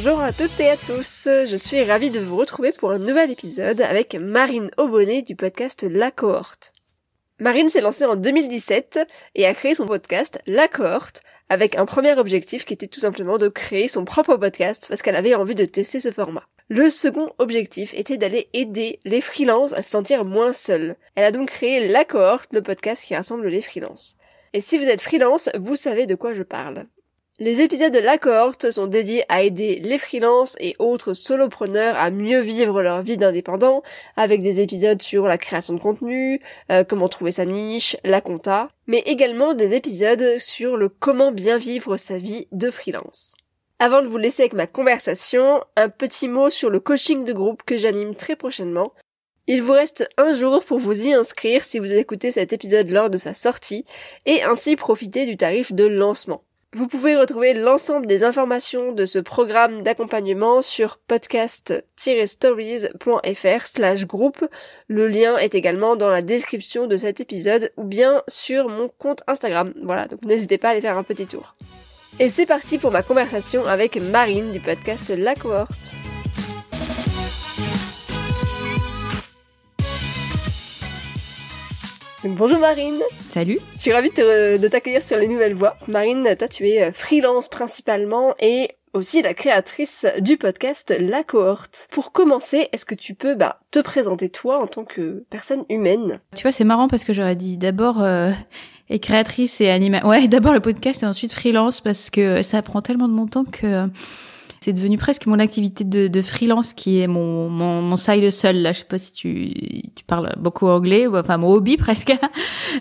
Bonjour 0.00 0.20
à 0.20 0.32
toutes 0.32 0.60
et 0.60 0.70
à 0.70 0.76
tous, 0.76 1.26
je 1.26 1.56
suis 1.56 1.82
ravie 1.82 2.10
de 2.10 2.20
vous 2.20 2.36
retrouver 2.36 2.70
pour 2.70 2.92
un 2.92 3.00
nouvel 3.00 3.32
épisode 3.32 3.80
avec 3.80 4.14
Marine 4.14 4.70
Aubonnet 4.76 5.22
du 5.22 5.34
podcast 5.34 5.82
La 5.82 6.12
Cohorte. 6.12 6.72
Marine 7.40 7.68
s'est 7.68 7.80
lancée 7.80 8.04
en 8.04 8.14
2017 8.14 9.00
et 9.34 9.44
a 9.44 9.54
créé 9.54 9.74
son 9.74 9.86
podcast 9.86 10.40
La 10.46 10.68
Cohorte 10.68 11.20
avec 11.48 11.74
un 11.74 11.84
premier 11.84 12.16
objectif 12.16 12.64
qui 12.64 12.74
était 12.74 12.86
tout 12.86 13.00
simplement 13.00 13.38
de 13.38 13.48
créer 13.48 13.88
son 13.88 14.04
propre 14.04 14.36
podcast 14.36 14.86
parce 14.88 15.02
qu'elle 15.02 15.16
avait 15.16 15.34
envie 15.34 15.56
de 15.56 15.64
tester 15.64 15.98
ce 15.98 16.12
format. 16.12 16.46
Le 16.68 16.90
second 16.90 17.32
objectif 17.38 17.92
était 17.94 18.18
d'aller 18.18 18.50
aider 18.52 19.00
les 19.04 19.20
freelances 19.20 19.72
à 19.72 19.82
se 19.82 19.90
sentir 19.90 20.24
moins 20.24 20.52
seuls. 20.52 20.94
Elle 21.16 21.24
a 21.24 21.32
donc 21.32 21.48
créé 21.48 21.88
La 21.88 22.04
Cohorte, 22.04 22.52
le 22.52 22.62
podcast 22.62 23.04
qui 23.04 23.16
rassemble 23.16 23.48
les 23.48 23.62
freelances. 23.62 24.16
Et 24.52 24.60
si 24.60 24.78
vous 24.78 24.88
êtes 24.88 25.02
freelance, 25.02 25.50
vous 25.58 25.74
savez 25.74 26.06
de 26.06 26.14
quoi 26.14 26.34
je 26.34 26.44
parle. 26.44 26.86
Les 27.40 27.60
épisodes 27.60 27.92
de 27.92 28.00
la 28.00 28.18
cohorte 28.18 28.72
sont 28.72 28.88
dédiés 28.88 29.22
à 29.28 29.42
aider 29.42 29.78
les 29.80 29.98
freelances 29.98 30.56
et 30.58 30.74
autres 30.80 31.14
solopreneurs 31.14 31.94
à 31.96 32.10
mieux 32.10 32.40
vivre 32.40 32.82
leur 32.82 33.00
vie 33.02 33.16
d'indépendant, 33.16 33.84
avec 34.16 34.42
des 34.42 34.58
épisodes 34.58 35.00
sur 35.00 35.28
la 35.28 35.38
création 35.38 35.74
de 35.74 35.78
contenu, 35.78 36.40
euh, 36.72 36.82
comment 36.82 37.08
trouver 37.08 37.30
sa 37.30 37.44
niche, 37.44 37.96
la 38.02 38.20
compta, 38.20 38.70
mais 38.88 39.04
également 39.06 39.54
des 39.54 39.74
épisodes 39.74 40.40
sur 40.40 40.76
le 40.76 40.88
comment 40.88 41.30
bien 41.30 41.58
vivre 41.58 41.96
sa 41.96 42.18
vie 42.18 42.48
de 42.50 42.72
freelance. 42.72 43.36
Avant 43.78 44.02
de 44.02 44.08
vous 44.08 44.18
laisser 44.18 44.42
avec 44.42 44.54
ma 44.54 44.66
conversation, 44.66 45.62
un 45.76 45.90
petit 45.90 46.26
mot 46.26 46.50
sur 46.50 46.70
le 46.70 46.80
coaching 46.80 47.24
de 47.24 47.32
groupe 47.32 47.62
que 47.64 47.76
j'anime 47.76 48.16
très 48.16 48.34
prochainement. 48.34 48.92
Il 49.46 49.62
vous 49.62 49.74
reste 49.74 50.08
un 50.16 50.32
jour 50.32 50.64
pour 50.64 50.80
vous 50.80 51.06
y 51.06 51.12
inscrire 51.12 51.62
si 51.62 51.78
vous 51.78 51.92
écoutez 51.92 52.32
cet 52.32 52.52
épisode 52.52 52.90
lors 52.90 53.10
de 53.10 53.16
sa 53.16 53.32
sortie, 53.32 53.84
et 54.26 54.42
ainsi 54.42 54.74
profiter 54.74 55.24
du 55.24 55.36
tarif 55.36 55.72
de 55.72 55.84
lancement. 55.84 56.42
Vous 56.74 56.86
pouvez 56.86 57.16
retrouver 57.16 57.54
l'ensemble 57.54 58.06
des 58.06 58.24
informations 58.24 58.92
de 58.92 59.06
ce 59.06 59.18
programme 59.18 59.82
d'accompagnement 59.82 60.60
sur 60.60 60.98
podcast-stories.fr 61.08 63.66
slash 63.66 64.06
groupe. 64.06 64.46
Le 64.86 65.08
lien 65.08 65.38
est 65.38 65.54
également 65.54 65.96
dans 65.96 66.10
la 66.10 66.20
description 66.20 66.86
de 66.86 66.98
cet 66.98 67.20
épisode 67.20 67.72
ou 67.78 67.84
bien 67.84 68.22
sur 68.28 68.68
mon 68.68 68.90
compte 68.90 69.22
Instagram. 69.26 69.72
Voilà, 69.82 70.08
donc 70.08 70.22
n'hésitez 70.26 70.58
pas 70.58 70.68
à 70.68 70.72
aller 70.72 70.82
faire 70.82 70.98
un 70.98 71.04
petit 71.04 71.26
tour. 71.26 71.56
Et 72.18 72.28
c'est 72.28 72.44
parti 72.44 72.76
pour 72.76 72.90
ma 72.90 73.02
conversation 73.02 73.64
avec 73.64 73.96
Marine 73.96 74.52
du 74.52 74.60
podcast 74.60 75.08
La 75.08 75.34
Cohorte. 75.34 75.96
Bonjour 82.24 82.58
Marine. 82.58 83.00
Salut. 83.28 83.58
Je 83.76 83.80
suis 83.80 83.92
ravie 83.92 84.10
de 84.10 84.68
t'accueillir 84.68 85.02
sur 85.02 85.16
les 85.16 85.28
nouvelles 85.28 85.54
voies. 85.54 85.76
Marine, 85.86 86.34
toi 86.36 86.48
tu 86.48 86.68
es 86.68 86.82
euh, 86.82 86.92
freelance 86.92 87.48
principalement 87.48 88.34
et 88.40 88.70
aussi 88.94 89.22
la 89.22 89.34
créatrice 89.34 90.06
du 90.20 90.36
podcast 90.36 90.94
La 90.98 91.22
Cohorte. 91.22 91.88
Pour 91.90 92.12
commencer, 92.12 92.68
est-ce 92.72 92.84
que 92.84 92.94
tu 92.94 93.14
peux 93.14 93.34
bah, 93.34 93.60
te 93.70 93.78
présenter 93.78 94.28
toi 94.28 94.58
en 94.58 94.66
tant 94.66 94.84
que 94.84 95.24
personne 95.30 95.64
humaine? 95.68 96.20
Tu 96.34 96.42
vois, 96.42 96.52
c'est 96.52 96.64
marrant 96.64 96.88
parce 96.88 97.04
que 97.04 97.12
j'aurais 97.12 97.36
dit 97.36 97.56
d'abord 97.56 98.02
euh, 98.02 98.30
et 98.88 98.98
créatrice 98.98 99.60
et 99.60 99.70
animatrice. 99.70 100.10
Ouais, 100.10 100.28
d'abord 100.28 100.52
le 100.52 100.60
podcast 100.60 101.02
et 101.02 101.06
ensuite 101.06 101.32
freelance 101.32 101.80
parce 101.80 102.10
que 102.10 102.42
ça 102.42 102.62
prend 102.62 102.82
tellement 102.82 103.08
de 103.08 103.14
mon 103.14 103.26
temps 103.26 103.44
que 103.44 103.88
c'est 104.68 104.74
devenu 104.74 104.98
presque 104.98 105.24
mon 105.24 105.38
activité 105.38 105.82
de, 105.82 106.20
freelance 106.20 106.74
qui 106.74 106.98
est 106.98 107.06
mon, 107.06 107.48
mon, 107.48 107.80
mon 107.80 107.96
side 107.96 108.28
seul 108.30 108.60
là. 108.60 108.72
Je 108.72 108.80
sais 108.80 108.84
pas 108.84 108.98
si 108.98 109.14
tu, 109.14 109.54
tu 109.96 110.04
parles 110.04 110.34
beaucoup 110.38 110.66
anglais, 110.66 111.06
enfin 111.06 111.38
mon 111.38 111.48
hobby 111.48 111.76
presque. 111.78 112.14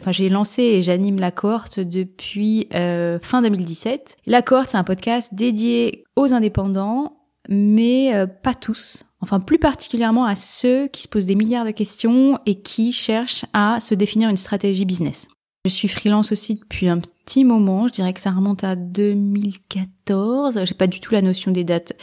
enfin, 0.01 0.11
j'ai 0.11 0.27
lancé 0.27 0.63
et 0.63 0.81
j'anime 0.81 1.17
la 1.17 1.31
cohorte 1.31 1.79
depuis 1.79 2.67
euh, 2.73 3.19
fin 3.21 3.41
2017. 3.41 4.17
La 4.25 4.41
cohorte, 4.41 4.71
c'est 4.71 4.77
un 4.77 4.83
podcast 4.83 5.33
dédié 5.33 6.03
aux 6.17 6.33
indépendants, 6.33 7.19
mais 7.47 8.13
euh, 8.13 8.27
pas 8.27 8.53
tous. 8.53 9.05
Enfin, 9.21 9.39
plus 9.39 9.57
particulièrement 9.57 10.25
à 10.25 10.35
ceux 10.35 10.87
qui 10.89 11.03
se 11.03 11.07
posent 11.07 11.25
des 11.25 11.35
milliards 11.35 11.65
de 11.65 11.71
questions 11.71 12.37
et 12.45 12.55
qui 12.55 12.91
cherchent 12.91 13.45
à 13.53 13.79
se 13.79 13.95
définir 13.95 14.27
une 14.27 14.35
stratégie 14.35 14.83
business. 14.83 15.29
Je 15.67 15.73
suis 15.73 15.87
freelance 15.87 16.31
aussi 16.31 16.55
depuis 16.55 16.87
un 16.87 16.99
petit 16.99 17.43
moment. 17.43 17.87
Je 17.87 17.93
dirais 17.93 18.13
que 18.13 18.19
ça 18.19 18.31
remonte 18.31 18.63
à 18.63 18.75
2014. 18.75 20.63
J'ai 20.63 20.73
pas 20.73 20.87
du 20.87 21.01
tout 21.01 21.13
la 21.13 21.21
notion 21.21 21.51
des 21.51 21.63
dates. 21.65 21.93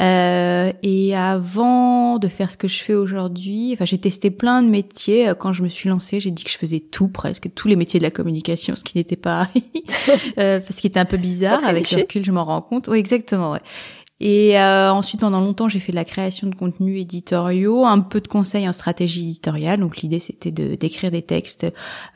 Euh, 0.00 0.72
et 0.82 1.16
avant 1.16 2.18
de 2.18 2.28
faire 2.28 2.50
ce 2.50 2.56
que 2.56 2.68
je 2.68 2.82
fais 2.82 2.94
aujourd'hui, 2.94 3.72
enfin, 3.72 3.86
j'ai 3.86 3.98
testé 3.98 4.30
plein 4.30 4.62
de 4.62 4.68
métiers. 4.68 5.32
Quand 5.38 5.52
je 5.52 5.62
me 5.62 5.68
suis 5.68 5.88
lancée, 5.88 6.20
j'ai 6.20 6.30
dit 6.30 6.44
que 6.44 6.50
je 6.50 6.58
faisais 6.58 6.80
tout, 6.80 7.08
presque 7.08 7.48
tous 7.54 7.68
les 7.68 7.76
métiers 7.76 7.98
de 7.98 8.04
la 8.04 8.10
communication, 8.10 8.76
ce 8.76 8.84
qui 8.84 8.98
n'était 8.98 9.16
pas, 9.16 9.48
euh, 10.38 10.60
ce 10.68 10.80
qui 10.80 10.86
était 10.86 11.00
un 11.00 11.06
peu 11.06 11.16
bizarre. 11.16 11.64
Avec 11.66 11.90
le 11.90 11.98
recul, 11.98 12.24
je 12.24 12.32
m'en 12.32 12.44
rends 12.44 12.62
compte. 12.62 12.88
Oui, 12.88 12.98
exactement. 12.98 13.52
Ouais. 13.52 13.62
Et 14.18 14.58
euh, 14.58 14.90
ensuite, 14.90 15.20
pendant 15.20 15.40
longtemps, 15.40 15.68
j'ai 15.68 15.78
fait 15.78 15.92
de 15.92 15.96
la 15.96 16.04
création 16.06 16.48
de 16.48 16.54
contenus 16.54 17.02
éditoriaux, 17.02 17.84
un 17.84 18.00
peu 18.00 18.22
de 18.22 18.28
conseils 18.28 18.66
en 18.66 18.72
stratégie 18.72 19.24
éditoriale. 19.24 19.80
Donc 19.80 19.98
l'idée, 19.98 20.20
c'était 20.20 20.50
de 20.50 20.74
d'écrire 20.74 21.10
des 21.10 21.20
textes. 21.20 21.66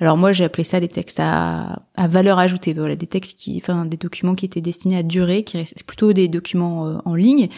Alors 0.01 0.17
moi, 0.17 0.33
j'ai 0.33 0.45
appelé 0.45 0.65
ça 0.65 0.81
des 0.81 0.89
textes 0.89 1.21
à, 1.21 1.83
à 1.97 2.09
valeur 2.09 2.39
ajoutée. 2.39 2.73
Voilà, 2.73 2.97
des 2.97 3.07
textes 3.07 3.39
qui, 3.39 3.59
enfin, 3.63 3.85
des 3.85 3.99
documents 3.99 4.35
qui 4.35 4.47
étaient 4.47 4.63
destinés 4.63 4.97
à 4.97 5.03
durer, 5.03 5.45
qui 5.45 5.59
restaient 5.59 5.85
plutôt 5.85 6.15
des 6.15 6.29
documents 6.29 6.87
euh, 6.87 6.99
en 7.05 7.15
ligne, 7.15 7.49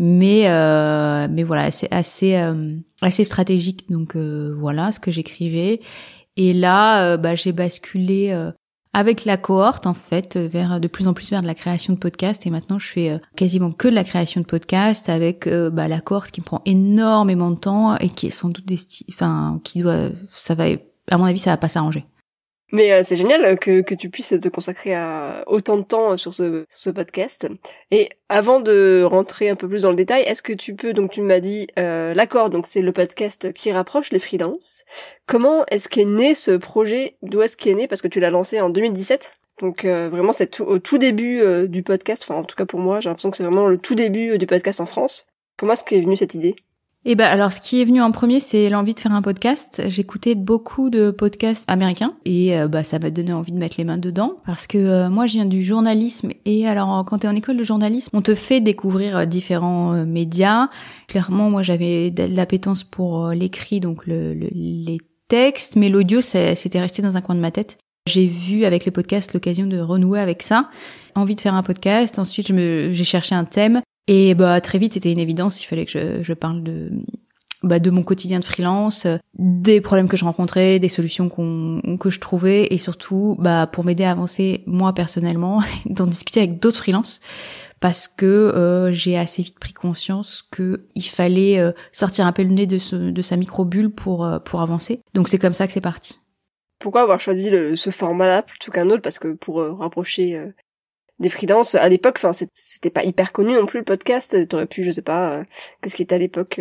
mais 0.00 0.48
euh, 0.48 1.28
mais 1.30 1.44
voilà, 1.44 1.70
c'est 1.70 1.92
assez 1.92 2.34
euh, 2.34 2.74
assez 3.02 3.22
stratégique. 3.22 3.88
Donc 3.88 4.16
voilà, 4.16 4.90
ce 4.90 4.98
que 4.98 5.12
j'écrivais. 5.12 5.80
Et 6.36 6.52
là, 6.52 7.16
bah, 7.16 7.34
j'ai 7.34 7.52
basculé 7.52 8.50
avec 8.92 9.24
la 9.24 9.36
cohorte 9.36 9.86
en 9.86 9.94
fait 9.94 10.36
vers 10.36 10.80
de 10.80 10.88
plus 10.88 11.06
en 11.08 11.14
plus 11.14 11.30
vers 11.30 11.42
de 11.42 11.46
la 11.46 11.54
création 11.54 11.92
de 11.92 11.98
podcasts 11.98 12.46
et 12.46 12.50
maintenant 12.50 12.78
je 12.78 12.88
fais 12.88 13.10
euh, 13.10 13.18
quasiment 13.36 13.70
que 13.70 13.88
de 13.88 13.94
la 13.94 14.04
création 14.04 14.40
de 14.40 14.46
podcasts 14.46 15.08
avec 15.08 15.46
euh, 15.46 15.70
bah, 15.70 15.88
la 15.88 16.00
cohorte 16.00 16.30
qui 16.30 16.40
me 16.40 16.46
prend 16.46 16.62
énormément 16.64 17.50
de 17.50 17.58
temps 17.58 17.96
et 17.96 18.08
qui 18.08 18.28
est 18.28 18.30
sans 18.30 18.48
doute 18.48 18.66
des 18.66 18.78
enfin 19.10 19.60
qui 19.64 19.82
doit 19.82 20.10
ça 20.32 20.54
va 20.54 20.64
à 21.10 21.18
mon 21.18 21.24
avis 21.24 21.38
ça 21.38 21.50
va 21.50 21.56
pas 21.56 21.68
s'arranger. 21.68 22.06
Mais 22.72 22.92
euh, 22.92 23.02
c'est 23.04 23.16
génial 23.16 23.58
que, 23.58 23.80
que 23.80 23.94
tu 23.94 24.10
puisses 24.10 24.34
te 24.40 24.48
consacrer 24.48 24.94
à 24.94 25.44
autant 25.46 25.76
de 25.76 25.82
temps 25.82 26.16
sur 26.16 26.34
ce, 26.34 26.64
sur 26.68 26.78
ce 26.78 26.90
podcast. 26.90 27.48
Et 27.90 28.10
avant 28.28 28.60
de 28.60 29.04
rentrer 29.04 29.48
un 29.48 29.56
peu 29.56 29.68
plus 29.68 29.82
dans 29.82 29.90
le 29.90 29.96
détail, 29.96 30.22
est-ce 30.22 30.42
que 30.42 30.52
tu 30.52 30.74
peux, 30.74 30.92
donc 30.92 31.12
tu 31.12 31.22
m'as 31.22 31.40
dit 31.40 31.68
euh, 31.78 32.12
l'accord, 32.14 32.50
donc 32.50 32.66
c'est 32.66 32.82
le 32.82 32.92
podcast 32.92 33.52
qui 33.52 33.70
rapproche 33.70 34.10
les 34.10 34.18
freelances. 34.18 34.84
Comment 35.26 35.64
est-ce 35.66 35.88
qu'est 35.88 36.04
né 36.04 36.34
ce 36.34 36.52
projet? 36.52 37.16
D'où 37.22 37.42
est-ce 37.42 37.56
qu'il 37.56 37.72
est 37.72 37.76
né? 37.76 37.88
Parce 37.88 38.02
que 38.02 38.08
tu 38.08 38.20
l'as 38.20 38.30
lancé 38.30 38.60
en 38.60 38.68
2017. 38.68 39.32
Donc 39.60 39.84
euh, 39.84 40.10
vraiment 40.10 40.32
c'est 40.32 40.60
au 40.60 40.78
tout 40.78 40.98
début 40.98 41.40
euh, 41.40 41.66
du 41.66 41.82
podcast, 41.82 42.26
enfin 42.28 42.38
en 42.38 42.44
tout 42.44 42.56
cas 42.56 42.66
pour 42.66 42.78
moi 42.78 43.00
j'ai 43.00 43.08
l'impression 43.08 43.30
que 43.30 43.38
c'est 43.38 43.44
vraiment 43.44 43.68
le 43.68 43.78
tout 43.78 43.94
début 43.94 44.36
du 44.36 44.46
podcast 44.46 44.80
en 44.80 44.86
France. 44.86 45.26
Comment 45.56 45.72
est-ce 45.72 45.84
qu'est 45.84 46.00
venue 46.00 46.16
cette 46.16 46.34
idée? 46.34 46.56
Eh 47.08 47.14
ben 47.14 47.26
alors 47.26 47.52
ce 47.52 47.60
qui 47.60 47.80
est 47.80 47.84
venu 47.84 48.02
en 48.02 48.10
premier 48.10 48.40
c'est 48.40 48.68
l'envie 48.68 48.92
de 48.92 48.98
faire 48.98 49.12
un 49.12 49.22
podcast. 49.22 49.80
J'écoutais 49.86 50.34
beaucoup 50.34 50.90
de 50.90 51.12
podcasts 51.12 51.64
américains 51.70 52.14
et 52.24 52.58
euh, 52.58 52.66
bah 52.66 52.82
ça 52.82 52.98
m'a 52.98 53.10
donné 53.10 53.32
envie 53.32 53.52
de 53.52 53.58
mettre 53.58 53.76
les 53.78 53.84
mains 53.84 53.96
dedans 53.96 54.38
parce 54.44 54.66
que 54.66 54.76
euh, 54.76 55.08
moi 55.08 55.26
je 55.26 55.34
viens 55.34 55.44
du 55.44 55.62
journalisme 55.62 56.30
et 56.44 56.66
alors 56.66 57.04
quand 57.04 57.18
tu 57.18 57.26
es 57.26 57.30
en 57.30 57.36
école 57.36 57.58
de 57.58 57.62
journalisme, 57.62 58.10
on 58.12 58.22
te 58.22 58.34
fait 58.34 58.60
découvrir 58.60 59.18
euh, 59.18 59.24
différents 59.24 60.04
médias. 60.04 60.68
Clairement 61.06 61.48
moi 61.48 61.62
j'avais 61.62 62.10
de 62.10 62.24
l'appétence 62.24 62.82
pour 62.82 63.28
l'écrit 63.28 63.78
donc 63.78 64.04
le, 64.06 64.32
les 64.34 64.98
textes 65.28 65.76
mais 65.76 65.88
l'audio 65.88 66.20
c'était 66.20 66.80
resté 66.80 67.02
dans 67.02 67.16
un 67.16 67.20
coin 67.20 67.36
de 67.36 67.40
ma 67.40 67.52
tête. 67.52 67.78
J'ai 68.08 68.26
vu 68.26 68.64
avec 68.64 68.84
les 68.84 68.90
podcasts 68.90 69.32
l'occasion 69.32 69.66
de 69.66 69.78
renouer 69.78 70.18
avec 70.18 70.42
ça, 70.42 70.70
envie 71.14 71.36
de 71.36 71.40
faire 71.40 71.54
un 71.54 71.62
podcast. 71.62 72.18
Ensuite, 72.20 72.48
j'ai 72.48 73.04
cherché 73.04 73.34
un 73.34 73.44
thème 73.44 73.80
et 74.06 74.34
bah 74.34 74.60
très 74.60 74.78
vite, 74.78 74.94
c'était 74.94 75.12
une 75.12 75.18
évidence. 75.18 75.62
Il 75.62 75.66
fallait 75.66 75.84
que 75.84 75.90
je, 75.90 76.22
je 76.22 76.32
parle 76.32 76.62
de 76.62 76.90
bah, 77.62 77.78
de 77.78 77.90
mon 77.90 78.02
quotidien 78.02 78.38
de 78.38 78.44
freelance, 78.44 79.06
euh, 79.06 79.16
des 79.38 79.80
problèmes 79.80 80.08
que 80.08 80.16
je 80.16 80.24
rencontrais, 80.24 80.78
des 80.78 80.88
solutions 80.88 81.28
qu'on 81.28 81.96
que 81.98 82.10
je 82.10 82.20
trouvais, 82.20 82.68
et 82.70 82.78
surtout 82.78 83.36
bah, 83.40 83.66
pour 83.66 83.84
m'aider 83.84 84.04
à 84.04 84.12
avancer 84.12 84.62
moi 84.66 84.92
personnellement, 84.92 85.62
d'en 85.86 86.06
discuter 86.06 86.40
avec 86.40 86.60
d'autres 86.60 86.78
freelances 86.78 87.20
parce 87.78 88.08
que 88.08 88.24
euh, 88.24 88.92
j'ai 88.92 89.18
assez 89.18 89.42
vite 89.42 89.58
pris 89.58 89.74
conscience 89.74 90.42
que 90.50 90.86
il 90.94 91.02
fallait 91.02 91.58
euh, 91.58 91.72
sortir 91.92 92.26
un 92.26 92.32
peu 92.32 92.42
le 92.42 92.50
nez 92.50 92.66
de, 92.66 92.78
ce, 92.78 92.96
de 92.96 93.22
sa 93.22 93.36
micro 93.36 93.64
bulle 93.64 93.90
pour 93.90 94.28
pour 94.44 94.62
avancer. 94.62 95.00
Donc 95.14 95.28
c'est 95.28 95.38
comme 95.38 95.52
ça 95.52 95.66
que 95.66 95.72
c'est 95.72 95.80
parti. 95.80 96.18
Pourquoi 96.78 97.02
avoir 97.02 97.20
choisi 97.20 97.50
le, 97.50 97.74
ce 97.74 97.90
format-là 97.90 98.42
plutôt 98.42 98.70
qu'un 98.70 98.88
autre? 98.90 99.02
Parce 99.02 99.18
que 99.18 99.28
pour 99.28 99.60
rapprocher 99.78 100.40
des 101.18 101.30
freelances 101.30 101.74
à 101.74 101.88
l'époque, 101.88 102.16
enfin 102.18 102.32
c'était 102.32 102.90
pas 102.90 103.04
hyper 103.04 103.32
connu 103.32 103.54
non 103.54 103.66
plus 103.66 103.78
le 103.78 103.84
podcast. 103.84 104.48
T'aurais 104.48 104.66
pu, 104.66 104.84
je 104.84 104.90
sais 104.90 105.02
pas, 105.02 105.42
qu'est-ce 105.80 105.96
qui 105.96 106.02
était 106.02 106.14
à 106.14 106.18
l'époque 106.18 106.60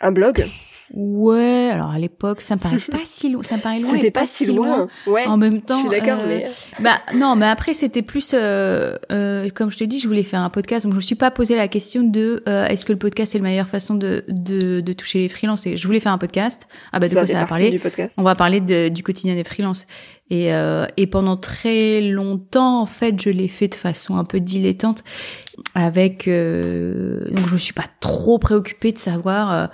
un 0.00 0.10
blog 0.12 0.46
Ouais, 0.94 1.70
alors 1.72 1.90
à 1.90 1.98
l'époque, 1.98 2.40
ça 2.40 2.56
me 2.56 2.60
paraît 2.60 2.78
pas 2.90 2.98
si 3.04 3.30
loin, 3.30 3.42
ça 3.42 3.56
me 3.56 3.60
paraît 3.60 3.80
loin. 3.80 3.92
C'était 3.92 4.10
pas, 4.10 4.26
si 4.26 4.46
loin. 4.46 4.88
Ouais. 5.06 5.26
En 5.26 5.36
même 5.36 5.60
temps, 5.60 5.76
je 5.76 5.88
suis 5.88 5.90
d'accord, 5.90 6.20
euh, 6.20 6.26
mais 6.28 6.46
bah 6.80 6.98
non, 7.14 7.36
mais 7.36 7.46
après 7.46 7.74
c'était 7.74 8.02
plus, 8.02 8.32
euh, 8.34 8.96
euh, 9.12 9.48
comme 9.54 9.70
je 9.70 9.78
te 9.78 9.84
dis, 9.84 9.98
je 9.98 10.08
voulais 10.08 10.22
faire 10.22 10.40
un 10.40 10.50
podcast, 10.50 10.84
donc 10.84 10.94
je 10.94 10.98
me 10.98 11.02
suis 11.02 11.14
pas 11.14 11.30
posé 11.30 11.56
la 11.56 11.68
question 11.68 12.02
de 12.02 12.42
euh, 12.48 12.66
est-ce 12.66 12.86
que 12.86 12.92
le 12.92 12.98
podcast 12.98 13.34
est 13.34 13.38
la 13.38 13.44
meilleure 13.44 13.68
façon 13.68 13.94
de 13.94 14.24
de, 14.28 14.80
de 14.80 14.92
toucher 14.92 15.20
les 15.20 15.28
freelances. 15.28 15.66
Et 15.66 15.76
je 15.76 15.86
voulais 15.86 16.00
faire 16.00 16.12
un 16.12 16.18
podcast. 16.18 16.68
Ah 16.92 16.98
bah 16.98 17.08
de 17.08 17.14
quoi 17.14 17.26
ça 17.26 17.38
va 17.38 17.44
parler 17.44 17.80
On 18.16 18.22
va 18.22 18.34
parler 18.34 18.60
de, 18.60 18.88
du 18.88 19.02
quotidien 19.02 19.34
des 19.34 19.44
freelances. 19.44 19.86
Et 20.30 20.52
euh, 20.54 20.86
et 20.96 21.06
pendant 21.06 21.36
très 21.36 22.00
longtemps, 22.00 22.80
en 22.80 22.86
fait, 22.86 23.20
je 23.20 23.30
l'ai 23.30 23.48
fait 23.48 23.68
de 23.68 23.74
façon 23.74 24.16
un 24.16 24.24
peu 24.24 24.40
dilettante, 24.40 25.04
avec 25.74 26.26
donc 26.26 27.46
je 27.46 27.52
me 27.52 27.58
suis 27.58 27.72
pas 27.72 27.86
trop 28.00 28.38
préoccupée 28.38 28.92
de 28.92 28.98
savoir 28.98 29.52
euh, 29.52 29.66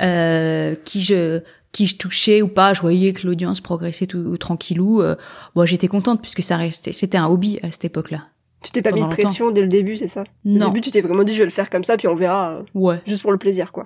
qui 0.00 1.00
je 1.00 1.42
qui 1.72 1.86
je 1.86 1.96
touchais 1.96 2.42
ou 2.42 2.48
pas, 2.48 2.74
je 2.74 2.80
voyais 2.80 3.12
que 3.12 3.26
l'audience 3.26 3.60
progressait 3.60 4.06
tout 4.06 4.36
tranquillou. 4.38 5.02
Euh, 5.02 5.16
bon, 5.54 5.64
j'étais 5.64 5.88
contente 5.88 6.20
puisque 6.20 6.42
ça 6.42 6.56
restait, 6.56 6.92
c'était 6.92 7.18
un 7.18 7.26
hobby 7.26 7.58
à 7.62 7.70
cette 7.70 7.84
époque-là. 7.84 8.24
Tu 8.62 8.72
t'es 8.72 8.82
pas 8.82 8.92
mis 8.92 9.00
de 9.00 9.06
pression 9.06 9.50
dès 9.50 9.62
le 9.62 9.68
début, 9.68 9.96
c'est 9.96 10.06
ça? 10.06 10.24
Non. 10.44 10.66
Au 10.66 10.68
début, 10.68 10.82
tu 10.82 10.90
t'es 10.90 11.00
vraiment 11.00 11.24
dit 11.24 11.32
je 11.32 11.38
vais 11.38 11.44
le 11.44 11.50
faire 11.50 11.70
comme 11.70 11.84
ça, 11.84 11.96
puis 11.96 12.08
on 12.08 12.14
verra. 12.14 12.56
Euh, 12.56 12.62
ouais. 12.74 13.00
Juste 13.06 13.22
pour 13.22 13.32
le 13.32 13.38
plaisir, 13.38 13.72
quoi. 13.72 13.84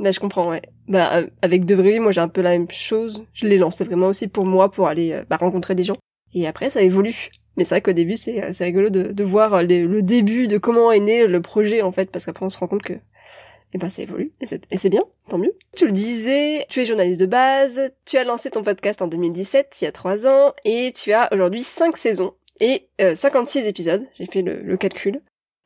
Là, 0.00 0.10
je 0.10 0.18
comprends, 0.18 0.50
ouais. 0.50 0.62
Bah, 0.88 1.18
euh, 1.18 1.26
avec 1.42 1.64
De 1.64 1.74
Vrai, 1.74 2.00
moi, 2.00 2.10
j'ai 2.10 2.20
un 2.20 2.28
peu 2.28 2.40
la 2.40 2.50
même 2.50 2.68
chose. 2.68 3.24
Je 3.32 3.46
l'ai 3.46 3.56
lancé 3.56 3.84
vraiment 3.84 4.08
aussi 4.08 4.26
pour 4.26 4.44
moi, 4.44 4.70
pour 4.70 4.88
aller 4.88 5.22
bah, 5.30 5.36
rencontrer 5.36 5.76
des 5.76 5.84
gens. 5.84 5.96
Et 6.34 6.48
après, 6.48 6.70
ça 6.70 6.82
évolue. 6.82 7.28
Mais 7.56 7.64
c'est 7.64 7.76
vrai 7.76 7.82
qu'au 7.82 7.92
début, 7.92 8.16
c'est 8.16 8.52
c'est 8.52 8.64
rigolo 8.64 8.90
de, 8.90 9.12
de 9.12 9.24
voir 9.24 9.62
le 9.62 10.00
début 10.02 10.48
de 10.48 10.58
comment 10.58 10.90
est 10.90 11.00
né 11.00 11.26
le 11.28 11.40
projet, 11.40 11.82
en 11.82 11.92
fait, 11.92 12.10
parce 12.10 12.26
qu'après, 12.26 12.44
on 12.44 12.50
se 12.50 12.58
rend 12.58 12.66
compte 12.66 12.82
que 12.82 12.94
et 13.76 13.78
ben 13.78 13.90
ça 13.90 14.00
évolue 14.00 14.32
et 14.40 14.46
c'est 14.46 14.88
bien, 14.88 15.02
tant 15.28 15.36
mieux. 15.36 15.54
Tu 15.76 15.84
le 15.84 15.92
disais, 15.92 16.64
tu 16.70 16.80
es 16.80 16.86
journaliste 16.86 17.20
de 17.20 17.26
base, 17.26 17.92
tu 18.06 18.16
as 18.16 18.24
lancé 18.24 18.50
ton 18.50 18.62
podcast 18.62 19.02
en 19.02 19.06
2017, 19.06 19.76
il 19.82 19.84
y 19.84 19.86
a 19.86 19.92
trois 19.92 20.26
ans, 20.26 20.54
et 20.64 20.94
tu 20.94 21.12
as 21.12 21.28
aujourd'hui 21.30 21.62
cinq 21.62 21.98
saisons 21.98 22.32
et 22.58 22.88
56 22.98 23.58
euh, 23.58 23.68
épisodes. 23.68 24.06
J'ai 24.18 24.24
fait 24.24 24.40
le, 24.40 24.76
calcul. 24.78 25.20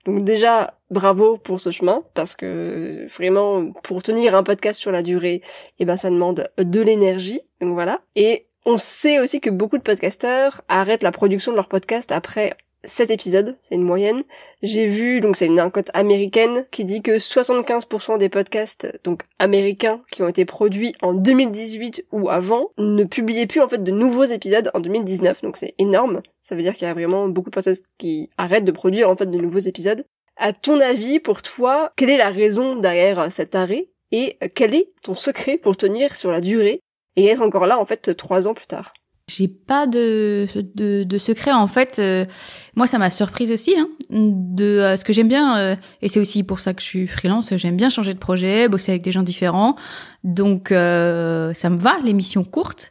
Donc 0.07 0.25
déjà, 0.25 0.75
bravo 0.91 1.37
pour 1.37 1.61
ce 1.61 1.71
chemin, 1.71 2.03
parce 2.15 2.35
que 2.35 3.07
vraiment, 3.07 3.71
pour 3.85 4.03
tenir 4.03 4.35
un 4.35 4.43
podcast 4.43 4.81
sur 4.81 4.91
la 4.91 5.03
durée, 5.03 5.35
et 5.35 5.43
eh 5.81 5.85
ben 5.85 5.97
ça 5.97 6.11
demande 6.11 6.51
de 6.59 6.81
l'énergie, 6.81 7.41
donc 7.61 7.75
voilà. 7.75 8.01
Et 8.17 8.49
on 8.67 8.77
sait 8.77 9.21
aussi 9.21 9.41
que 9.41 9.51
beaucoup 9.51 9.79
de 9.79 9.85
podcasteurs 9.85 10.63
arrêtent 10.69 11.05
la 11.05 11.13
production 11.13 11.53
de 11.53 11.57
leur 11.57 11.69
podcast 11.69 12.11
après 12.11 12.57
7 12.85 13.11
épisodes, 13.11 13.57
c'est 13.61 13.75
une 13.75 13.85
moyenne. 13.85 14.23
J'ai 14.63 14.87
vu, 14.87 15.21
donc 15.21 15.37
c'est 15.37 15.47
une 15.47 15.61
enquête 15.61 15.91
américaine 15.95 16.67
qui 16.71 16.85
dit 16.85 17.03
que 17.03 17.19
75% 17.19 18.19
des 18.19 18.29
podcasts 18.29 19.01
donc 19.05 19.23
américains 19.39 20.01
qui 20.11 20.23
ont 20.23 20.29
été 20.29 20.45
produits 20.45 20.95
en 21.03 21.13
2018 21.13 22.07
ou 22.13 22.31
avant 22.31 22.71
ne 22.79 23.05
publiaient 23.05 23.47
plus 23.47 23.61
en 23.61 23.69
fait 23.69 23.83
de 23.83 23.91
nouveaux 23.91 24.25
épisodes 24.25 24.71
en 24.75 24.81
2019, 24.81 25.43
donc 25.43 25.57
c'est 25.57 25.75
énorme. 25.79 26.23
Ça 26.43 26.57
veut 26.57 26.63
dire 26.63 26.75
qu'il 26.75 26.87
y 26.87 26.91
a 26.91 26.95
vraiment 26.95 27.29
beaucoup 27.29 27.51
de 27.51 27.55
podcasts 27.55 27.85
qui 27.99 28.31
arrêtent 28.39 28.65
de 28.65 28.73
produire 28.73 29.11
en 29.11 29.17
fait 29.17 29.31
de 29.31 29.39
nouveaux 29.39 29.59
épisodes. 29.59 30.05
À 30.37 30.53
ton 30.53 30.81
avis, 30.81 31.21
pour 31.21 31.43
toi, 31.43 31.93
quelle 31.97 32.11
est 32.11 32.17
la 32.17 32.31
raison 32.31 32.77
derrière 32.77 33.31
cet 33.31 33.55
arrêt? 33.55 33.89
Et 34.13 34.39
quel 34.55 34.75
est 34.75 34.91
ton 35.03 35.15
secret 35.15 35.59
pour 35.59 35.77
tenir 35.77 36.17
sur 36.17 36.31
la 36.31 36.41
durée 36.41 36.81
et 37.17 37.27
être 37.27 37.43
encore 37.43 37.67
là 37.67 37.79
en 37.79 37.85
fait 37.85 38.17
trois 38.17 38.49
ans 38.49 38.55
plus 38.55 38.67
tard? 38.67 38.95
J'ai 39.31 39.49
pas 39.49 39.87
de, 39.87 40.47
de, 40.75 41.05
de, 41.05 41.19
secret 41.19 41.53
en 41.53 41.67
fait. 41.67 41.99
Euh, 41.99 42.27
moi, 42.75 42.87
ça 42.87 42.99
m'a 42.99 43.11
surprise 43.11 43.53
aussi. 43.53 43.75
Hein, 43.79 43.89
de 44.11 44.65
euh, 44.65 44.97
ce 44.97 45.05
que 45.05 45.13
j'aime 45.13 45.29
bien, 45.29 45.59
euh, 45.59 45.77
et 46.03 46.09
c'est 46.09 46.21
aussi 46.21 46.43
pour 46.43 46.61
ça 46.61 46.75
que 46.75 46.83
je 46.83 46.87
suis 46.87 47.07
freelance. 47.07 47.55
J'aime 47.57 47.77
bien 47.77 47.89
changer 47.89 48.13
de 48.13 48.19
projet, 48.19 48.69
bosser 48.69 48.93
avec 48.93 49.03
des 49.03 49.13
gens 49.13 49.23
différents. 49.23 49.77
Donc, 50.25 50.69
ça 50.71 50.75
me 50.75 51.77
va 51.77 51.97
les 52.05 52.13
missions 52.13 52.45
courtes. 52.45 52.91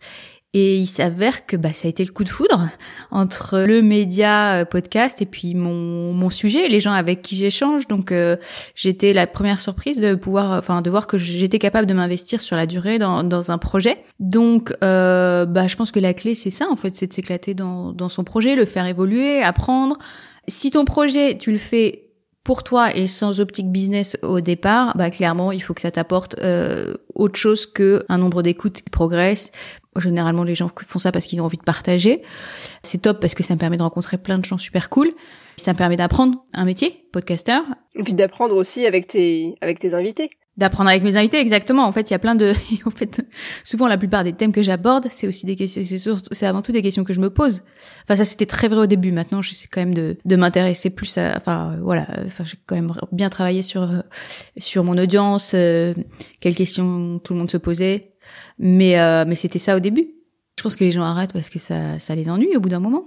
Et 0.56 0.78
il 0.78 0.88
s'avère 0.88 1.46
que 1.46 1.56
bah, 1.56 1.74
ça 1.74 1.88
a 1.88 1.90
été 1.90 2.04
le 2.04 2.12
coup 2.12 2.24
de 2.24 2.30
foudre 2.30 2.70
entre 3.12 3.60
le 3.60 3.84
média 3.84 4.56
euh, 4.56 4.66
podcast 4.66 5.22
et 5.22 5.28
puis 5.28 5.54
mon, 5.54 6.12
mon 6.12 6.32
sujet, 6.32 6.68
les 6.68 6.80
gens 6.80 6.94
avec 6.94 7.22
qui 7.22 7.36
j'échange. 7.36 7.88
Donc 7.88 8.12
euh, 8.12 8.36
j'étais 8.74 9.14
la 9.14 9.28
première 9.28 9.60
surprise 9.60 10.00
de 10.00 10.16
pouvoir, 10.16 10.58
enfin 10.58 10.82
de 10.82 10.90
voir 10.90 11.06
que 11.06 11.20
j'étais 11.20 11.60
capable 11.60 11.86
de 11.86 11.94
m'investir 11.94 12.42
sur 12.42 12.56
la 12.56 12.66
durée 12.66 12.98
dans, 12.98 13.24
dans 13.24 13.52
un 13.52 13.60
projet. 13.60 14.04
Donc 14.20 14.74
euh, 14.84 15.46
bah, 15.46 15.68
je 15.68 15.76
pense 15.76 15.92
que 15.92 16.00
la 16.00 16.16
clé 16.16 16.34
c'est 16.34 16.50
ça 16.50 16.68
en 16.68 16.76
fait, 16.76 16.96
c'est 16.96 17.06
de 17.06 17.14
s'éclater 17.14 17.54
dans, 17.54 17.94
dans 17.94 18.10
son 18.10 18.24
projet, 18.24 18.56
le 18.56 18.66
faire 18.66 18.88
évoluer, 18.88 19.44
apprendre. 19.44 19.98
Si 20.48 20.72
ton 20.72 20.84
projet 20.84 21.38
tu 21.38 21.52
le 21.52 21.60
fais 21.60 22.10
pour 22.44 22.64
toi 22.64 22.96
et 22.96 23.06
sans 23.06 23.40
optique 23.42 23.72
business 23.72 24.18
au 24.24 24.42
départ, 24.42 24.98
bah 24.98 25.12
clairement 25.12 25.52
il 25.52 25.62
faut 25.62 25.76
que 25.76 25.82
ça 25.82 25.92
t'apporte 25.92 26.36
euh, 26.40 26.96
autre 27.14 27.38
chose 27.38 27.68
que 27.68 28.04
un 28.10 28.18
nombre 28.18 28.42
d'écoutes 28.42 28.82
qui 28.82 28.90
progresse, 28.90 29.52
Généralement, 29.98 30.44
les 30.44 30.56
gens 30.56 30.70
font 30.88 31.00
ça 31.00 31.12
parce 31.12 31.26
qu'ils 31.26 31.42
ont 31.42 31.46
envie 31.46 31.58
de 31.58 31.64
partager. 31.64 32.22
C'est 32.84 33.02
top 33.02 33.20
parce 33.20 33.34
que 33.34 33.44
ça 33.44 33.56
me 33.56 33.60
permet 33.60 33.78
de 33.78 33.82
rencontrer 33.84 34.18
plein 34.18 34.38
de 34.38 34.46
gens 34.46 34.58
super 34.58 34.90
cool. 34.90 35.12
Ça 35.58 35.74
me 35.74 35.78
permet 35.78 35.98
d'apprendre 35.98 36.46
un 36.54 36.66
métier, 36.66 37.08
podcasteur. 37.12 37.64
Et 37.96 38.04
puis 38.04 38.14
d'apprendre 38.14 38.56
aussi 38.56 38.86
avec 38.86 39.08
tes, 39.08 39.56
avec 39.62 39.80
tes 39.80 39.96
invités. 39.96 40.30
D'apprendre 40.58 40.90
avec 40.90 41.04
mes 41.04 41.16
invités, 41.16 41.40
exactement. 41.40 41.86
En 41.86 41.92
fait, 41.92 42.10
il 42.10 42.14
y 42.14 42.16
a 42.16 42.20
plein 42.20 42.36
de, 42.36 42.54
en 42.86 42.92
fait, 42.92 43.26
souvent 43.64 43.88
la 43.88 43.98
plupart 43.98 44.24
des 44.24 44.34
thèmes 44.34 44.52
que 44.52 44.62
j'aborde, 44.62 45.08
c'est 45.10 45.26
aussi 45.26 45.46
des 45.46 45.56
questions, 45.56 46.18
c'est 46.32 46.46
avant 46.46 46.62
tout 46.62 46.72
des 46.72 46.82
questions 46.82 47.04
que 47.04 47.14
je 47.14 47.22
me 47.22 47.30
pose. 47.30 47.64
Enfin, 48.04 48.16
ça 48.16 48.26
c'était 48.26 48.46
très 48.46 48.68
vrai 48.68 48.82
au 48.82 48.86
début. 48.86 49.12
Maintenant, 49.12 49.42
j'essaie 49.42 49.70
quand 49.72 49.82
même 49.82 49.94
de, 49.94 50.18
de 50.24 50.36
m'intéresser 50.36 50.90
plus 50.90 51.18
à, 51.18 51.34
enfin, 51.36 51.78
voilà, 51.82 52.08
enfin, 52.26 52.44
j'ai 52.44 52.58
quand 52.68 52.76
même 52.76 52.92
bien 53.12 53.30
travaillé 53.30 53.64
sur, 53.64 53.90
sur 54.58 54.84
mon 54.84 54.98
audience, 54.98 55.54
euh, 55.56 55.94
quelles 56.42 56.56
questions 56.56 57.20
tout 57.20 57.34
le 57.34 57.40
monde 57.40 57.50
se 57.50 57.58
posait. 57.58 58.12
Mais, 58.60 59.00
euh, 59.00 59.24
mais 59.26 59.36
c'était 59.36 59.60
ça 59.60 59.76
au 59.76 59.80
début. 59.80 60.14
Je 60.58 60.64
pense 60.64 60.76
que 60.76 60.84
les 60.84 60.92
gens 60.92 61.04
arrêtent 61.04 61.34
parce 61.34 61.50
que 61.50 61.58
ça, 61.58 61.98
ça 61.98 62.14
les 62.14 62.30
ennuie 62.30 62.56
au 62.56 62.60
bout 62.60 62.70
d'un 62.70 62.82
moment. 62.82 63.06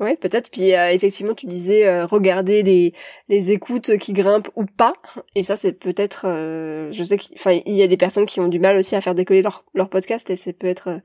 Ouais, 0.00 0.16
peut-être. 0.16 0.50
Puis 0.50 0.74
euh, 0.74 0.90
effectivement, 0.90 1.34
tu 1.34 1.46
disais 1.46 1.86
euh, 1.86 2.06
regarder 2.06 2.62
les 2.62 2.94
les 3.28 3.50
écoutes 3.52 3.96
qui 3.98 4.12
grimpent 4.12 4.50
ou 4.56 4.64
pas. 4.64 4.94
Et 5.36 5.42
ça, 5.42 5.56
c'est 5.56 5.72
peut-être. 5.72 6.26
je 6.26 7.04
sais 7.04 7.18
qu'il 7.18 7.36
il 7.66 7.74
y 7.74 7.82
a 7.82 7.86
des 7.86 7.96
personnes 7.96 8.26
qui 8.26 8.40
ont 8.40 8.48
du 8.48 8.58
mal 8.58 8.76
aussi 8.76 8.96
à 8.96 9.00
faire 9.00 9.14
décoller 9.14 9.42
leur 9.42 9.64
leur 9.74 9.88
podcast 9.88 10.28
et 10.30 10.36
ça 10.36 10.52
peut 10.52 10.66
être 10.66 11.00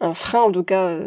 un 0.00 0.14
frein 0.14 0.42
en 0.42 0.52
tout 0.52 0.64
cas 0.64 1.00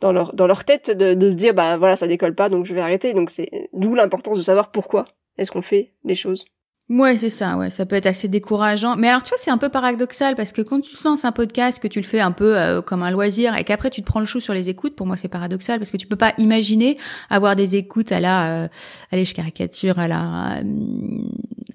dans 0.00 0.12
leur 0.12 0.34
dans 0.34 0.46
leur 0.46 0.64
tête 0.64 0.96
de, 0.96 1.14
de 1.14 1.30
se 1.30 1.36
dire 1.36 1.54
bah 1.54 1.78
voilà 1.78 1.96
ça 1.96 2.06
décolle 2.06 2.34
pas 2.34 2.48
donc 2.48 2.66
je 2.66 2.74
vais 2.74 2.82
arrêter. 2.82 3.14
Donc 3.14 3.30
c'est 3.30 3.70
d'où 3.72 3.94
l'importance 3.94 4.38
de 4.38 4.42
savoir 4.42 4.70
pourquoi 4.70 5.06
est-ce 5.38 5.50
qu'on 5.50 5.62
fait 5.62 5.94
les 6.04 6.14
choses. 6.14 6.44
Ouais, 6.90 7.18
c'est 7.18 7.28
ça, 7.28 7.58
ouais, 7.58 7.68
ça 7.68 7.84
peut 7.84 7.96
être 7.96 8.06
assez 8.06 8.28
décourageant. 8.28 8.96
Mais 8.96 9.08
alors, 9.08 9.22
tu 9.22 9.28
vois, 9.28 9.36
c'est 9.38 9.50
un 9.50 9.58
peu 9.58 9.68
paradoxal 9.68 10.34
parce 10.34 10.52
que 10.52 10.62
quand 10.62 10.80
tu 10.80 10.96
lances 11.04 11.26
un 11.26 11.32
podcast, 11.32 11.82
que 11.82 11.88
tu 11.88 12.00
le 12.00 12.04
fais 12.06 12.20
un 12.20 12.32
peu 12.32 12.56
euh, 12.56 12.80
comme 12.80 13.02
un 13.02 13.10
loisir 13.10 13.54
et 13.56 13.64
qu'après 13.64 13.90
tu 13.90 14.00
te 14.00 14.06
prends 14.06 14.20
le 14.20 14.26
chou 14.26 14.40
sur 14.40 14.54
les 14.54 14.70
écoutes, 14.70 14.96
pour 14.96 15.06
moi 15.06 15.18
c'est 15.18 15.28
paradoxal 15.28 15.78
parce 15.78 15.90
que 15.90 15.98
tu 15.98 16.06
peux 16.06 16.16
pas 16.16 16.32
imaginer 16.38 16.96
avoir 17.28 17.56
des 17.56 17.76
écoutes 17.76 18.10
à 18.10 18.20
la, 18.20 18.48
euh, 18.48 18.68
allez, 19.12 19.26
je 19.26 19.34
caricature, 19.34 19.98
à 19.98 20.08
la, 20.08 20.60
euh, 20.60 20.62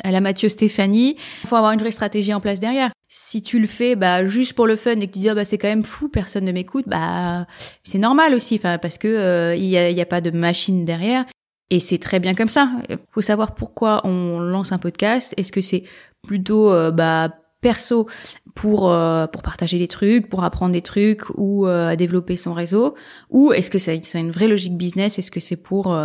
à 0.04 0.10
la 0.10 0.20
Mathieu 0.20 0.50
Stéphanie. 0.50 1.16
Il 1.44 1.48
faut 1.48 1.58
avoir 1.58 1.74
une 1.74 1.80
vraie 1.80 1.92
stratégie 1.92 2.34
en 2.34 2.40
place 2.40 2.60
derrière. 2.60 2.90
Si 3.08 3.44
tu 3.44 3.60
le 3.60 3.68
fais, 3.68 3.96
bah, 3.96 4.26
juste 4.26 4.54
pour 4.54 4.66
le 4.66 4.76
fun 4.76 5.00
et 5.00 5.08
que 5.08 5.14
tu 5.14 5.20
dis, 5.20 5.30
ah, 5.30 5.36
bah, 5.36 5.46
c'est 5.46 5.60
quand 5.60 5.68
même 5.68 5.84
fou, 5.84 6.10
personne 6.10 6.46
ne 6.46 6.52
m'écoute, 6.52 6.86
bah, 6.88 7.46
c'est 7.84 8.00
normal 8.00 8.34
aussi, 8.34 8.56
enfin, 8.56 8.80
parce 8.80 8.98
que 8.98 9.54
il 9.56 9.66
y 9.66 9.78
a, 9.78 9.92
y 9.92 10.02
a 10.02 10.08
pas 10.08 10.22
de 10.22 10.32
machine 10.32 10.86
derrière. 10.86 11.26
Et 11.70 11.80
c'est 11.80 11.98
très 11.98 12.20
bien 12.20 12.36
comme 12.36 12.50
ça. 12.50 12.72
Il 12.90 12.98
faut 13.12 13.22
savoir 13.22 13.56
pourquoi 13.56 14.02
on 14.06 14.40
lance 14.40 14.72
un 14.72 14.78
podcast. 14.78 15.34
Est-ce 15.38 15.52
que 15.52 15.62
c'est 15.62 15.84
plutôt 16.22 16.72
euh, 16.72 16.92
bah, 16.92 17.30
perso 17.62 18.08
pour 18.56 18.92
euh, 18.92 19.28
pour 19.28 19.42
partager 19.42 19.78
des 19.78 19.88
trucs, 19.88 20.30
pour 20.30 20.44
apprendre 20.44 20.74
des 20.74 20.82
trucs 20.82 21.24
ou 21.36 21.66
euh, 21.66 21.96
développer 21.96 22.38
son 22.38 22.54
réseau, 22.54 22.96
ou 23.30 23.54
est-ce 23.54 23.72
que 23.72 23.80
c'est 23.80 24.02
une 24.14 24.32
vraie 24.32 24.48
logique 24.48 24.78
business? 24.78 25.18
Est-ce 25.18 25.32
que 25.32 25.40
c'est 25.40 25.58
pour 25.58 25.98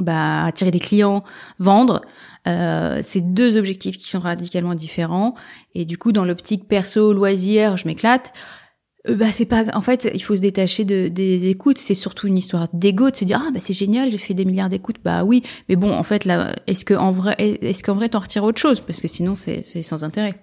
bah, 0.00 0.44
attirer 0.44 0.70
des 0.70 0.80
clients, 0.80 1.24
vendre? 1.58 2.02
C'est 2.44 3.20
deux 3.20 3.56
objectifs 3.56 3.96
qui 3.96 4.08
sont 4.08 4.20
radicalement 4.20 4.74
différents. 4.74 5.34
Et 5.74 5.84
du 5.84 5.96
coup, 5.96 6.12
dans 6.12 6.24
l'optique 6.24 6.68
perso 6.68 7.12
loisir, 7.12 7.76
je 7.76 7.86
m'éclate. 7.86 8.32
Euh, 9.08 9.14
bah 9.14 9.32
c'est 9.32 9.46
pas 9.46 9.64
en 9.74 9.80
fait 9.80 10.10
il 10.12 10.22
faut 10.22 10.36
se 10.36 10.42
détacher 10.42 10.84
de 10.84 11.08
des 11.08 11.48
écoutes 11.48 11.78
c'est 11.78 11.94
surtout 11.94 12.26
une 12.26 12.36
histoire 12.36 12.68
d'ego 12.74 13.10
de 13.10 13.16
se 13.16 13.24
dire 13.24 13.42
ah 13.42 13.50
bah 13.50 13.58
c'est 13.58 13.72
génial 13.72 14.10
j'ai 14.10 14.18
fait 14.18 14.34
des 14.34 14.44
milliards 14.44 14.68
d'écoutes 14.68 14.98
bah 15.02 15.24
oui 15.24 15.42
mais 15.70 15.76
bon 15.76 15.90
en 15.94 16.02
fait 16.02 16.26
là 16.26 16.54
est-ce 16.66 16.84
que 16.84 16.92
en 16.92 17.10
vrai 17.10 17.34
est-ce 17.38 17.82
qu'en 17.82 17.94
vrai 17.94 18.10
t'en 18.10 18.18
retires 18.18 18.44
autre 18.44 18.60
chose? 18.60 18.80
Parce 18.82 19.00
que 19.00 19.08
sinon 19.08 19.34
c'est 19.36 19.62
c'est 19.62 19.80
sans 19.80 20.04
intérêt 20.04 20.34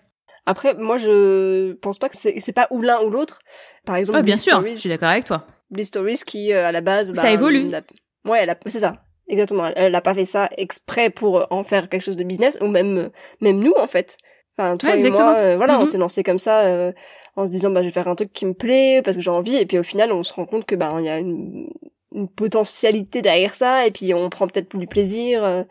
Après, 0.47 0.73
moi, 0.73 0.97
je 0.97 1.73
pense 1.73 1.99
pas 1.99 2.09
que 2.09 2.17
c'est 2.17 2.39
c'est 2.39 2.51
pas 2.53 2.67
ou 2.71 2.81
l'un 2.81 2.99
ou 3.03 3.09
l'autre. 3.11 3.37
Par 3.85 3.95
exemple, 3.97 4.23
bien 4.23 4.37
sûr, 4.37 4.53
Stories, 4.53 4.73
je 4.75 4.79
suis 4.79 4.89
d'accord 4.89 5.09
avec 5.09 5.25
toi. 5.25 5.45
Bliss 5.69 5.87
Stories 5.89 6.21
qui, 6.25 6.51
euh, 6.53 6.65
à 6.65 6.71
la 6.71 6.81
base, 6.81 7.13
Ça 7.13 7.23
bah, 7.23 7.31
évolue. 7.31 7.65
n'a- 7.65 7.81
Ouais, 8.25 8.39
elle 8.41 8.49
a- 8.49 8.57
c'est 8.65 8.79
ça. 8.79 9.03
Exactement. 9.27 9.67
Elle, 9.67 9.73
elle 9.75 9.95
a 9.95 10.01
pas 10.01 10.13
fait 10.15 10.25
ça 10.25 10.49
exprès 10.57 11.09
pour 11.09 11.45
en 11.51 11.63
faire 11.63 11.89
quelque 11.89 12.03
chose 12.05 12.15
de 12.17 12.23
business, 12.23 12.57
ou 12.61 12.67
même, 12.67 13.09
même 13.41 13.59
nous, 13.59 13.73
en 13.77 13.87
fait. 13.87 14.17
Enfin, 14.57 14.77
toi 14.77 14.89
Ouais, 14.91 15.05
et 15.05 15.11
moi, 15.11 15.35
euh, 15.35 15.57
voilà, 15.57 15.77
on 15.79 15.81
Mhm. 15.83 15.91
s'est 15.91 15.97
lancé 15.99 16.23
comme 16.23 16.39
ça, 16.39 16.61
euh, 16.61 16.93
en 17.37 17.45
se 17.45 17.51
disant, 17.51 17.69
bah, 17.69 17.81
je 17.81 17.87
vais 17.87 17.93
faire 17.93 18.07
un 18.09 18.15
truc 18.15 18.33
qui 18.33 18.45
me 18.45 18.53
plaît, 18.53 19.01
parce 19.03 19.15
que 19.15 19.23
j'ai 19.23 19.31
envie, 19.31 19.55
et 19.55 19.65
puis 19.65 19.79
au 19.79 19.83
final, 19.83 20.11
on 20.11 20.23
se 20.23 20.33
rend 20.33 20.45
compte 20.45 20.65
que, 20.65 20.75
bah, 20.75 20.95
il 20.99 21.05
y 21.05 21.09
a 21.09 21.19
une, 21.19 21.69
une 22.13 22.27
potentialité 22.27 23.21
derrière 23.21 23.55
ça, 23.55 23.87
et 23.87 23.91
puis 23.91 24.13
on 24.13 24.29
prend 24.29 24.47
peut-être 24.47 24.67
plus 24.67 24.79
du 24.79 24.87
plaisir 24.87 25.43
euh, 25.45 25.63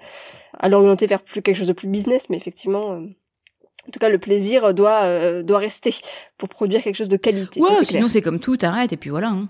à 0.58 0.68
l'orienter 0.68 1.06
vers 1.06 1.20
plus 1.22 1.42
quelque 1.42 1.56
chose 1.56 1.66
de 1.66 1.72
plus 1.72 1.88
business, 1.88 2.30
mais 2.30 2.36
effectivement, 2.36 2.92
euh, 2.92 3.00
en 3.00 3.90
tout 3.92 3.98
cas, 3.98 4.08
le 4.08 4.18
plaisir 4.18 4.72
doit, 4.74 5.04
euh, 5.04 5.42
doit 5.42 5.58
rester 5.58 5.90
pour 6.38 6.48
produire 6.48 6.82
quelque 6.82 6.96
chose 6.96 7.08
de 7.08 7.16
qualité. 7.16 7.60
Ouais, 7.60 7.84
sinon 7.84 8.08
c'est 8.08 8.22
comme 8.22 8.40
tout, 8.40 8.56
t'arrêtes 8.56 8.92
et 8.92 8.96
puis 8.96 9.10
voilà. 9.10 9.28
hein. 9.28 9.48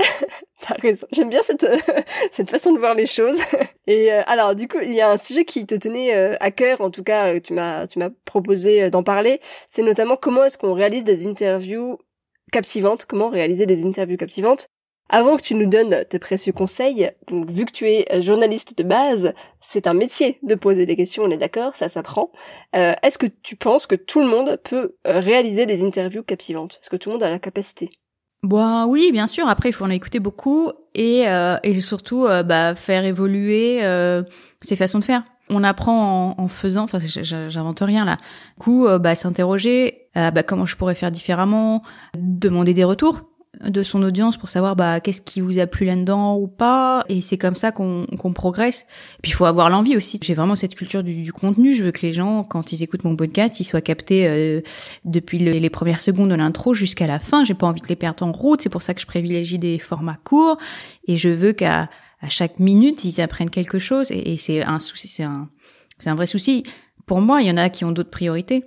T'as 0.60 0.74
raison. 0.74 1.06
J'aime 1.12 1.30
bien 1.30 1.42
cette 1.42 1.66
cette 2.30 2.50
façon 2.50 2.72
de 2.72 2.78
voir 2.78 2.94
les 2.94 3.06
choses. 3.06 3.40
Et 3.86 4.12
euh, 4.12 4.22
alors 4.26 4.54
du 4.54 4.68
coup, 4.68 4.78
il 4.82 4.92
y 4.92 5.00
a 5.00 5.10
un 5.10 5.18
sujet 5.18 5.44
qui 5.44 5.66
te 5.66 5.74
tenait 5.74 6.14
euh, 6.14 6.36
à 6.40 6.50
cœur, 6.50 6.80
en 6.80 6.90
tout 6.90 7.02
cas, 7.02 7.34
euh, 7.34 7.40
tu 7.40 7.52
m'as 7.54 7.86
tu 7.86 7.98
m'as 7.98 8.10
proposé 8.24 8.84
euh, 8.84 8.90
d'en 8.90 9.02
parler. 9.02 9.40
C'est 9.68 9.82
notamment 9.82 10.16
comment 10.16 10.44
est-ce 10.44 10.58
qu'on 10.58 10.74
réalise 10.74 11.04
des 11.04 11.26
interviews 11.26 11.98
captivantes? 12.52 13.06
Comment 13.06 13.30
réaliser 13.30 13.66
des 13.66 13.86
interviews 13.86 14.16
captivantes? 14.16 14.68
Avant 15.12 15.36
que 15.36 15.42
tu 15.42 15.56
nous 15.56 15.66
donnes 15.66 16.04
tes 16.08 16.20
précieux 16.20 16.52
conseils, 16.52 17.10
donc 17.26 17.50
vu 17.50 17.66
que 17.66 17.72
tu 17.72 17.88
es 17.88 18.22
journaliste 18.22 18.78
de 18.78 18.84
base, 18.84 19.34
c'est 19.60 19.88
un 19.88 19.94
métier 19.94 20.38
de 20.44 20.54
poser 20.54 20.86
des 20.86 20.94
questions, 20.94 21.24
on 21.24 21.30
est 21.30 21.36
d'accord, 21.36 21.74
ça 21.74 21.88
s'apprend. 21.88 22.30
Est-ce 22.72 23.18
que 23.18 23.26
tu 23.26 23.56
penses 23.56 23.88
que 23.88 23.96
tout 23.96 24.20
le 24.20 24.28
monde 24.28 24.60
peut 24.62 24.94
réaliser 25.04 25.66
des 25.66 25.84
interviews 25.84 26.22
captivantes? 26.22 26.78
Est-ce 26.80 26.90
que 26.90 26.96
tout 26.96 27.08
le 27.08 27.14
monde 27.14 27.24
a 27.24 27.30
la 27.30 27.40
capacité? 27.40 27.99
Bah 28.42 28.86
oui, 28.86 29.10
bien 29.12 29.26
sûr. 29.26 29.48
Après, 29.48 29.68
il 29.68 29.72
faut 29.72 29.84
en 29.84 29.90
écouter 29.90 30.18
beaucoup 30.18 30.70
et 30.94 31.28
euh, 31.28 31.58
et 31.62 31.78
surtout 31.80 32.24
euh, 32.24 32.42
bah 32.42 32.74
faire 32.74 33.04
évoluer 33.04 33.80
euh, 33.82 34.22
ses 34.62 34.76
façons 34.76 34.98
de 34.98 35.04
faire. 35.04 35.24
On 35.50 35.62
apprend 35.64 36.34
en, 36.38 36.42
en 36.42 36.48
faisant. 36.48 36.84
Enfin, 36.84 36.98
j'invente 37.00 37.80
rien 37.80 38.04
là. 38.04 38.16
Du 38.56 38.64
coup, 38.64 38.86
euh, 38.86 38.98
bah 38.98 39.14
s'interroger. 39.14 40.06
bah 40.14 40.42
comment 40.42 40.64
je 40.64 40.76
pourrais 40.76 40.94
faire 40.94 41.10
différemment. 41.10 41.82
Demander 42.16 42.72
des 42.72 42.84
retours 42.84 43.22
de 43.62 43.82
son 43.82 44.02
audience 44.02 44.38
pour 44.38 44.48
savoir 44.48 44.74
bah 44.74 45.00
qu'est-ce 45.00 45.20
qui 45.20 45.40
vous 45.42 45.58
a 45.58 45.66
plu 45.66 45.84
là-dedans 45.84 46.36
ou 46.36 46.46
pas. 46.48 47.04
Et 47.08 47.20
c'est 47.20 47.36
comme 47.36 47.54
ça 47.54 47.72
qu'on 47.72 48.06
qu'on 48.18 48.32
progresse. 48.32 48.86
Puis 49.22 49.32
il 49.32 49.34
faut 49.34 49.44
avoir 49.44 49.68
l'envie 49.68 49.96
aussi. 49.96 50.18
J'ai 50.22 50.32
vraiment 50.34 50.54
cette 50.54 50.74
culture 50.74 51.02
du, 51.02 51.20
du 51.22 51.32
contenu. 51.32 51.74
Je 51.74 51.84
veux 51.84 51.90
que 51.92 52.00
les 52.02 52.12
gens 52.12 52.42
quand 52.42 52.72
ils 52.72 52.82
écoutent 52.82 53.04
mon 53.04 53.16
podcast 53.16 53.60
ils 53.60 53.64
soient 53.64 53.80
captés 53.82 54.26
euh, 54.28 54.62
depuis 55.04 55.38
le- 55.38 55.52
les 55.52 55.70
premières 55.70 56.00
secondes 56.00 56.30
de 56.30 56.34
l'intro 56.34 56.72
jusqu'à 56.72 57.06
la 57.06 57.18
fin. 57.18 57.44
J'ai 57.44 57.54
pas 57.54 57.66
envie 57.66 57.82
de 57.82 57.86
les 57.88 57.96
perdre 57.96 58.24
en 58.24 58.32
route. 58.32 58.62
C'est 58.62 58.68
pour 58.70 58.82
ça 58.82 58.94
que 58.94 59.00
je 59.00 59.06
privilégie 59.06 59.58
des 59.58 59.78
formats 59.78 60.18
courts. 60.24 60.56
Et 61.06 61.16
je 61.18 61.28
veux 61.28 61.52
qu'à 61.52 61.90
à 62.22 62.28
chaque 62.28 62.58
minute 62.58 63.04
ils 63.04 63.20
apprennent 63.20 63.50
quelque 63.50 63.78
chose. 63.78 64.10
Et, 64.10 64.32
et 64.32 64.36
c'est 64.38 64.62
un 64.64 64.78
souci 64.78 65.06
c'est 65.08 65.24
un 65.24 65.48
c'est 65.98 66.08
un 66.08 66.14
vrai 66.14 66.26
souci. 66.26 66.64
Pour 67.06 67.20
moi 67.20 67.42
il 67.42 67.48
y 67.48 67.50
en 67.50 67.56
a 67.58 67.68
qui 67.68 67.84
ont 67.84 67.92
d'autres 67.92 68.10
priorités. 68.10 68.64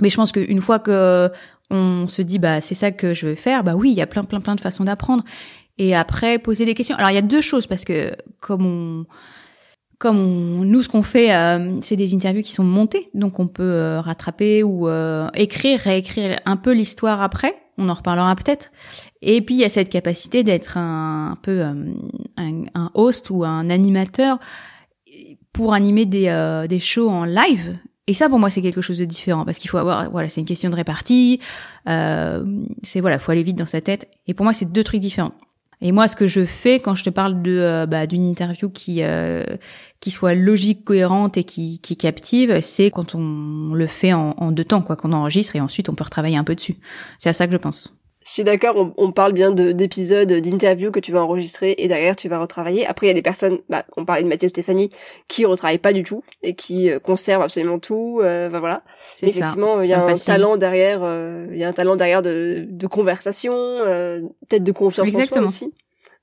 Mais 0.00 0.08
je 0.08 0.16
pense 0.16 0.32
qu'une 0.32 0.60
fois 0.60 0.78
que 0.78 1.30
on 1.70 2.08
se 2.08 2.22
dit 2.22 2.38
bah 2.38 2.60
c'est 2.60 2.74
ça 2.74 2.90
que 2.90 3.14
je 3.14 3.28
veux 3.28 3.34
faire, 3.34 3.64
bah 3.64 3.74
oui, 3.74 3.90
il 3.90 3.96
y 3.96 4.02
a 4.02 4.06
plein 4.06 4.24
plein 4.24 4.40
plein 4.40 4.54
de 4.54 4.60
façons 4.60 4.84
d'apprendre. 4.84 5.24
Et 5.78 5.94
après 5.94 6.38
poser 6.38 6.66
des 6.66 6.74
questions. 6.74 6.96
Alors 6.96 7.10
il 7.10 7.14
y 7.14 7.18
a 7.18 7.22
deux 7.22 7.40
choses 7.40 7.66
parce 7.66 7.84
que 7.84 8.14
comme 8.40 8.66
on 8.66 9.02
comme 9.98 10.18
on, 10.18 10.64
nous 10.64 10.82
ce 10.82 10.88
qu'on 10.88 11.02
fait 11.02 11.34
euh, 11.34 11.76
c'est 11.82 11.96
des 11.96 12.14
interviews 12.14 12.42
qui 12.42 12.52
sont 12.52 12.64
montées, 12.64 13.10
donc 13.14 13.38
on 13.38 13.46
peut 13.46 13.62
euh, 13.62 14.00
rattraper 14.00 14.62
ou 14.62 14.88
euh, 14.88 15.28
écrire, 15.34 15.78
réécrire 15.80 16.40
un 16.46 16.56
peu 16.56 16.72
l'histoire 16.72 17.22
après. 17.22 17.54
On 17.78 17.88
en 17.88 17.94
reparlera 17.94 18.34
peut-être. 18.34 18.72
Et 19.22 19.40
puis 19.42 19.54
il 19.54 19.60
y 19.60 19.64
a 19.64 19.68
cette 19.68 19.88
capacité 19.88 20.42
d'être 20.42 20.76
un, 20.76 21.38
peu 21.42 21.62
un, 21.62 21.76
un 22.36 22.90
host 22.94 23.30
ou 23.30 23.44
un 23.44 23.70
animateur 23.70 24.38
pour 25.52 25.72
animer 25.72 26.04
des, 26.04 26.66
des 26.68 26.78
shows 26.78 27.08
en 27.08 27.24
live. 27.24 27.78
Et 28.10 28.12
ça, 28.12 28.28
pour 28.28 28.40
moi, 28.40 28.50
c'est 28.50 28.60
quelque 28.60 28.80
chose 28.80 28.98
de 28.98 29.04
différent 29.04 29.44
parce 29.44 29.58
qu'il 29.58 29.70
faut 29.70 29.78
avoir, 29.78 30.10
voilà, 30.10 30.28
c'est 30.28 30.40
une 30.40 30.46
question 30.46 30.68
de 30.68 30.74
répartie. 30.74 31.38
Euh, 31.88 32.44
c'est 32.82 33.00
voilà, 33.00 33.20
faut 33.20 33.30
aller 33.30 33.44
vite 33.44 33.54
dans 33.54 33.66
sa 33.66 33.80
tête. 33.80 34.08
Et 34.26 34.34
pour 34.34 34.42
moi, 34.42 34.52
c'est 34.52 34.64
deux 34.64 34.82
trucs 34.82 34.98
différents. 34.98 35.30
Et 35.80 35.92
moi, 35.92 36.08
ce 36.08 36.16
que 36.16 36.26
je 36.26 36.44
fais 36.44 36.80
quand 36.80 36.96
je 36.96 37.04
te 37.04 37.10
parle 37.10 37.40
de 37.40 37.56
euh, 37.56 37.86
bah, 37.86 38.08
d'une 38.08 38.24
interview 38.24 38.68
qui 38.68 39.04
euh, 39.04 39.44
qui 40.00 40.10
soit 40.10 40.34
logique, 40.34 40.84
cohérente 40.84 41.36
et 41.36 41.44
qui 41.44 41.78
qui 41.78 41.96
captive, 41.96 42.60
c'est 42.62 42.90
quand 42.90 43.14
on 43.14 43.74
le 43.74 43.86
fait 43.86 44.12
en, 44.12 44.34
en 44.38 44.50
deux 44.50 44.64
temps, 44.64 44.82
quoi, 44.82 44.96
qu'on 44.96 45.12
enregistre 45.12 45.54
et 45.54 45.60
ensuite 45.60 45.88
on 45.88 45.94
peut 45.94 46.02
retravailler 46.02 46.36
un 46.36 46.42
peu 46.42 46.56
dessus. 46.56 46.78
C'est 47.20 47.28
à 47.28 47.32
ça 47.32 47.46
que 47.46 47.52
je 47.52 47.58
pense. 47.58 47.94
Je 48.30 48.34
suis 48.34 48.44
d'accord, 48.44 48.76
on, 48.76 48.94
on 48.96 49.10
parle 49.10 49.32
bien 49.32 49.50
de- 49.50 49.72
d'épisodes, 49.72 50.32
d'interviews 50.32 50.92
que 50.92 51.00
tu 51.00 51.10
vas 51.10 51.20
enregistrer 51.24 51.74
et 51.78 51.88
derrière 51.88 52.14
tu 52.14 52.28
vas 52.28 52.38
retravailler. 52.38 52.86
Après, 52.86 53.06
il 53.06 53.08
y 53.08 53.10
a 53.10 53.14
des 53.14 53.22
personnes, 53.22 53.58
bah, 53.68 53.84
on 53.96 54.04
parlait 54.04 54.22
de 54.22 54.28
Mathieu 54.28 54.48
Stéphanie, 54.48 54.88
qui 55.28 55.44
retravaillent 55.46 55.78
pas 55.78 55.92
du 55.92 56.04
tout 56.04 56.22
et 56.44 56.54
qui 56.54 56.90
euh, 56.90 57.00
conservent 57.00 57.42
absolument 57.42 57.80
tout. 57.80 58.20
Euh, 58.22 58.48
bah, 58.48 58.60
voilà. 58.60 58.84
C'est 59.16 59.26
Mais 59.26 59.32
ça. 59.32 59.38
effectivement, 59.40 59.80
il 59.82 59.90
y 59.90 59.94
a 59.94 60.04
un 60.04 60.14
talent 60.14 60.56
derrière, 60.56 61.00
euh, 61.02 61.48
il 61.50 61.58
y 61.58 61.64
a 61.64 61.68
un 61.68 61.72
talent 61.72 61.96
derrière 61.96 62.22
de, 62.22 62.66
de 62.70 62.86
conversation, 62.86 63.52
euh, 63.54 64.20
peut-être 64.48 64.62
de 64.62 64.72
confiance 64.72 65.08
en 65.08 65.10
Exactement. 65.10 65.48
soi 65.48 65.66
aussi. 65.66 65.74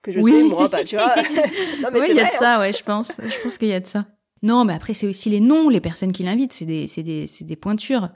Que 0.01 0.11
je 0.11 0.21
Oui. 0.21 0.31
sais, 0.31 0.43
moi, 0.43 0.69
bah, 0.69 0.85
tu 0.85 0.95
vois. 0.95 1.13
non, 1.81 1.89
mais 1.91 1.99
oui, 1.99 2.07
il 2.11 2.15
y 2.15 2.19
a 2.21 2.23
de 2.23 2.27
hein. 2.29 2.39
ça, 2.39 2.59
ouais, 2.59 2.71
je 2.71 2.83
pense. 2.85 3.19
Je 3.21 3.41
pense 3.43 3.57
qu'il 3.57 3.67
y 3.67 3.73
a 3.73 3.81
de 3.81 3.85
ça. 3.85 4.05
Non, 4.43 4.63
mais 4.63 4.73
après 4.73 4.93
c'est 4.93 5.07
aussi 5.07 5.29
les 5.31 5.39
noms, 5.41 5.67
les 5.67 5.81
personnes 5.81 6.11
qui 6.13 6.21
l'invitent, 6.23 6.53
c'est 6.53 6.63
des, 6.65 6.85
c'est 6.87 7.01
des, 7.03 7.25
c'est 7.27 7.43
des 7.43 7.55
pointures. 7.55 8.09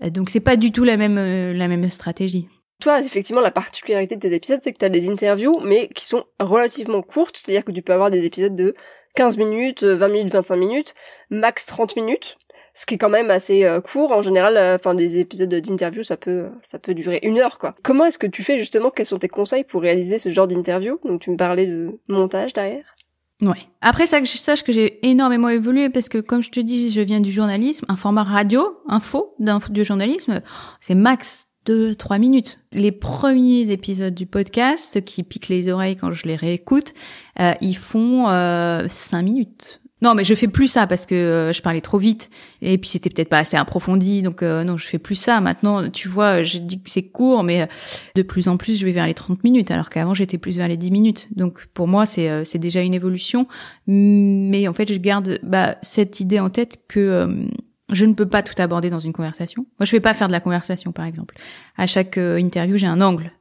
Donc 0.00 0.30
c'est 0.30 0.40
pas 0.40 0.56
du 0.56 0.72
tout 0.72 0.84
la 0.84 0.96
même, 0.96 1.16
la 1.52 1.68
même 1.68 1.88
stratégie. 1.90 2.48
Toi, 2.80 3.00
effectivement, 3.00 3.40
la 3.40 3.50
particularité 3.50 4.16
de 4.16 4.20
tes 4.20 4.34
épisodes, 4.34 4.60
c'est 4.62 4.72
que 4.72 4.78
tu 4.78 4.84
as 4.84 4.90
des 4.90 5.08
interviews, 5.10 5.60
mais 5.60 5.88
qui 5.88 6.06
sont 6.06 6.24
relativement 6.38 7.02
courtes, 7.02 7.36
c'est-à-dire 7.36 7.64
que 7.64 7.72
tu 7.72 7.82
peux 7.82 7.92
avoir 7.92 8.10
des 8.10 8.24
épisodes 8.24 8.54
de 8.54 8.74
15 9.14 9.38
minutes, 9.38 9.82
euh, 9.82 9.96
20 9.96 10.08
minutes, 10.08 10.32
25 10.32 10.56
minutes, 10.56 10.94
max 11.30 11.64
30 11.66 11.96
minutes, 11.96 12.36
ce 12.74 12.84
qui 12.84 12.94
est 12.94 12.98
quand 12.98 13.08
même 13.08 13.30
assez 13.30 13.64
euh, 13.64 13.80
court. 13.80 14.12
En 14.12 14.20
général, 14.20 14.58
euh, 14.58 14.76
enfin, 14.76 14.94
des 14.94 15.18
épisodes 15.18 15.48
d'interview, 15.48 16.02
ça 16.02 16.18
peut, 16.18 16.50
ça 16.62 16.78
peut 16.78 16.92
durer 16.92 17.20
une 17.22 17.38
heure, 17.38 17.58
quoi. 17.58 17.74
Comment 17.82 18.04
est-ce 18.04 18.18
que 18.18 18.26
tu 18.26 18.44
fais, 18.44 18.58
justement, 18.58 18.90
quels 18.90 19.06
sont 19.06 19.18
tes 19.18 19.28
conseils 19.28 19.64
pour 19.64 19.80
réaliser 19.80 20.18
ce 20.18 20.28
genre 20.28 20.46
d'interview? 20.46 21.00
Donc, 21.04 21.22
tu 21.22 21.30
me 21.30 21.36
parlais 21.36 21.66
de 21.66 21.98
montage 22.08 22.52
derrière. 22.52 22.94
Ouais. 23.42 23.68
Après 23.80 24.06
ça, 24.06 24.20
que 24.20 24.26
je 24.26 24.36
sache 24.36 24.62
que 24.62 24.72
j'ai 24.72 25.06
énormément 25.06 25.48
évolué 25.48 25.90
parce 25.90 26.08
que 26.08 26.18
comme 26.18 26.42
je 26.42 26.50
te 26.50 26.60
dis, 26.60 26.90
je 26.90 27.02
viens 27.02 27.20
du 27.20 27.30
journalisme, 27.30 27.84
un 27.88 27.96
format 27.96 28.22
radio, 28.22 28.78
info, 28.88 29.34
du 29.38 29.84
journalisme, 29.84 30.40
c'est 30.80 30.94
max 30.94 31.46
deux, 31.66 31.94
trois 31.94 32.18
minutes. 32.18 32.60
Les 32.72 32.92
premiers 32.92 33.70
épisodes 33.70 34.14
du 34.14 34.24
podcast, 34.26 34.92
ceux 34.94 35.00
qui 35.00 35.22
piquent 35.22 35.48
les 35.48 35.68
oreilles 35.68 35.96
quand 35.96 36.12
je 36.12 36.26
les 36.26 36.36
réécoute, 36.36 36.94
euh, 37.40 37.52
ils 37.60 37.76
font 37.76 38.28
euh, 38.28 38.86
cinq 38.88 39.22
minutes. 39.22 39.80
Non, 40.02 40.14
mais 40.14 40.24
je 40.24 40.34
fais 40.34 40.46
plus 40.46 40.68
ça 40.68 40.86
parce 40.86 41.06
que 41.06 41.14
euh, 41.14 41.52
je 41.54 41.62
parlais 41.62 41.80
trop 41.80 41.96
vite 41.96 42.28
et 42.60 42.76
puis 42.76 42.90
c'était 42.90 43.08
peut-être 43.08 43.30
pas 43.30 43.38
assez 43.38 43.56
approfondi, 43.56 44.20
donc 44.20 44.42
euh, 44.42 44.62
non, 44.62 44.76
je 44.76 44.86
fais 44.86 44.98
plus 44.98 45.14
ça. 45.14 45.40
Maintenant, 45.40 45.88
tu 45.90 46.06
vois, 46.06 46.42
je 46.42 46.58
dis 46.58 46.82
que 46.82 46.90
c'est 46.90 47.04
court, 47.04 47.42
mais 47.42 47.62
euh, 47.62 47.66
de 48.14 48.20
plus 48.20 48.48
en 48.48 48.58
plus, 48.58 48.78
je 48.78 48.84
vais 48.84 48.92
vers 48.92 49.06
les 49.06 49.14
30 49.14 49.42
minutes, 49.42 49.70
alors 49.70 49.88
qu'avant 49.88 50.12
j'étais 50.12 50.36
plus 50.36 50.58
vers 50.58 50.68
les 50.68 50.76
10 50.76 50.90
minutes. 50.90 51.28
Donc 51.34 51.66
pour 51.72 51.88
moi, 51.88 52.04
c'est 52.04 52.44
c'est 52.44 52.58
déjà 52.58 52.82
une 52.82 52.92
évolution, 52.92 53.46
mais 53.86 54.68
en 54.68 54.74
fait, 54.74 54.92
je 54.92 54.98
garde 54.98 55.40
bah, 55.42 55.76
cette 55.80 56.20
idée 56.20 56.40
en 56.40 56.50
tête 56.50 56.78
que 56.88 57.48
je 57.90 58.04
ne 58.04 58.14
peux 58.14 58.28
pas 58.28 58.42
tout 58.42 58.60
aborder 58.60 58.90
dans 58.90 58.98
une 58.98 59.12
conversation. 59.12 59.66
Moi, 59.78 59.84
je 59.84 59.92
vais 59.92 60.00
pas 60.00 60.14
faire 60.14 60.26
de 60.26 60.32
la 60.32 60.40
conversation, 60.40 60.92
par 60.92 61.04
exemple. 61.04 61.36
À 61.76 61.86
chaque 61.86 62.18
euh, 62.18 62.38
interview, 62.38 62.76
j'ai 62.76 62.86
un 62.86 63.00
angle, 63.00 63.32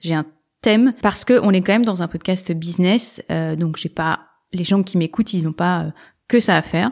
j'ai 0.00 0.14
un 0.14 0.26
thème, 0.60 0.92
parce 1.02 1.24
que 1.24 1.40
on 1.42 1.50
est 1.52 1.62
quand 1.62 1.72
même 1.72 1.84
dans 1.84 2.02
un 2.02 2.08
podcast 2.08 2.52
business, 2.52 3.22
euh, 3.30 3.56
donc 3.56 3.76
j'ai 3.76 3.88
pas 3.88 4.20
les 4.52 4.64
gens 4.64 4.82
qui 4.82 4.98
m'écoutent, 4.98 5.32
ils 5.32 5.44
n'ont 5.44 5.52
pas 5.52 5.82
euh, 5.82 5.90
que 6.28 6.40
ça 6.40 6.56
à 6.56 6.62
faire. 6.62 6.90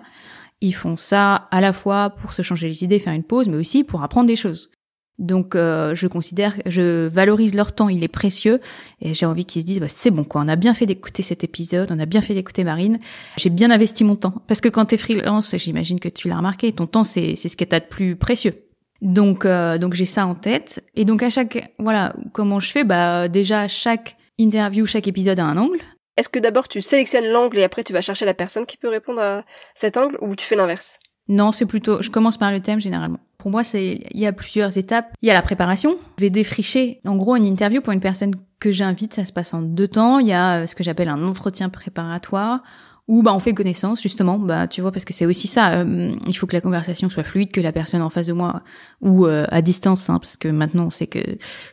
Ils 0.61 0.75
font 0.75 0.97
ça 0.97 1.49
à 1.51 1.61
la 1.61 1.73
fois 1.73 2.11
pour 2.11 2.33
se 2.33 2.43
changer 2.43 2.69
les 2.69 2.85
idées, 2.85 2.99
faire 2.99 3.13
une 3.13 3.25
pause, 3.25 3.49
mais 3.49 3.57
aussi 3.57 3.85
pour 3.85 4.03
apprendre 4.03 4.27
des 4.27 4.37
choses. 4.37 4.71
Donc, 5.19 5.55
euh, 5.55 5.95
je 5.95 6.09
considère, 6.09 6.57
je 6.67 7.07
valorise 7.07 7.55
leur 7.55 7.73
temps, 7.73 7.89
il 7.89 8.03
est 8.03 8.09
précieux, 8.09 8.61
et 9.01 9.15
j'ai 9.15 9.27
envie 9.27 9.45
qu'ils 9.45 9.63
se 9.63 9.67
disent, 9.67 9.81
bah, 9.81 9.89
c'est 9.89 10.11
bon 10.11 10.25
quoi, 10.25 10.43
on 10.43 10.49
a 10.49 10.57
bien 10.57 10.75
fait 10.75 10.87
d'écouter 10.87 11.23
cet 11.23 11.45
épisode, 11.45 11.93
on 11.93 11.99
a 12.01 12.07
bien 12.07 12.21
fait 12.21 12.35
d'écouter 12.35 12.65
Marine, 12.65 12.99
j'ai 13.37 13.51
bien 13.51 13.71
investi 13.71 14.03
mon 14.03 14.17
temps. 14.17 14.35
Parce 14.49 14.61
que 14.61 14.69
quand 14.69 14.87
t'es 14.87 14.97
freelance, 14.97 15.55
j'imagine 15.57 16.01
que 16.01 16.09
tu 16.09 16.29
l'as 16.29 16.37
remarqué, 16.37 16.73
ton 16.73 16.87
temps 16.87 17.05
c'est 17.05 17.37
c'est 17.37 17.49
ce 17.49 17.57
que 17.57 17.65
t'as 17.65 17.81
de 17.81 17.85
plus 17.85 18.17
précieux. 18.17 18.65
Donc, 19.03 19.45
euh, 19.45 19.79
donc 19.79 19.95
j'ai 19.95 20.07
ça 20.07 20.27
en 20.27 20.35
tête. 20.35 20.83
Et 20.95 21.05
donc 21.05 21.23
à 21.23 21.31
chaque, 21.31 21.73
voilà, 21.79 22.15
comment 22.33 22.59
je 22.59 22.73
fais, 22.73 22.85
bah 22.85 23.29
déjà 23.29 23.69
chaque 23.69 24.17
interview, 24.39 24.85
chaque 24.85 25.07
épisode 25.07 25.39
a 25.39 25.45
un 25.45 25.57
angle. 25.57 25.79
Est-ce 26.17 26.29
que 26.29 26.39
d'abord 26.39 26.69
tu 26.69 26.81
sélectionnes 26.81 27.27
l'angle 27.27 27.59
et 27.59 27.65
après 27.65 27.85
tu 27.85 27.93
vas 27.93 28.01
chercher 28.01 28.25
la 28.25 28.35
personne 28.35 28.67
qui 28.67 28.77
peut 28.77 28.89
répondre 28.89 29.21
à 29.21 29.45
cet 29.75 29.97
angle 29.97 30.17
ou 30.21 30.35
tu 30.35 30.45
fais 30.45 30.57
l'inverse? 30.57 30.99
Non, 31.29 31.53
c'est 31.53 31.67
plutôt, 31.67 32.03
je 32.03 32.11
commence 32.11 32.37
par 32.37 32.51
le 32.51 32.61
thème 32.61 32.81
généralement. 32.81 33.19
Pour 33.39 33.51
moi, 33.51 33.63
c'est, 33.63 34.01
il 34.11 34.21
y 34.21 34.27
a 34.27 34.33
plusieurs 34.33 34.79
étapes. 34.79 35.13
Il 35.23 35.27
y 35.27 35.31
a 35.31 35.35
la 35.35 35.43
préparation. 35.43 35.97
Je 36.19 36.23
vais 36.23 36.31
défricher, 36.31 37.01
en 37.07 37.17
gros, 37.17 37.37
une 37.37 37.47
interview 37.47 37.81
pour 37.81 37.93
une 37.93 38.01
personne 38.01 38.33
que 38.59 38.71
j'invite. 38.71 39.15
Ça 39.15 39.25
se 39.25 39.33
passe 39.33 39.53
en 39.53 39.63
deux 39.63 39.89
temps. 39.89 40.19
Il 40.19 40.27
y 40.27 40.33
a 40.33 40.61
euh, 40.61 40.67
ce 40.67 40.75
que 40.75 40.83
j'appelle 40.83 41.09
un 41.09 41.27
entretien 41.27 41.69
préparatoire 41.69 42.63
ou 43.07 43.23
bah 43.23 43.35
on 43.35 43.39
fait 43.39 43.53
connaissance 43.53 44.01
justement 44.01 44.39
bah 44.39 44.67
tu 44.67 44.81
vois 44.81 44.91
parce 44.91 45.05
que 45.05 45.13
c'est 45.13 45.27
aussi 45.27 45.47
ça 45.47 45.75
euh, 45.75 46.15
il 46.27 46.33
faut 46.37 46.47
que 46.47 46.55
la 46.55 46.61
conversation 46.61 47.09
soit 47.09 47.25
fluide 47.25 47.53
que 47.53 47.61
la 47.61 47.73
personne 47.73 48.01
en 48.01 48.11
face 48.11 48.27
de 48.29 48.33
moi 48.33 48.63
ou 49.01 49.27
euh, 49.27 49.47
à 49.51 49.61
distance 49.61 50.09
hein, 50.09 50.19
parce 50.19 50.37
que 50.37 50.49
maintenant 50.49 50.89
sait 50.91 51.07
que 51.07 51.19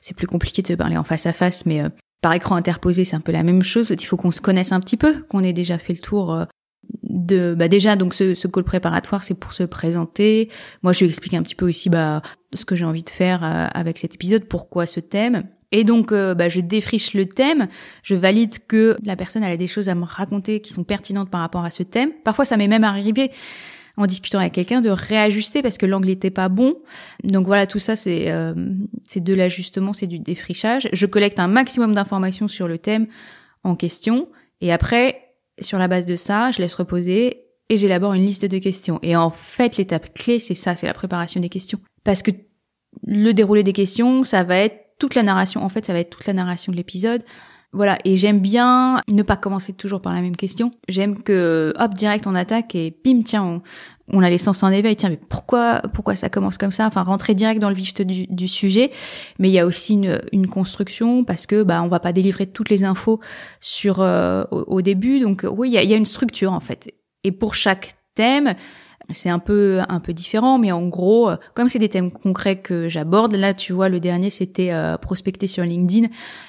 c'est 0.01 0.15
plus 0.15 0.27
compliqué 0.27 0.62
de 0.62 0.67
se 0.67 0.74
parler 0.74 0.98
en 0.98 1.03
face 1.03 1.25
à 1.25 1.34
face 1.34 1.65
mais 1.65 1.81
euh, 1.81 1.89
par 2.22 2.34
écran 2.34 2.55
interposé 2.55 3.05
c'est 3.05 3.15
un 3.15 3.22
peu 3.22 3.31
la 3.31 3.43
même 3.43 3.63
chose 3.63 3.93
il 3.98 4.05
faut 4.05 4.17
qu'on 4.17 4.31
se 4.31 4.41
connaisse 4.41 4.74
un 4.74 4.81
petit 4.81 4.98
peu 4.98 5.24
qu'on 5.29 5.43
ait 5.43 5.53
déjà 5.53 5.77
fait 5.77 5.93
le 5.93 6.00
tour 6.00 6.46
de 7.04 7.56
bah 7.56 7.68
déjà 7.68 7.96
donc 7.96 8.14
ce, 8.14 8.34
ce 8.34 8.48
call 8.48 8.64
préparatoire 8.64 9.24
c'est 9.24 9.34
pour 9.34 9.54
se 9.54 9.64
présenter 9.64 10.50
moi 10.82 10.94
je 10.94 11.02
vais 11.02 11.08
expliquer 11.08 11.38
un 11.38 11.44
petit 11.44 11.56
peu 11.56 11.68
aussi 11.68 11.90
bah 11.90 12.22
ce 12.54 12.66
que 12.66 12.76
j'ai 12.76 12.86
envie 12.86 13.04
de 13.04 13.10
faire 13.10 13.44
avec 13.44 13.98
cet 13.98 14.16
épisode 14.16 14.46
pourquoi 14.46 14.86
ce 14.86 15.00
thème 15.00 15.44
et 15.72 15.84
donc, 15.84 16.12
euh, 16.12 16.36
bah, 16.36 16.50
je 16.50 16.60
défriche 16.60 17.14
le 17.14 17.26
thème, 17.26 17.68
je 18.04 18.16
valide 18.16 18.56
que 18.68 18.98
la 19.04 19.16
personne 19.16 19.44
elle 19.44 19.52
a 19.52 19.58
des 19.58 19.68
choses 19.68 19.90
à 19.90 19.96
me 19.96 20.04
raconter 20.04 20.60
qui 20.60 20.74
sont 20.74 20.84
pertinentes 20.84 21.30
par 21.30 21.40
rapport 21.40 21.64
à 21.64 21.70
ce 21.70 21.84
thème. 21.84 22.12
Parfois, 22.24 22.46
ça 22.46 22.58
m'est 22.58 22.68
même 22.68 22.84
arrivé 22.84 23.32
en 23.98 24.06
discutant 24.06 24.40
avec 24.40 24.54
quelqu'un 24.54 24.82
de 24.82 24.90
réajuster 24.90 25.62
parce 25.62 25.78
que 25.78 25.86
l'angle 25.86 26.08
n'était 26.08 26.30
pas 26.30 26.50
bon. 26.50 26.76
Donc 27.24 27.46
voilà, 27.46 27.68
tout 27.68 27.80
ça 27.80 27.96
c'est 27.96 28.32
euh, 28.32 28.54
c'est 29.06 29.24
de 29.24 29.34
l'ajustement, 29.34 29.94
c'est 29.94 30.08
du 30.08 30.20
défrichage. 30.20 30.90
Je 30.92 31.06
collecte 31.06 31.40
un 31.40 31.48
maximum 31.48 31.94
d'informations 31.94 32.48
sur 32.48 32.68
le 32.68 32.78
thème 32.78 33.08
en 33.64 33.76
question 33.76 34.28
et 34.60 34.72
après, 34.72 35.31
sur 35.62 35.77
la 35.77 35.88
base 35.88 36.06
de 36.06 36.15
ça, 36.15 36.51
je 36.51 36.60
laisse 36.60 36.74
reposer 36.74 37.46
et 37.70 37.77
j'élabore 37.77 38.13
une 38.13 38.25
liste 38.25 38.46
de 38.46 38.58
questions. 38.58 39.00
Et 39.01 39.15
en 39.15 39.30
fait, 39.30 39.77
l'étape 39.77 40.13
clé, 40.13 40.39
c'est 40.39 40.56
ça, 40.56 40.75
c'est 40.75 40.88
la 40.88 40.94
préparation 40.94 41.39
des 41.39 41.50
questions. 41.50 41.80
Parce 42.03 42.22
que 42.22 42.32
le 43.06 43.32
déroulé 43.34 43.63
des 43.63 43.74
questions, 43.74 44.24
ça 44.24 44.44
va 44.44 44.58
être 44.58 44.75
toute 45.00 45.15
la 45.15 45.24
narration. 45.24 45.63
En 45.63 45.70
fait, 45.70 45.86
ça 45.86 45.94
va 45.94 46.00
être 46.00 46.10
toute 46.10 46.27
la 46.27 46.34
narration 46.34 46.72
de 46.72 46.77
l'épisode. 46.77 47.24
Voilà, 47.74 47.98
et 48.04 48.18
j'aime 48.18 48.40
bien 48.40 49.00
ne 49.10 49.24
pas 49.24 49.38
commencer 49.38 49.72
toujours 49.72 50.01
par 50.01 50.13
la 50.13 50.20
même 50.20 50.36
question. 50.36 50.72
J'aime 50.90 51.24
que 51.24 51.74
hop 51.80 51.94
direct 51.94 52.28
on 52.28 52.36
attaque 52.36 52.75
et 52.75 52.94
bim 53.06 53.22
tiens 53.24 53.44
on, 53.44 53.62
on 54.10 54.22
a 54.22 54.30
les 54.30 54.38
sens 54.38 54.62
en 54.63 54.72
éveil. 54.72 54.98
Tiens 54.98 55.08
mais 55.08 55.20
pourquoi 55.30 55.82
pourquoi 55.94 56.18
ça 56.18 56.28
commence 56.28 56.58
comme 56.58 56.74
ça? 56.74 56.86
Enfin 56.86 57.04
rentrer 57.04 57.34
direct 57.34 57.62
dans 57.62 57.70
le 57.70 57.75
vif 57.75 57.94
du, 57.94 58.28
du 58.28 58.48
sujet. 58.50 58.92
Mais 59.40 59.48
il 59.48 59.54
y 59.54 59.60
a 59.60 59.66
aussi 59.66 59.94
une, 59.94 60.22
une, 60.34 60.48
construction 60.48 61.24
parce 61.24 61.48
que 61.48 61.63
bah 61.63 61.82
on 61.82 61.88
va 61.88 62.01
pas 62.01 62.12
délivrer 62.12 62.46
toutes 62.46 62.70
les 62.70 62.84
infos 62.84 63.22
sur 63.62 64.01
euh, 64.01 64.44
au, 64.51 64.82
début. 64.82 65.22
Donc 65.22 65.46
oui 65.50 65.70
il 65.70 65.74
y 65.74 65.78
a, 65.78 65.84
y 65.84 65.94
a 65.94 65.98
une 65.98 66.06
structure 66.06 66.51
en 66.51 66.60
fait. 66.60 66.94
Et 67.24 67.32
pour 67.32 67.56
chaque 67.56 67.96
thème 68.16 68.56
c'est 69.13 69.30
un 69.30 69.39
peu 69.39 69.80
un 69.88 70.00
peu 70.00 70.13
différent 70.13 70.58
mais 70.58 70.72
en 70.72 70.88
gros 70.88 71.30
euh, 71.30 71.38
comme 71.53 71.68
c'est 71.68 71.80
des 71.80 71.89
thèmes 71.89 72.12
concrets 72.12 72.58
que 72.58 72.89
j'aborde 72.89 73.36
là 73.36 73.53
tu 73.53 73.74
vois 73.74 73.89
le 73.89 74.00
dernier 74.00 74.30
c'était 74.30 74.72
euh, 74.72 74.98
prospecter 74.98 75.48
sur 75.48 75.63
LinkedIn 75.63 76.08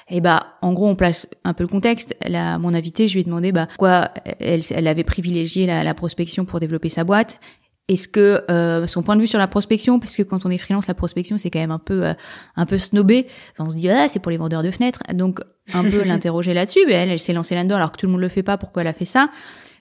et 0.09 0.21
bah 0.21 0.47
en 0.63 0.73
gros 0.73 0.89
on 0.89 0.97
place 0.97 1.29
un 1.45 1.55
peu 1.55 1.65
le 1.65 1.69
contexte 1.69 2.17
là 2.27 2.59
mon 2.59 2.75
invité 2.75 3.09
je 3.09 3.15
lui 3.15 3.21
ai 3.21 3.25
demandé 3.25 3.53
bah 3.53 3.69
quoi 3.79 4.11
elle, 4.41 4.63
elle 4.71 4.87
avait 4.87 5.05
privilégié 5.05 5.67
la, 5.67 5.85
la 5.85 5.95
prospection 5.95 6.45
pour 6.45 6.61
développer 6.61 6.89
sa 6.89 7.05
boîte 7.05 7.41
est-ce 7.89 8.09
que 8.09 8.45
euh, 8.51 8.87
son 8.87 9.03
point 9.03 9.17
de 9.17 9.21
vue 9.21 9.27
sur 9.27 9.39
la 9.39 9.49
prospection, 9.49 9.99
parce 9.99 10.17
que 10.17 10.23
quand 10.23 10.47
on 10.47 10.51
est 10.51 10.59
freelance, 10.59 10.87
la 10.87 10.95
prospection 10.95 11.37
c'est 11.37 11.51
quand 11.51 11.59
même 11.59 11.73
un 11.73 11.81
peu 11.81 12.07
euh, 12.07 12.15
un 12.55 12.65
peu 12.65 12.79
snobé. 12.79 13.27
Enfin, 13.53 13.65
on 13.67 13.71
se 13.71 13.77
dit 13.77 13.89
ah 13.89 14.09
c'est 14.09 14.21
pour 14.21 14.31
les 14.31 14.37
vendeurs 14.37 14.63
de 14.63 14.71
fenêtres, 14.71 15.03
donc 15.13 15.41
un 15.75 15.83
peu 15.83 16.03
l'interroger 16.07 16.55
là-dessus. 16.55 16.81
Mais 16.87 16.95
elle, 16.95 17.11
elle 17.11 17.19
s'est 17.19 17.33
lancée 17.33 17.55
là-dedans 17.55 17.77
alors 17.77 17.93
que 17.93 17.97
tout 17.97 18.07
le 18.07 18.13
monde 18.13 18.21
le 18.21 18.29
fait 18.29 18.45
pas. 18.45 18.57
Pourquoi 18.57 18.83
elle 18.83 18.89
a 18.89 18.93
fait 18.93 19.05
ça? 19.05 19.31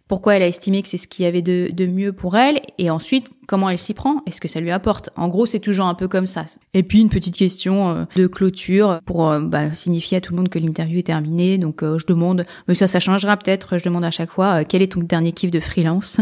Pourquoi 0.08 0.36
elle 0.36 0.43
a 0.43 0.48
estimé 0.48 0.81
que 0.81 0.88
c'est 0.88 0.98
ce 0.98 1.08
qu'il 1.08 1.24
y 1.24 1.27
avait 1.27 1.41
de, 1.41 1.70
de, 1.72 1.86
mieux 1.86 2.13
pour 2.13 2.38
elle, 2.38 2.60
et 2.77 2.89
ensuite 2.89 3.29
comment 3.48 3.70
elle 3.70 3.77
s'y 3.77 3.93
prend, 3.93 4.22
est-ce 4.25 4.39
que 4.39 4.48
ça 4.48 4.60
lui 4.60 4.72
apporte. 4.72 5.10
En 5.15 5.27
gros, 5.27 5.46
c'est 5.46 5.60
toujours 5.60 5.86
un 5.86 5.93
peu 5.96 6.08
comme 6.08 6.25
ça. 6.25 6.46
Et 6.74 6.84
puis 6.84 7.01
une 7.01 7.10
petite 7.10 7.36
question 7.36 7.89
euh, 7.89 8.05
de 8.15 8.27
clôture 8.27 9.01
pour 9.05 9.29
euh, 9.29 9.39
bah, 9.39 9.74
signifier 9.74 10.17
à 10.17 10.22
tout 10.22 10.31
le 10.31 10.38
monde 10.38 10.50
que 10.50 10.60
l'interview 10.60 11.00
est 11.00 11.03
terminée. 11.03 11.58
Donc 11.58 11.84
euh, 11.84 11.98
je 11.98 12.05
demande, 12.05 12.46
mais 12.67 12.75
ça, 12.75 12.88
ça 12.88 13.00
changera 13.00 13.36
peut-être. 13.38 13.77
Je 13.77 13.84
demande 13.84 14.05
à 14.05 14.12
chaque 14.12 14.31
fois 14.31 14.63
quel 14.63 14.81
est 14.81 14.93
ton 14.93 15.01
dernier 15.01 15.34
kiff 15.34 15.51
de 15.51 15.60
freelance? 15.60 16.20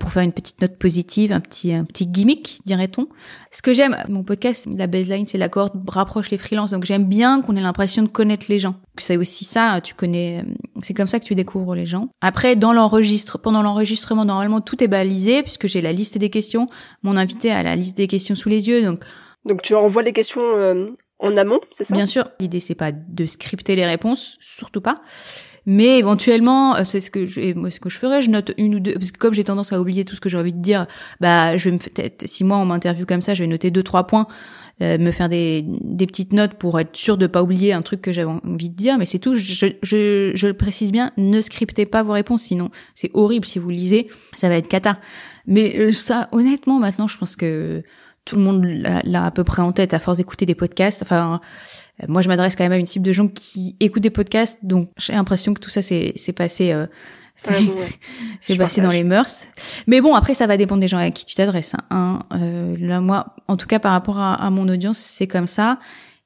Pour 0.00 0.10
faire 0.10 0.22
une 0.22 0.32
petite 0.32 0.60
note 0.60 0.76
positive, 0.76 1.30
un 1.30 1.40
petit 1.40 1.72
un 1.72 1.84
petit 1.84 2.08
gimmick, 2.08 2.60
dirait-on. 2.64 3.06
Ce 3.52 3.62
que 3.62 3.72
j'aime, 3.72 3.96
mon 4.08 4.24
podcast, 4.24 4.66
la 4.74 4.86
baseline, 4.86 5.26
c'est 5.26 5.38
la 5.38 5.48
corde 5.48 5.72
rapproche 5.88 6.30
les 6.30 6.38
freelances. 6.38 6.72
Donc 6.72 6.84
j'aime 6.84 7.04
bien 7.04 7.42
qu'on 7.42 7.54
ait 7.54 7.60
l'impression 7.60 8.02
de 8.02 8.08
connaître 8.08 8.46
les 8.48 8.58
gens. 8.58 8.76
C'est 8.98 9.16
aussi 9.16 9.44
ça, 9.44 9.80
tu 9.84 9.94
connais, 9.94 10.44
c'est 10.82 10.94
comme 10.94 11.06
ça 11.06 11.20
que 11.20 11.24
tu 11.24 11.34
découvres 11.34 11.74
les 11.74 11.84
gens. 11.84 12.08
Après, 12.20 12.56
dans 12.56 12.72
l'enregistre, 12.72 13.38
pendant 13.38 13.62
l'enregistrement, 13.62 14.24
normalement 14.24 14.60
tout 14.60 14.82
est 14.82 14.88
balisé 14.88 15.42
puisque 15.42 15.68
j'ai 15.68 15.82
la 15.82 15.92
liste 15.92 16.18
des 16.18 16.30
questions. 16.30 16.66
Mon 17.02 17.16
invité 17.16 17.52
a 17.52 17.62
la 17.62 17.76
liste 17.76 17.96
des 17.96 18.08
questions 18.08 18.34
sous 18.34 18.48
les 18.48 18.68
yeux, 18.68 18.82
donc. 18.82 19.04
Donc 19.44 19.62
tu 19.62 19.74
envoies 19.74 20.02
les 20.02 20.12
questions 20.12 20.42
euh, 20.42 20.90
en 21.18 21.36
amont, 21.36 21.60
c'est 21.72 21.84
ça? 21.84 21.94
Bien 21.94 22.06
sûr. 22.06 22.30
L'idée 22.40 22.60
c'est 22.60 22.74
pas 22.74 22.90
de 22.92 23.26
scripter 23.26 23.76
les 23.76 23.86
réponses, 23.86 24.38
surtout 24.40 24.80
pas. 24.80 25.02
Mais 25.66 25.98
éventuellement, 25.98 26.76
euh, 26.76 26.84
c'est 26.84 27.00
ce 27.00 27.10
que 27.10 27.26
je, 27.26 27.54
moi, 27.54 27.70
ce 27.70 27.80
que 27.80 27.90
je 27.90 27.98
ferais, 27.98 28.22
je 28.22 28.30
note 28.30 28.52
une 28.56 28.74
ou 28.74 28.80
deux, 28.80 28.94
parce 28.94 29.12
que 29.12 29.18
comme 29.18 29.34
j'ai 29.34 29.44
tendance 29.44 29.72
à 29.72 29.80
oublier 29.80 30.04
tout 30.04 30.14
ce 30.14 30.20
que 30.20 30.28
j'ai 30.28 30.38
envie 30.38 30.52
de 30.52 30.62
dire, 30.62 30.86
bah, 31.20 31.56
je 31.56 31.70
vais 31.70 31.76
peut-être, 31.78 32.26
si 32.26 32.44
moi 32.44 32.56
on 32.58 32.64
m'interviewe 32.64 33.06
comme 33.06 33.20
ça, 33.20 33.34
je 33.34 33.42
vais 33.42 33.48
noter 33.48 33.70
deux 33.70 33.82
trois 33.82 34.06
points, 34.06 34.26
euh, 34.82 34.96
me 34.96 35.12
faire 35.12 35.28
des, 35.28 35.64
des 35.66 36.06
petites 36.06 36.32
notes 36.32 36.54
pour 36.54 36.80
être 36.80 36.96
sûr 36.96 37.18
de 37.18 37.26
pas 37.26 37.42
oublier 37.42 37.72
un 37.72 37.82
truc 37.82 38.00
que 38.00 38.12
j'avais 38.12 38.30
envie 38.30 38.70
de 38.70 38.76
dire, 38.76 38.96
mais 38.98 39.06
c'est 39.06 39.18
tout. 39.18 39.34
Je, 39.34 39.66
je, 39.82 40.32
je 40.34 40.46
le 40.46 40.54
précise 40.54 40.92
bien, 40.92 41.12
ne 41.18 41.40
scriptez 41.40 41.84
pas 41.84 42.02
vos 42.02 42.12
réponses, 42.12 42.42
sinon 42.42 42.70
c'est 42.94 43.10
horrible 43.12 43.44
si 43.44 43.58
vous 43.58 43.70
lisez, 43.70 44.08
ça 44.34 44.48
va 44.48 44.56
être 44.56 44.68
cata. 44.68 44.98
Mais 45.46 45.76
euh, 45.78 45.92
ça, 45.92 46.28
honnêtement, 46.32 46.78
maintenant, 46.78 47.06
je 47.06 47.18
pense 47.18 47.36
que 47.36 47.82
tout 48.24 48.36
le 48.36 48.42
monde 48.42 48.64
l'a 48.64 49.24
à 49.24 49.30
peu 49.30 49.44
près 49.44 49.62
en 49.62 49.72
tête 49.72 49.94
à 49.94 49.98
force 49.98 50.18
d'écouter 50.18 50.46
des 50.46 50.54
podcasts. 50.54 51.02
Enfin, 51.02 51.40
moi, 52.08 52.22
je 52.22 52.28
m'adresse 52.28 52.56
quand 52.56 52.64
même 52.64 52.72
à 52.72 52.78
une 52.78 52.86
cible 52.86 53.04
de 53.04 53.12
gens 53.12 53.28
qui 53.28 53.76
écoutent 53.80 54.02
des 54.02 54.10
podcasts, 54.10 54.58
donc 54.62 54.90
j'ai 54.96 55.12
l'impression 55.12 55.54
que 55.54 55.60
tout 55.60 55.70
ça 55.70 55.82
c'est 55.82 56.32
passé. 56.34 56.72
Euh, 56.72 56.86
c'est 57.36 58.56
passé 58.58 58.82
dans 58.82 58.90
les 58.90 59.04
mœurs. 59.04 59.46
Mais 59.86 60.02
bon, 60.02 60.14
après, 60.14 60.34
ça 60.34 60.46
va 60.46 60.58
dépendre 60.58 60.82
des 60.82 60.88
gens 60.88 60.98
à 60.98 61.10
qui 61.10 61.24
tu 61.24 61.34
t'adresses. 61.34 61.74
Hein. 61.90 62.18
Euh, 62.34 62.76
là, 62.78 63.00
moi, 63.00 63.34
en 63.48 63.56
tout 63.56 63.66
cas, 63.66 63.78
par 63.78 63.92
rapport 63.92 64.18
à, 64.18 64.34
à 64.34 64.50
mon 64.50 64.68
audience, 64.68 64.98
c'est 64.98 65.26
comme 65.26 65.46
ça. 65.46 65.78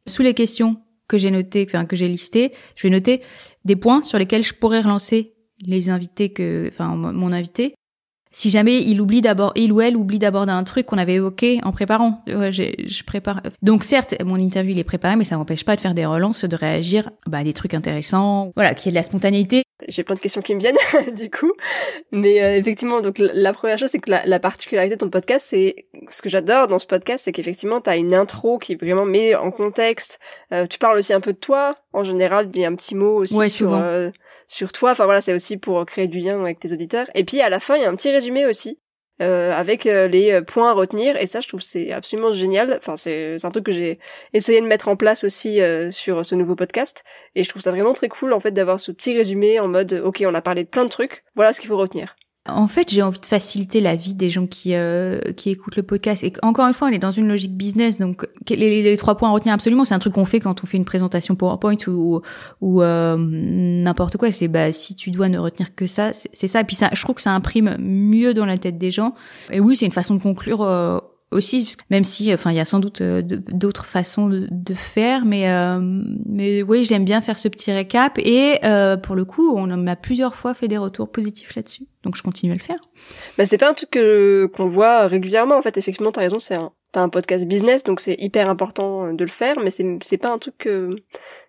Sous 0.06 0.22
les 0.22 0.34
questions 0.34 0.76
que 1.06 1.16
j'ai 1.16 1.30
notées, 1.30 1.66
enfin, 1.68 1.84
que 1.84 1.94
j'ai 1.94 2.08
listées, 2.08 2.50
je 2.74 2.82
vais 2.86 2.90
noter 2.90 3.22
des 3.64 3.76
points 3.76 4.02
sur 4.02 4.18
lesquels 4.18 4.42
je 4.42 4.54
pourrais 4.54 4.80
relancer 4.80 5.34
les 5.60 5.88
invités 5.88 6.32
que, 6.32 6.68
enfin, 6.72 6.96
mon 6.96 7.32
invité 7.32 7.74
si 8.34 8.50
jamais 8.50 8.82
il 8.82 9.00
oublie 9.00 9.22
d'abord, 9.22 9.52
il 9.54 9.72
ou 9.72 9.80
elle 9.80 9.96
oublie 9.96 10.18
d'aborder 10.18 10.52
un 10.52 10.64
truc 10.64 10.86
qu'on 10.86 10.98
avait 10.98 11.14
évoqué 11.14 11.60
en 11.62 11.70
préparant. 11.70 12.22
Ouais, 12.26 12.50
je 12.52 13.04
prépare. 13.04 13.40
Donc 13.62 13.84
certes, 13.84 14.16
mon 14.24 14.36
interview 14.36 14.72
il 14.72 14.78
est 14.78 14.84
préparé, 14.84 15.14
mais 15.14 15.24
ça 15.24 15.36
m'empêche 15.36 15.64
pas 15.64 15.76
de 15.76 15.80
faire 15.80 15.94
des 15.94 16.04
relances, 16.04 16.44
de 16.44 16.56
réagir 16.56 17.10
bah, 17.26 17.38
à 17.38 17.44
des 17.44 17.52
trucs 17.52 17.74
intéressants, 17.74 18.50
voilà, 18.56 18.74
qui 18.74 18.88
est 18.88 18.92
de 18.92 18.96
la 18.96 19.04
spontanéité. 19.04 19.62
J'ai 19.88 20.02
plein 20.02 20.16
de 20.16 20.20
questions 20.20 20.42
qui 20.42 20.54
me 20.54 20.60
viennent 20.60 20.76
du 21.16 21.30
coup, 21.30 21.52
mais 22.10 22.42
euh, 22.42 22.56
effectivement, 22.56 23.00
donc 23.00 23.18
la 23.18 23.52
première 23.52 23.78
chose 23.78 23.90
c'est 23.90 23.98
que 23.98 24.10
la, 24.10 24.40
particularité 24.40 24.96
de 24.96 25.00
ton 25.00 25.10
podcast, 25.10 25.46
c'est 25.48 25.86
ce 26.10 26.20
que 26.20 26.28
j'adore 26.28 26.66
dans 26.68 26.80
ce 26.80 26.86
podcast, 26.86 27.24
c'est 27.24 27.32
qu'effectivement 27.32 27.80
tu 27.80 27.90
as 27.90 27.96
une 27.96 28.14
intro 28.14 28.58
qui 28.58 28.74
vraiment 28.74 29.04
met 29.04 29.36
en 29.36 29.52
contexte. 29.52 30.18
Euh, 30.52 30.66
tu 30.66 30.78
parles 30.78 30.98
aussi 30.98 31.12
un 31.12 31.20
peu 31.20 31.32
de 31.32 31.38
toi. 31.38 31.76
En 31.94 32.02
général, 32.02 32.50
dis 32.50 32.64
un 32.64 32.74
petit 32.74 32.94
mot 32.94 33.16
aussi 33.20 33.48
sur 33.48 33.74
euh, 33.74 34.10
sur 34.46 34.72
toi. 34.72 34.90
Enfin 34.90 35.04
voilà, 35.04 35.20
c'est 35.20 35.34
aussi 35.34 35.56
pour 35.56 35.86
créer 35.86 36.08
du 36.08 36.18
lien 36.18 36.40
avec 36.40 36.58
tes 36.58 36.72
auditeurs. 36.72 37.06
Et 37.14 37.24
puis 37.24 37.40
à 37.40 37.48
la 37.48 37.60
fin, 37.60 37.76
il 37.76 37.82
y 37.82 37.84
a 37.84 37.88
un 37.88 37.94
petit 37.94 38.10
résumé 38.10 38.46
aussi. 38.46 38.78
Euh, 39.22 39.52
avec 39.52 39.86
euh, 39.86 40.08
les 40.08 40.32
euh, 40.32 40.42
points 40.42 40.70
à 40.70 40.72
retenir 40.72 41.16
et 41.16 41.28
ça 41.28 41.40
je 41.40 41.46
trouve 41.46 41.60
c'est 41.60 41.92
absolument 41.92 42.32
génial 42.32 42.74
enfin 42.76 42.96
c'est 42.96 43.36
un 43.44 43.50
truc 43.52 43.66
que 43.66 43.70
j'ai 43.70 44.00
essayé 44.32 44.60
de 44.60 44.66
mettre 44.66 44.88
en 44.88 44.96
place 44.96 45.22
aussi 45.22 45.60
sur 45.92 46.26
ce 46.26 46.34
nouveau 46.34 46.56
podcast 46.56 47.04
et 47.36 47.44
je 47.44 47.48
trouve 47.48 47.62
ça 47.62 47.70
vraiment 47.70 47.94
très 47.94 48.08
cool 48.08 48.32
en 48.32 48.40
fait 48.40 48.50
d'avoir 48.50 48.80
ce 48.80 48.90
petit 48.90 49.16
résumé 49.16 49.60
en 49.60 49.68
mode 49.68 50.02
ok 50.04 50.24
on 50.26 50.34
a 50.34 50.42
parlé 50.42 50.64
de 50.64 50.68
plein 50.68 50.82
de 50.82 50.88
trucs 50.88 51.22
voilà 51.36 51.52
ce 51.52 51.60
qu'il 51.60 51.68
faut 51.68 51.76
retenir 51.76 52.16
en 52.46 52.68
fait, 52.68 52.90
j'ai 52.90 53.00
envie 53.00 53.20
de 53.20 53.26
faciliter 53.26 53.80
la 53.80 53.96
vie 53.96 54.14
des 54.14 54.28
gens 54.28 54.46
qui 54.46 54.74
euh, 54.74 55.18
qui 55.34 55.48
écoutent 55.48 55.76
le 55.76 55.82
podcast. 55.82 56.22
Et 56.22 56.32
encore 56.42 56.66
une 56.66 56.74
fois, 56.74 56.88
on 56.88 56.90
est 56.90 56.98
dans 56.98 57.10
une 57.10 57.26
logique 57.26 57.56
business, 57.56 57.96
donc 57.96 58.26
les, 58.50 58.82
les, 58.82 58.96
trois 58.98 59.16
points 59.16 59.30
à 59.30 59.32
retenir 59.32 59.54
absolument, 59.54 59.86
c'est 59.86 59.94
un 59.94 59.98
truc 59.98 60.12
qu'on 60.12 60.26
fait 60.26 60.40
quand 60.40 60.62
on 60.62 60.66
fait 60.66 60.76
une 60.76 60.84
présentation 60.84 61.36
PowerPoint 61.36 61.76
ou 61.86 62.20
ou 62.60 62.82
euh, 62.82 63.16
n'importe 63.18 64.18
quoi. 64.18 64.30
C'est 64.30 64.48
bah 64.48 64.72
si 64.72 64.94
tu 64.94 65.10
dois 65.10 65.30
ne 65.30 65.38
retenir 65.38 65.74
que 65.74 65.86
ça, 65.86 66.12
c'est 66.12 66.48
ça. 66.48 66.60
Et 66.60 66.64
puis 66.64 66.76
ça, 66.76 66.90
je 66.92 67.02
trouve 67.02 67.14
que 67.16 67.22
ça 67.22 67.32
imprime 67.32 67.76
mieux 67.78 68.34
dans 68.34 68.46
la 68.46 68.58
tête 68.58 68.76
des 68.76 68.90
gens. 68.90 69.14
Et 69.50 69.60
oui, 69.60 69.74
c'est 69.74 69.86
une 69.86 69.92
façon 69.92 70.14
de 70.14 70.20
conclure. 70.20 70.60
Euh, 70.60 70.98
aussi, 71.30 71.76
même 71.90 72.04
si, 72.04 72.32
enfin, 72.32 72.50
il 72.52 72.56
y 72.56 72.60
a 72.60 72.64
sans 72.64 72.78
doute 72.78 73.00
euh, 73.00 73.22
d'autres 73.22 73.86
façons 73.86 74.28
de, 74.28 74.74
faire, 74.74 75.24
mais 75.24 75.48
euh, 75.50 75.78
mais 76.26 76.62
oui, 76.62 76.84
j'aime 76.84 77.04
bien 77.04 77.20
faire 77.20 77.38
ce 77.38 77.48
petit 77.48 77.72
récap 77.72 78.18
et 78.18 78.58
euh, 78.64 78.96
pour 78.96 79.14
le 79.14 79.24
coup, 79.24 79.54
on 79.56 79.66
m'a 79.66 79.96
plusieurs 79.96 80.34
fois 80.34 80.54
fait 80.54 80.68
des 80.68 80.78
retours 80.78 81.10
positifs 81.10 81.54
là-dessus, 81.54 81.84
donc 82.02 82.16
je 82.16 82.22
continue 82.22 82.52
à 82.52 82.54
le 82.54 82.60
faire. 82.60 82.78
Bah 83.36 83.46
c'est 83.46 83.58
pas 83.58 83.68
un 83.68 83.74
truc 83.74 83.90
que 83.90 84.50
qu'on 84.54 84.66
voit 84.66 85.06
régulièrement 85.06 85.56
en 85.56 85.62
fait. 85.62 85.76
Effectivement, 85.76 86.12
t'as 86.12 86.22
raison, 86.22 86.38
c'est 86.38 86.54
un 86.54 86.72
t'as 86.92 87.02
un 87.02 87.08
podcast 87.08 87.46
business, 87.46 87.84
donc 87.84 88.00
c'est 88.00 88.16
hyper 88.18 88.48
important 88.48 89.12
de 89.12 89.24
le 89.24 89.30
faire, 89.30 89.58
mais 89.58 89.70
c'est 89.70 89.98
c'est 90.02 90.18
pas 90.18 90.32
un 90.32 90.38
truc 90.38 90.56
que 90.58 90.90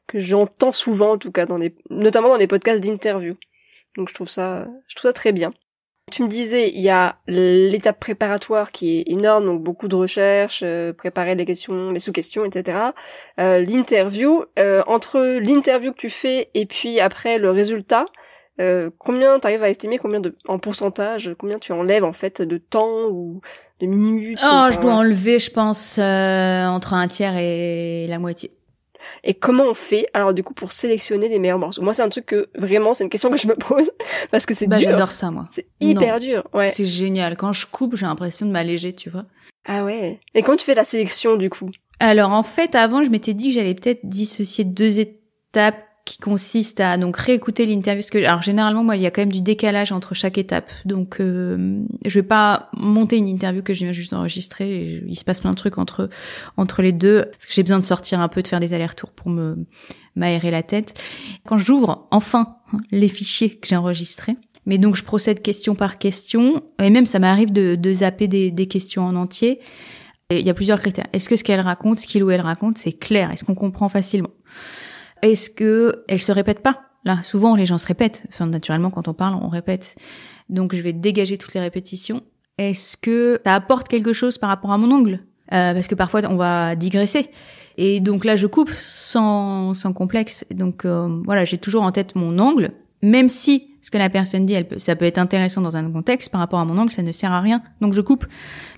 que 0.07 0.19
j'entends 0.19 0.71
souvent 0.71 1.13
en 1.13 1.17
tout 1.17 1.31
cas 1.31 1.45
dans 1.45 1.57
les 1.57 1.75
notamment 1.89 2.29
dans 2.29 2.37
les 2.37 2.47
podcasts 2.47 2.83
d'interview. 2.83 3.33
Donc 3.97 4.09
je 4.09 4.13
trouve 4.13 4.29
ça 4.29 4.67
je 4.87 4.95
trouve 4.95 5.09
ça 5.09 5.13
très 5.13 5.31
bien. 5.31 5.53
Tu 6.15 6.23
me 6.23 6.29
disais, 6.29 6.71
il 6.73 6.79
y 6.79 6.89
a 6.89 7.17
l'étape 7.27 7.99
préparatoire 7.99 8.71
qui 8.71 8.99
est 8.99 9.11
énorme, 9.11 9.47
donc 9.47 9.61
beaucoup 9.61 9.89
de 9.89 9.95
recherches, 9.97 10.61
euh, 10.63 10.93
préparer 10.93 11.35
les 11.35 11.43
questions, 11.43 11.91
les 11.91 11.99
sous-questions, 11.99 12.45
etc. 12.45 12.77
Euh, 13.37 13.59
l'interview, 13.59 14.45
euh, 14.57 14.81
entre 14.87 15.19
l'interview 15.19 15.91
que 15.91 15.97
tu 15.97 16.09
fais 16.09 16.51
et 16.53 16.65
puis 16.67 17.01
après 17.01 17.37
le 17.37 17.51
résultat, 17.51 18.05
euh, 18.61 18.89
combien 18.97 19.37
t'arrives 19.39 19.63
à 19.63 19.69
estimer 19.69 19.97
combien 19.97 20.21
de 20.21 20.37
en 20.47 20.57
pourcentage, 20.57 21.35
combien 21.37 21.59
tu 21.59 21.73
enlèves 21.73 22.05
en 22.05 22.13
fait 22.13 22.41
de 22.41 22.57
temps 22.57 23.09
ou 23.11 23.41
de 23.81 23.85
minutes 23.85 24.39
Oh, 24.41 24.67
je 24.71 24.79
dois 24.79 24.93
enlever, 24.93 25.39
je 25.39 25.51
pense, 25.51 25.97
euh, 25.99 26.65
entre 26.65 26.93
un 26.93 27.09
tiers 27.09 27.35
et 27.35 28.07
la 28.07 28.19
moitié. 28.19 28.54
Et 29.23 29.33
comment 29.33 29.63
on 29.63 29.73
fait 29.73 30.07
alors 30.13 30.33
du 30.33 30.43
coup 30.43 30.53
pour 30.53 30.71
sélectionner 30.71 31.29
les 31.29 31.39
meilleurs 31.39 31.59
morceaux? 31.59 31.81
Moi, 31.81 31.93
c'est 31.93 32.01
un 32.01 32.09
truc 32.09 32.25
que 32.25 32.47
vraiment, 32.55 32.93
c'est 32.93 33.03
une 33.03 33.09
question 33.09 33.29
que 33.29 33.37
je 33.37 33.47
me 33.47 33.55
pose 33.55 33.91
parce 34.31 34.45
que 34.45 34.53
c'est 34.53 34.67
bah, 34.67 34.77
dur. 34.77 34.91
J'adore 34.91 35.11
ça, 35.11 35.31
moi. 35.31 35.45
C'est 35.51 35.67
hyper 35.79 36.19
dur. 36.19 36.47
Ouais. 36.53 36.69
C'est 36.69 36.85
génial. 36.85 37.37
Quand 37.37 37.51
je 37.51 37.67
coupe, 37.67 37.95
j'ai 37.95 38.05
l'impression 38.05 38.45
de 38.45 38.51
m'alléger, 38.51 38.93
tu 38.93 39.09
vois. 39.09 39.25
Ah 39.65 39.83
ouais. 39.83 40.19
Et 40.33 40.43
quand 40.43 40.55
tu 40.55 40.65
fais 40.65 40.75
la 40.75 40.83
sélection 40.83 41.35
du 41.35 41.49
coup? 41.49 41.69
Alors 41.99 42.31
en 42.31 42.43
fait, 42.43 42.75
avant, 42.75 43.03
je 43.03 43.09
m'étais 43.09 43.33
dit 43.33 43.49
que 43.49 43.53
j'allais 43.53 43.75
peut-être 43.75 44.01
dissocier 44.03 44.63
deux 44.63 44.99
étapes 44.99 45.83
qui 46.05 46.19
consiste 46.19 46.79
à 46.79 46.97
donc 46.97 47.17
réécouter 47.17 47.65
l'interview 47.65 48.03
alors 48.25 48.43
généralement 48.43 48.83
moi 48.83 48.95
il 48.95 49.01
y 49.01 49.07
a 49.07 49.11
quand 49.11 49.23
même 49.23 49.31
du 49.31 49.41
décalage 49.41 49.91
entre 49.91 50.13
chaque 50.13 50.37
étape. 50.37 50.71
Donc 50.85 51.19
euh, 51.19 51.83
je 52.05 52.19
vais 52.19 52.25
pas 52.25 52.69
monter 52.73 53.17
une 53.17 53.27
interview 53.27 53.63
que 53.63 53.73
viens 53.73 53.91
juste 53.91 54.11
d'enregistrer. 54.11 55.01
Il 55.07 55.17
se 55.17 55.25
passe 55.25 55.41
plein 55.41 55.49
de 55.49 55.55
trucs 55.55 55.79
entre 55.79 56.09
entre 56.57 56.83
les 56.83 56.91
deux 56.91 57.25
parce 57.31 57.47
que 57.47 57.53
j'ai 57.53 57.63
besoin 57.63 57.79
de 57.79 57.83
sortir 57.83 58.19
un 58.21 58.27
peu 58.27 58.43
de 58.43 58.47
faire 58.47 58.59
des 58.59 58.73
allers-retours 58.73 59.11
pour 59.11 59.29
me 59.29 59.65
m'aérer 60.15 60.51
la 60.51 60.61
tête. 60.61 61.01
Quand 61.47 61.57
j'ouvre 61.57 62.07
enfin 62.11 62.57
les 62.91 63.09
fichiers 63.09 63.57
que 63.57 63.67
j'ai 63.67 63.75
enregistrés 63.75 64.37
mais 64.67 64.77
donc 64.77 64.95
je 64.95 65.03
procède 65.03 65.41
question 65.41 65.73
par 65.73 65.97
question 65.97 66.63
et 66.81 66.91
même 66.91 67.07
ça 67.07 67.17
m'arrive 67.17 67.51
de, 67.51 67.75
de 67.75 67.93
zapper 67.93 68.27
des, 68.27 68.51
des 68.51 68.67
questions 68.67 69.03
en 69.05 69.15
entier. 69.15 69.59
Il 70.31 70.41
y 70.41 70.49
a 70.49 70.55
plusieurs 70.55 70.79
critères. 70.79 71.05
Est-ce 71.13 71.29
que 71.29 71.35
ce 71.35 71.43
qu'elle 71.43 71.59
raconte 71.61 71.99
ce 71.99 72.07
qu'il 72.07 72.23
ou 72.23 72.29
elle 72.29 72.41
raconte 72.41 72.77
c'est 72.77 72.93
clair? 72.93 73.31
Est-ce 73.31 73.43
qu'on 73.43 73.55
comprend 73.55 73.89
facilement? 73.89 74.31
Est-ce 75.21 75.49
que 75.49 76.03
elle 76.07 76.21
se 76.21 76.31
répète 76.31 76.59
pas? 76.61 76.81
Là, 77.03 77.21
souvent 77.23 77.55
les 77.55 77.65
gens 77.65 77.77
se 77.77 77.87
répètent. 77.87 78.23
Enfin, 78.29 78.47
naturellement, 78.47 78.89
quand 78.89 79.07
on 79.07 79.13
parle, 79.13 79.35
on 79.41 79.47
répète. 79.47 79.95
Donc, 80.49 80.75
je 80.75 80.81
vais 80.81 80.93
dégager 80.93 81.37
toutes 81.37 81.53
les 81.53 81.61
répétitions. 81.61 82.21
Est-ce 82.57 82.97
que 82.97 83.39
ça 83.45 83.55
apporte 83.55 83.87
quelque 83.87 84.13
chose 84.13 84.37
par 84.37 84.49
rapport 84.49 84.71
à 84.71 84.77
mon 84.77 84.91
ongle? 84.91 85.19
Euh, 85.53 85.73
Parce 85.73 85.87
que 85.87 85.95
parfois, 85.95 86.21
on 86.29 86.35
va 86.35 86.75
digresser. 86.75 87.29
Et 87.77 87.99
donc 87.99 88.25
là, 88.25 88.35
je 88.35 88.47
coupe 88.47 88.71
sans, 88.71 89.73
sans 89.73 89.93
complexe. 89.93 90.45
Donc 90.51 90.85
euh, 90.85 91.21
voilà, 91.25 91.45
j'ai 91.45 91.57
toujours 91.57 91.83
en 91.83 91.91
tête 91.91 92.15
mon 92.15 92.39
angle, 92.39 92.71
même 93.01 93.29
si 93.29 93.75
ce 93.81 93.91
que 93.91 93.97
la 93.97 94.09
personne 94.09 94.45
dit, 94.45 94.53
elle 94.53 94.67
peut, 94.67 94.79
ça 94.79 94.95
peut 94.95 95.05
être 95.05 95.19
intéressant 95.19 95.61
dans 95.61 95.77
un 95.77 95.91
contexte, 95.91 96.31
par 96.31 96.41
rapport 96.41 96.59
à 96.59 96.65
mon 96.65 96.77
angle, 96.77 96.91
ça 96.91 97.03
ne 97.03 97.11
sert 97.11 97.31
à 97.31 97.41
rien. 97.41 97.61
Donc 97.81 97.93
je 97.93 98.01
coupe. 98.01 98.25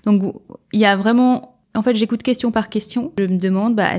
Donc 0.04 0.34
il 0.72 0.80
y 0.80 0.84
a 0.84 0.96
vraiment, 0.96 1.60
en 1.74 1.82
fait, 1.82 1.94
j'écoute 1.94 2.22
question 2.22 2.50
par 2.50 2.68
question. 2.68 3.12
Je 3.18 3.24
me 3.24 3.38
demande, 3.38 3.74
bah, 3.74 3.92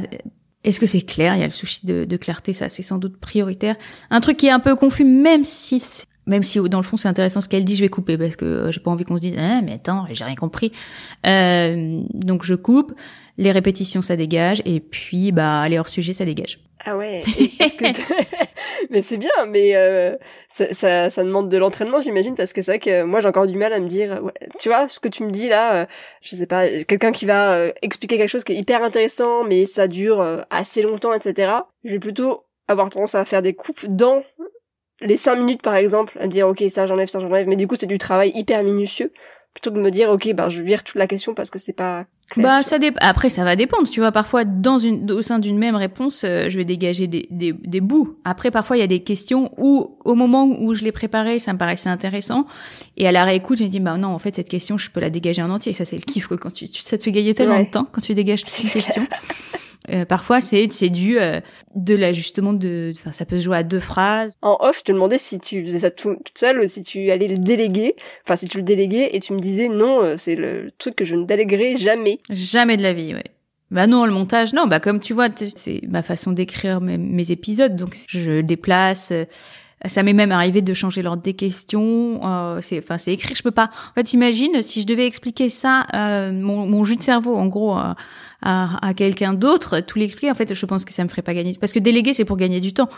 est-ce 0.64 0.80
que 0.80 0.86
c'est 0.86 1.02
clair? 1.02 1.36
Il 1.36 1.40
y 1.40 1.44
a 1.44 1.48
le 1.48 1.54
souci 1.54 1.86
de, 1.86 2.06
de 2.06 2.18
clarté, 2.18 2.54
ça 2.54 2.70
c'est 2.70 2.84
sans 2.84 2.98
doute 2.98 3.18
prioritaire. 3.18 3.76
Un 4.10 4.20
truc 4.20 4.38
qui 4.38 4.48
est 4.48 4.52
un 4.52 4.60
peu 4.60 4.76
confus, 4.76 5.06
même 5.06 5.46
si 5.46 5.82
même 6.26 6.44
si 6.44 6.60
dans 6.60 6.78
le 6.78 6.84
fond 6.84 6.96
c'est 6.96 7.08
intéressant 7.08 7.42
ce 7.42 7.50
qu'elle 7.50 7.66
dit, 7.66 7.76
je 7.76 7.82
vais 7.82 7.90
couper 7.90 8.18
parce 8.18 8.36
que 8.36 8.70
j'ai 8.72 8.80
pas 8.80 8.92
envie 8.92 9.04
qu'on 9.04 9.18
se 9.18 9.22
dise 9.22 9.36
ah 9.40 9.62
mais 9.64 9.74
attends 9.74 10.06
j'ai 10.12 10.24
rien 10.24 10.36
compris. 10.36 10.72
Euh, 11.26 12.02
donc 12.14 12.44
je 12.46 12.56
coupe. 12.56 12.94
Les 13.38 13.52
répétitions 13.52 14.02
ça 14.02 14.16
dégage 14.16 14.62
et 14.66 14.80
puis 14.80 15.32
bah 15.32 15.68
les 15.70 15.80
hors 15.80 15.90
sujet 15.90 16.14
ça 16.14 16.26
dégage. 16.26 16.60
Ah 16.86 16.96
ouais. 16.96 17.24
Que 17.78 17.86
mais 18.90 19.02
c'est 19.02 19.18
bien, 19.18 19.30
mais 19.48 19.76
euh, 19.76 20.16
ça, 20.48 20.74
ça, 20.74 21.10
ça, 21.10 21.24
demande 21.24 21.50
de 21.50 21.58
l'entraînement, 21.58 22.00
j'imagine, 22.00 22.36
parce 22.36 22.54
que 22.54 22.62
c'est 22.62 22.72
vrai 22.72 22.80
que 22.80 23.04
moi 23.04 23.20
j'ai 23.20 23.28
encore 23.28 23.48
du 23.48 23.58
mal 23.58 23.74
à 23.74 23.80
me 23.80 23.88
dire, 23.88 24.24
ouais, 24.24 24.34
tu 24.60 24.70
vois, 24.70 24.88
ce 24.88 25.00
que 25.00 25.10
tu 25.10 25.24
me 25.24 25.32
dis 25.32 25.50
là, 25.50 25.82
euh, 25.82 25.86
je 26.22 26.36
sais 26.36 26.46
pas, 26.46 26.68
quelqu'un 26.84 27.12
qui 27.12 27.26
va 27.26 27.56
euh, 27.56 27.72
expliquer 27.82 28.18
quelque 28.18 28.30
chose 28.30 28.44
qui 28.44 28.54
est 28.54 28.58
hyper 28.58 28.82
intéressant, 28.82 29.44
mais 29.44 29.66
ça 29.66 29.88
dure 29.88 30.22
euh, 30.22 30.42
assez 30.50 30.82
longtemps, 30.82 31.14
etc. 31.14 31.52
Je 31.84 31.92
vais 31.92 32.00
plutôt 32.00 32.46
avoir 32.68 32.90
tendance 32.90 33.16
à 33.16 33.26
faire 33.26 33.42
des 33.42 33.54
coupes 33.54 33.86
dans 33.88 34.24
les 35.02 35.18
cinq 35.18 35.36
minutes 35.36 35.62
par 35.62 35.76
exemple, 35.76 36.18
à 36.20 36.28
me 36.28 36.32
dire 36.32 36.48
ok 36.48 36.64
ça 36.70 36.86
j'enlève, 36.86 37.08
ça 37.08 37.20
j'enlève, 37.20 37.48
mais 37.48 37.56
du 37.56 37.68
coup 37.68 37.76
c'est 37.80 37.88
du 37.88 37.98
travail 37.98 38.32
hyper 38.36 38.64
minutieux 38.64 39.12
plutôt 39.54 39.72
que 39.72 39.76
de 39.76 39.82
me 39.82 39.92
dire 39.92 40.10
ok 40.10 40.34
ben 40.34 40.50
je 40.50 40.62
vire 40.62 40.84
toute 40.84 40.96
la 40.96 41.08
question 41.08 41.34
parce 41.34 41.50
que 41.50 41.58
c'est 41.58 41.74
pas 41.74 42.06
bah 42.38 42.62
ça 42.64 42.78
dé... 42.78 42.92
après 43.02 43.30
ça 43.30 43.44
va 43.44 43.56
dépendre 43.56 43.90
tu 43.90 44.00
vois 44.02 44.12
parfois 44.12 44.44
dans 44.46 44.78
une 44.78 45.10
au 45.12 45.22
sein 45.22 45.40
d'une 45.40 45.58
même 45.58 45.76
réponse 45.76 46.22
euh, 46.26 46.48
je 46.48 46.58
vais 46.58 46.66
dégager 46.66 47.08
des, 47.08 47.28
des, 47.32 47.54
des 47.54 47.82
bouts. 47.82 48.18
Après 48.24 48.52
parfois 48.52 48.78
il 48.78 48.82
y 48.82 48.84
a 48.84 48.88
des 48.88 49.00
questions 49.02 49.52
où 49.58 49.98
au 50.06 50.14
moment 50.16 50.46
où 50.46 50.74
je 50.74 50.84
l'ai 50.84 50.92
préparé 50.92 51.40
ça 51.40 51.54
me 51.54 51.58
paraissait 51.58 51.90
intéressant. 51.90 52.46
Et 52.98 53.08
à 53.08 53.12
la 53.12 53.24
réécoute 53.26 53.58
j'ai 53.58 53.70
dit 53.70 53.80
bah 53.80 53.98
non 53.98 54.10
en 54.10 54.20
fait 54.20 54.36
cette 54.36 54.50
question 54.50 54.78
je 54.78 54.92
peux 54.92 55.00
la 55.00 55.10
dégager 55.10 55.42
en 55.42 55.50
entier. 55.50 55.74
Ça 55.74 55.86
c'est 55.86 55.96
le 55.98 56.04
kiff 56.04 56.28
quoi 56.28 56.38
quand 56.38 56.52
tu, 56.54 56.68
ça 56.68 56.98
te 56.98 57.04
fait 57.04 57.12
gagner 57.12 57.34
tellement 57.34 57.56
Ouais. 57.56 57.66
de 57.66 57.72
temps 57.72 57.88
quand 57.92 58.02
tu 58.02 58.14
dégages 58.14 58.44
une 58.64 58.70
question 58.70 59.02
Euh, 59.92 60.06
parfois 60.06 60.40
c'est 60.42 60.68
c'est 60.72 60.90
dû 60.90 61.20
euh, 61.20 61.40
de 61.76 61.96
l'ajustement 61.96 62.54
de 62.54 62.92
enfin 62.96 63.12
ça 63.12 63.26
peut 63.26 63.38
se 63.38 63.44
jouer 63.44 63.58
à 63.58 63.64
deux 63.64 63.80
phrases 63.80 64.34
En 64.42 64.58
off, 64.60 64.80
je 64.80 64.84
te 64.84 64.92
demandais 64.92 65.18
si 65.18 65.40
tu 65.40 65.64
faisais 65.64 65.80
ça 65.80 65.92
tout, 65.92 66.16
toute 66.24 66.38
seule 66.38 66.60
ou 66.60 66.68
si 66.68 66.84
tu 66.84 67.10
allais 67.12 67.28
le 67.28 67.38
déléguer. 67.38 67.96
Enfin, 68.26 68.36
si 68.36 68.48
tu 68.48 68.58
le 68.58 68.64
déléguais 68.64 69.10
et 69.16 69.20
tu 69.20 69.34
me 69.34 69.40
disais 69.40 69.68
non, 69.70 70.02
euh, 70.04 70.16
c'est 70.18 70.36
le 70.36 70.72
truc 70.78 70.96
que 70.96 71.06
je 71.06 71.16
ne 71.16 71.26
déléguerai 71.26 71.76
jamais. 71.78 72.20
Jamais 72.30 72.78
de 72.78 72.84
la 72.84 72.94
vie, 72.94 73.14
ouais. 73.14 73.24
Bah 73.72 73.86
non, 73.88 74.06
le 74.06 74.12
montage, 74.12 74.54
non. 74.54 74.66
Bah 74.68 74.80
comme 74.80 75.00
tu 75.00 75.14
vois, 75.14 75.30
c'est 75.56 75.82
ma 75.88 76.02
façon 76.02 76.32
d'écrire 76.32 76.82
mes, 76.82 76.98
mes 76.98 77.32
épisodes, 77.32 77.76
donc 77.76 77.96
je 78.10 78.42
déplace. 78.42 79.10
euh, 79.12 79.26
Ça 79.86 80.02
m'est 80.04 80.14
même 80.14 80.32
arrivé 80.32 80.62
de 80.62 80.74
changer 80.74 81.02
l'ordre 81.04 81.22
des 81.24 81.36
questions. 81.36 82.20
euh, 82.24 82.60
c'est, 82.62 82.80
enfin, 82.80 82.98
c'est 82.98 83.14
écrire. 83.14 83.36
Je 83.36 83.44
peux 83.44 83.52
pas. 83.52 83.70
En 83.92 83.94
fait, 83.94 84.14
imagine 84.14 84.62
si 84.62 84.82
je 84.82 84.88
devais 84.88 85.06
expliquer 85.06 85.50
ça, 85.50 85.86
euh, 85.96 86.32
mon, 86.32 86.66
mon 86.66 86.84
jus 86.84 86.96
de 86.96 87.02
cerveau, 87.04 87.36
en 87.36 87.46
gros, 87.46 87.78
à, 88.42 88.86
à, 88.86 88.94
quelqu'un 88.94 89.34
d'autre, 89.34 89.80
tout 89.82 90.00
l'expliquer. 90.00 90.32
En 90.32 90.36
fait, 90.36 90.54
je 90.54 90.66
pense 90.66 90.86
que 90.86 90.94
ça 90.94 91.04
me 91.04 91.10
ferait 91.10 91.22
pas 91.22 91.34
gagner. 91.34 91.58
Parce 91.60 91.74
que 91.74 91.80
déléguer, 91.80 92.14
c'est 92.14 92.26
pour 92.26 92.38
gagner 92.38 92.60
du 92.60 92.74
temps. 92.74 92.90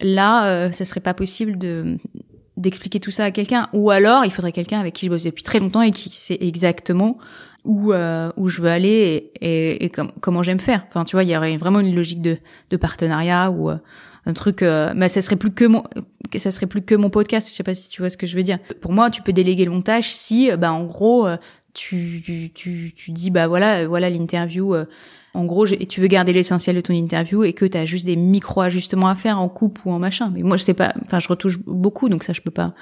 Là, 0.00 0.46
euh, 0.46 0.72
ça 0.72 0.84
serait 0.84 1.00
pas 1.00 1.14
possible 1.14 1.58
de 1.58 1.96
d'expliquer 2.56 3.00
tout 3.00 3.10
ça 3.10 3.24
à 3.24 3.30
quelqu'un. 3.32 3.68
Ou 3.72 3.90
alors, 3.90 4.24
il 4.24 4.30
faudrait 4.30 4.52
quelqu'un 4.52 4.78
avec 4.78 4.94
qui 4.94 5.06
je 5.06 5.10
bosse 5.10 5.24
depuis 5.24 5.42
très 5.42 5.58
longtemps 5.58 5.82
et 5.82 5.90
qui 5.90 6.08
sait 6.10 6.38
exactement 6.40 7.18
où 7.64 7.92
euh, 7.92 8.30
où 8.36 8.48
je 8.48 8.60
veux 8.62 8.68
aller 8.68 9.32
et, 9.40 9.46
et, 9.46 9.84
et 9.84 9.90
com- 9.90 10.12
comment 10.20 10.42
j'aime 10.42 10.60
faire. 10.60 10.84
Enfin, 10.88 11.04
tu 11.04 11.16
vois, 11.16 11.24
il 11.24 11.30
y 11.30 11.36
aurait 11.36 11.56
vraiment 11.56 11.80
une 11.80 11.94
logique 11.94 12.22
de 12.22 12.38
de 12.70 12.76
partenariat 12.76 13.50
ou 13.50 13.70
euh, 13.70 13.76
un 14.26 14.34
truc. 14.34 14.62
Euh, 14.62 14.92
mais 14.94 15.08
ça 15.08 15.20
serait 15.22 15.36
plus 15.36 15.52
que 15.52 15.64
mon 15.64 15.82
ça 16.36 16.50
serait 16.50 16.66
plus 16.66 16.82
que 16.82 16.94
mon 16.94 17.10
podcast. 17.10 17.48
Je 17.48 17.54
sais 17.54 17.62
pas 17.62 17.74
si 17.74 17.88
tu 17.88 18.02
vois 18.02 18.10
ce 18.10 18.16
que 18.16 18.26
je 18.26 18.36
veux 18.36 18.42
dire. 18.42 18.58
Pour 18.80 18.92
moi, 18.92 19.10
tu 19.10 19.22
peux 19.22 19.32
déléguer 19.32 19.64
le 19.64 19.70
montage 19.70 20.12
si, 20.12 20.50
euh, 20.50 20.56
bah, 20.56 20.72
en 20.72 20.84
gros, 20.84 21.26
euh, 21.26 21.36
tu 21.74 22.22
tu 22.24 22.50
tu, 22.54 22.92
tu 22.96 23.10
dis 23.10 23.30
bah 23.30 23.46
voilà 23.46 23.80
euh, 23.80 23.88
voilà 23.88 24.08
l'interview. 24.10 24.74
euh, 24.74 24.86
en 25.34 25.46
gros, 25.46 25.66
et 25.66 25.86
tu 25.86 26.00
veux 26.00 26.06
garder 26.06 26.32
l'essentiel 26.32 26.76
de 26.76 26.80
ton 26.80 26.94
interview 26.94 27.42
et 27.42 27.52
que 27.54 27.64
tu 27.64 27.76
as 27.76 27.84
juste 27.84 28.06
des 28.06 28.14
micro-ajustements 28.14 29.08
à 29.08 29.16
faire 29.16 29.40
en 29.40 29.48
coupe 29.48 29.80
ou 29.84 29.90
en 29.90 29.98
machin. 29.98 30.30
Mais 30.32 30.42
moi, 30.42 30.56
je 30.56 30.62
sais 30.62 30.74
pas, 30.74 30.94
enfin, 31.04 31.18
je 31.18 31.26
retouche 31.28 31.58
beaucoup, 31.66 32.08
donc 32.08 32.22
ça, 32.22 32.32
je 32.32 32.40
peux 32.40 32.52
pas, 32.52 32.72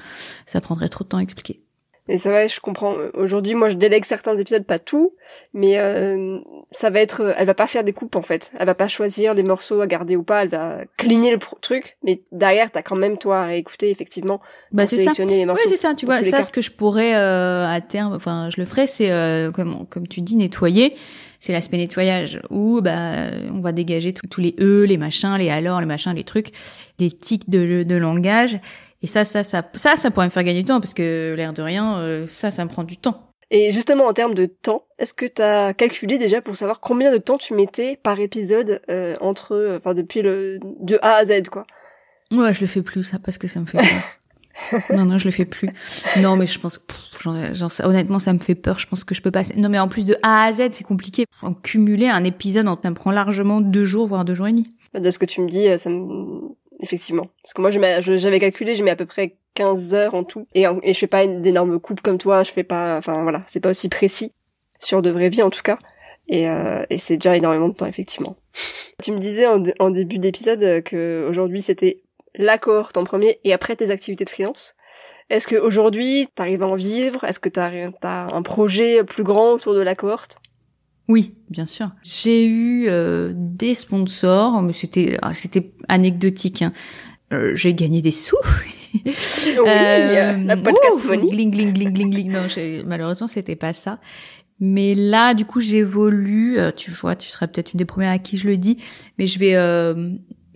ça 0.44 0.61
prendrait 0.61 0.90
trop 0.90 1.02
de 1.02 1.09
temps 1.09 1.16
à 1.16 1.22
expliquer. 1.22 1.62
Et 2.08 2.18
ça 2.18 2.30
va, 2.30 2.46
je 2.48 2.58
comprends. 2.58 2.96
Aujourd'hui, 3.14 3.54
moi, 3.54 3.68
je 3.68 3.76
délègue 3.76 4.04
certains 4.04 4.36
épisodes, 4.36 4.64
pas 4.64 4.80
tout, 4.80 5.14
mais 5.54 5.78
euh, 5.78 6.38
ça 6.72 6.90
va 6.90 7.00
être, 7.00 7.32
elle 7.38 7.46
va 7.46 7.54
pas 7.54 7.68
faire 7.68 7.84
des 7.84 7.92
coupes 7.92 8.16
en 8.16 8.22
fait. 8.22 8.50
Elle 8.58 8.66
va 8.66 8.74
pas 8.74 8.88
choisir 8.88 9.34
les 9.34 9.44
morceaux 9.44 9.80
à 9.80 9.86
garder 9.86 10.16
ou 10.16 10.24
pas. 10.24 10.42
Elle 10.42 10.48
va 10.48 10.78
cligner 10.96 11.30
le 11.30 11.38
truc, 11.60 11.96
mais 12.02 12.20
derrière, 12.32 12.72
t'as 12.72 12.82
quand 12.82 12.96
même 12.96 13.18
toi 13.18 13.42
à 13.42 13.44
réécouter 13.46 13.90
effectivement 13.90 14.40
Bah, 14.72 14.82
pour 14.82 14.90
c'est 14.90 14.96
ça. 14.96 15.02
sélectionner 15.02 15.34
les 15.34 15.40
Oui, 15.42 15.46
morceaux. 15.46 15.68
c'est 15.68 15.76
ça, 15.76 15.94
tu 15.94 16.06
vois. 16.06 16.22
Ça, 16.24 16.38
cas. 16.38 16.42
ce 16.42 16.50
que 16.50 16.60
je 16.60 16.72
pourrais 16.72 17.14
euh, 17.14 17.68
à 17.68 17.80
terme, 17.80 18.14
enfin, 18.14 18.48
je 18.50 18.60
le 18.60 18.66
ferais, 18.66 18.88
c'est 18.88 19.10
euh, 19.12 19.52
comme 19.52 19.86
comme 19.88 20.08
tu 20.08 20.22
dis, 20.22 20.34
nettoyer. 20.34 20.96
C'est 21.38 21.52
l'aspect 21.52 21.76
nettoyage 21.76 22.40
où 22.50 22.80
bah 22.80 23.26
on 23.52 23.60
va 23.60 23.72
dégager 23.72 24.12
tous 24.12 24.28
tous 24.28 24.40
les 24.40 24.54
e, 24.60 24.84
les 24.84 24.96
machins, 24.96 25.34
les 25.38 25.50
alors, 25.50 25.80
les 25.80 25.86
machins, 25.86 26.14
les 26.14 26.22
trucs, 26.24 26.52
les 27.00 27.10
tics 27.10 27.48
de, 27.50 27.82
de 27.82 27.94
langage. 27.96 28.60
Et 29.02 29.06
ça, 29.06 29.24
ça, 29.24 29.42
ça, 29.42 29.62
ça, 29.74 29.96
ça 29.96 30.10
pourrait 30.10 30.26
me 30.26 30.30
faire 30.30 30.44
gagner 30.44 30.60
du 30.60 30.66
temps 30.66 30.80
parce 30.80 30.94
que 30.94 31.34
l'air 31.36 31.52
de 31.52 31.62
rien, 31.62 31.98
euh, 31.98 32.26
ça, 32.26 32.50
ça 32.50 32.64
me 32.64 32.70
prend 32.70 32.84
du 32.84 32.96
temps. 32.96 33.28
Et 33.50 33.70
justement, 33.70 34.06
en 34.06 34.12
termes 34.14 34.34
de 34.34 34.46
temps, 34.46 34.84
est-ce 34.98 35.12
que 35.12 35.26
t'as 35.26 35.74
calculé 35.74 36.16
déjà 36.16 36.40
pour 36.40 36.56
savoir 36.56 36.80
combien 36.80 37.12
de 37.12 37.18
temps 37.18 37.36
tu 37.36 37.52
mettais 37.52 37.98
par 38.02 38.18
épisode 38.18 38.80
euh, 38.88 39.14
entre, 39.20 39.52
euh, 39.54 39.76
enfin 39.78 39.92
depuis 39.92 40.22
le 40.22 40.58
de 40.80 40.98
A 41.02 41.16
à 41.16 41.24
Z 41.24 41.48
quoi? 41.50 41.66
Ouais, 42.30 42.54
je 42.54 42.60
le 42.62 42.66
fais 42.66 42.80
plus 42.80 43.02
ça 43.02 43.18
parce 43.18 43.36
que 43.36 43.46
ça 43.48 43.60
me 43.60 43.66
fait 43.66 43.78
peur. 43.78 44.80
non, 44.96 45.04
non, 45.04 45.18
je 45.18 45.26
le 45.26 45.30
fais 45.30 45.44
plus. 45.44 45.68
Non, 46.20 46.36
mais 46.36 46.46
je 46.46 46.58
pense, 46.58 46.78
pff, 46.78 47.18
j'en 47.52 47.68
sais- 47.68 47.84
honnêtement, 47.84 48.18
ça 48.18 48.32
me 48.32 48.38
fait 48.38 48.54
peur. 48.54 48.78
Je 48.78 48.86
pense 48.86 49.04
que 49.04 49.14
je 49.14 49.20
peux 49.20 49.30
pas. 49.30 49.42
Non, 49.56 49.68
mais 49.68 49.78
en 49.78 49.88
plus 49.88 50.06
de 50.06 50.16
A 50.22 50.44
à 50.44 50.52
Z, 50.52 50.68
c'est 50.72 50.84
compliqué. 50.84 51.26
En 51.42 51.52
cumuler 51.52 52.08
un 52.08 52.24
épisode, 52.24 52.66
ça 52.82 52.88
me 52.90 52.94
prend 52.94 53.10
largement 53.10 53.60
deux 53.60 53.84
jours, 53.84 54.06
voire 54.06 54.24
deux 54.24 54.34
jours 54.34 54.46
et 54.46 54.52
demi. 54.52 54.64
De 54.94 55.10
ce 55.10 55.18
que 55.18 55.26
tu 55.26 55.40
me 55.42 55.48
dis, 55.48 55.68
euh, 55.68 55.76
ça 55.76 55.90
me... 55.90 56.54
Effectivement. 56.83 57.29
Parce 57.42 57.55
que 57.55 57.61
moi, 57.61 57.71
j'avais 57.71 58.38
calculé, 58.40 58.75
je 58.75 58.83
mets 58.85 58.90
à 58.90 58.97
peu 58.97 59.07
près 59.07 59.37
15 59.55 59.95
heures 59.95 60.14
en 60.14 60.25
tout. 60.25 60.47
Et, 60.55 60.64
et 60.83 60.92
je 60.92 60.99
fais 60.99 61.07
pas 61.07 61.27
d'énormes 61.27 61.79
coupes 61.81 62.01
comme 62.01 62.18
toi, 62.18 62.42
je 62.42 62.51
fais 62.51 62.64
pas... 62.64 62.99
Enfin 62.99 63.23
voilà, 63.23 63.42
c'est 63.47 63.61
pas 63.61 63.71
aussi 63.71 63.88
précis. 63.88 64.33
Sur 64.81 65.01
de 65.01 65.11
vraie 65.11 65.29
vie 65.29 65.42
en 65.42 65.51
tout 65.51 65.62
cas. 65.62 65.79
Et, 66.29 66.49
euh, 66.49 66.85
et 66.90 66.99
c'est 66.99 67.16
déjà 67.16 67.37
énormément 67.37 67.68
de 67.68 67.75
temps, 67.75 67.87
effectivement. 67.87 68.37
tu 69.03 69.12
me 69.12 69.18
disais 69.18 69.47
en, 69.47 69.59
dé- 69.59 69.75
en 69.79 69.90
début 69.90 70.18
d'épisode 70.18 70.62
euh, 70.62 70.81
que 70.81 71.27
aujourd'hui 71.29 71.62
c'était 71.62 72.03
la 72.35 72.59
cohorte 72.59 72.97
en 72.97 73.05
premier 73.05 73.38
et 73.45 73.53
après 73.53 73.77
tes 73.77 73.90
activités 73.90 74.25
de 74.25 74.31
freelance. 74.31 74.75
Est-ce 75.31 75.47
que 75.47 75.57
aujourd'hui 75.57 76.27
t'arrives 76.35 76.62
à 76.62 76.66
en 76.66 76.75
vivre? 76.75 77.25
Est-ce 77.25 77.38
que 77.40 77.49
t'as 77.49 77.71
as 78.03 78.35
un 78.35 78.42
projet 78.42 79.05
plus 79.05 79.23
grand 79.23 79.53
autour 79.53 79.75
de 79.75 79.81
la 79.81 79.95
cohorte? 79.95 80.38
Oui, 81.08 81.34
bien 81.50 81.66
sûr. 81.66 81.90
J'ai 82.02 82.46
eu 82.46 82.86
euh, 82.88 83.32
des 83.34 83.74
sponsors, 83.74 84.62
mais 84.62 84.72
c'était 84.72 85.16
ah, 85.22 85.34
c'était 85.34 85.72
anecdotique. 85.88 86.62
hein. 86.62 86.72
Euh, 87.32 87.54
j'ai 87.54 87.74
gagné 87.74 88.02
des 88.02 88.10
sous. 88.10 88.36
oui, 88.94 89.12
euh, 89.56 90.36
la 90.44 90.56
podcast. 90.56 91.02
Gling, 91.06 91.50
gling, 91.50 91.72
gling, 91.72 91.92
gling, 91.92 92.10
gling. 92.10 92.30
Non, 92.30 92.46
malheureusement, 92.86 93.26
c'était 93.26 93.56
pas 93.56 93.72
ça. 93.72 93.98
Mais 94.60 94.94
là, 94.94 95.34
du 95.34 95.44
coup, 95.44 95.60
j'évolue. 95.60 96.58
Tu 96.76 96.90
vois, 96.92 97.16
tu 97.16 97.28
seras 97.28 97.46
peut-être 97.46 97.72
une 97.72 97.78
des 97.78 97.84
premières 97.84 98.12
à 98.12 98.18
qui 98.18 98.36
je 98.36 98.46
le 98.46 98.56
dis. 98.56 98.78
Mais 99.18 99.26
je 99.26 99.38
vais, 99.38 99.56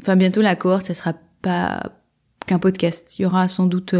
enfin, 0.03 0.17
bientôt 0.17 0.43
la 0.43 0.55
cohorte, 0.55 0.87
ça 0.87 0.95
sera 0.95 1.15
pas 1.43 1.93
qu'un 2.47 2.59
podcast. 2.59 3.19
Il 3.19 3.23
y 3.23 3.27
aura 3.27 3.49
sans 3.49 3.67
doute 3.67 3.95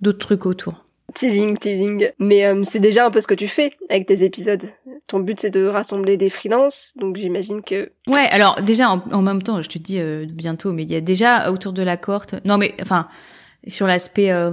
d'autres 0.00 0.18
trucs 0.18 0.46
autour. 0.46 0.84
Teasing, 1.14 1.56
teasing. 1.58 2.10
Mais 2.18 2.46
euh, 2.46 2.62
c'est 2.64 2.78
déjà 2.78 3.06
un 3.06 3.10
peu 3.10 3.20
ce 3.20 3.26
que 3.26 3.34
tu 3.34 3.48
fais 3.48 3.72
avec 3.88 4.06
tes 4.06 4.22
épisodes. 4.22 4.62
Ton 5.06 5.20
but 5.20 5.40
c'est 5.40 5.50
de 5.50 5.66
rassembler 5.66 6.16
des 6.16 6.30
freelances, 6.30 6.92
donc 6.96 7.16
j'imagine 7.16 7.62
que. 7.62 7.92
Ouais, 8.06 8.28
alors 8.30 8.62
déjà 8.62 8.90
en, 8.90 9.22
même 9.22 9.42
temps, 9.42 9.60
je 9.62 9.68
te 9.68 9.78
dis 9.78 9.98
euh, 9.98 10.26
bientôt, 10.28 10.72
mais 10.72 10.82
il 10.84 10.90
y 10.90 10.96
a 10.96 11.00
déjà 11.00 11.50
autour 11.50 11.72
de 11.72 11.82
la 11.82 11.96
cohorte. 11.96 12.36
Non, 12.44 12.58
mais 12.58 12.74
enfin 12.80 13.08
sur 13.66 13.86
l'aspect 13.86 14.30
euh, 14.30 14.52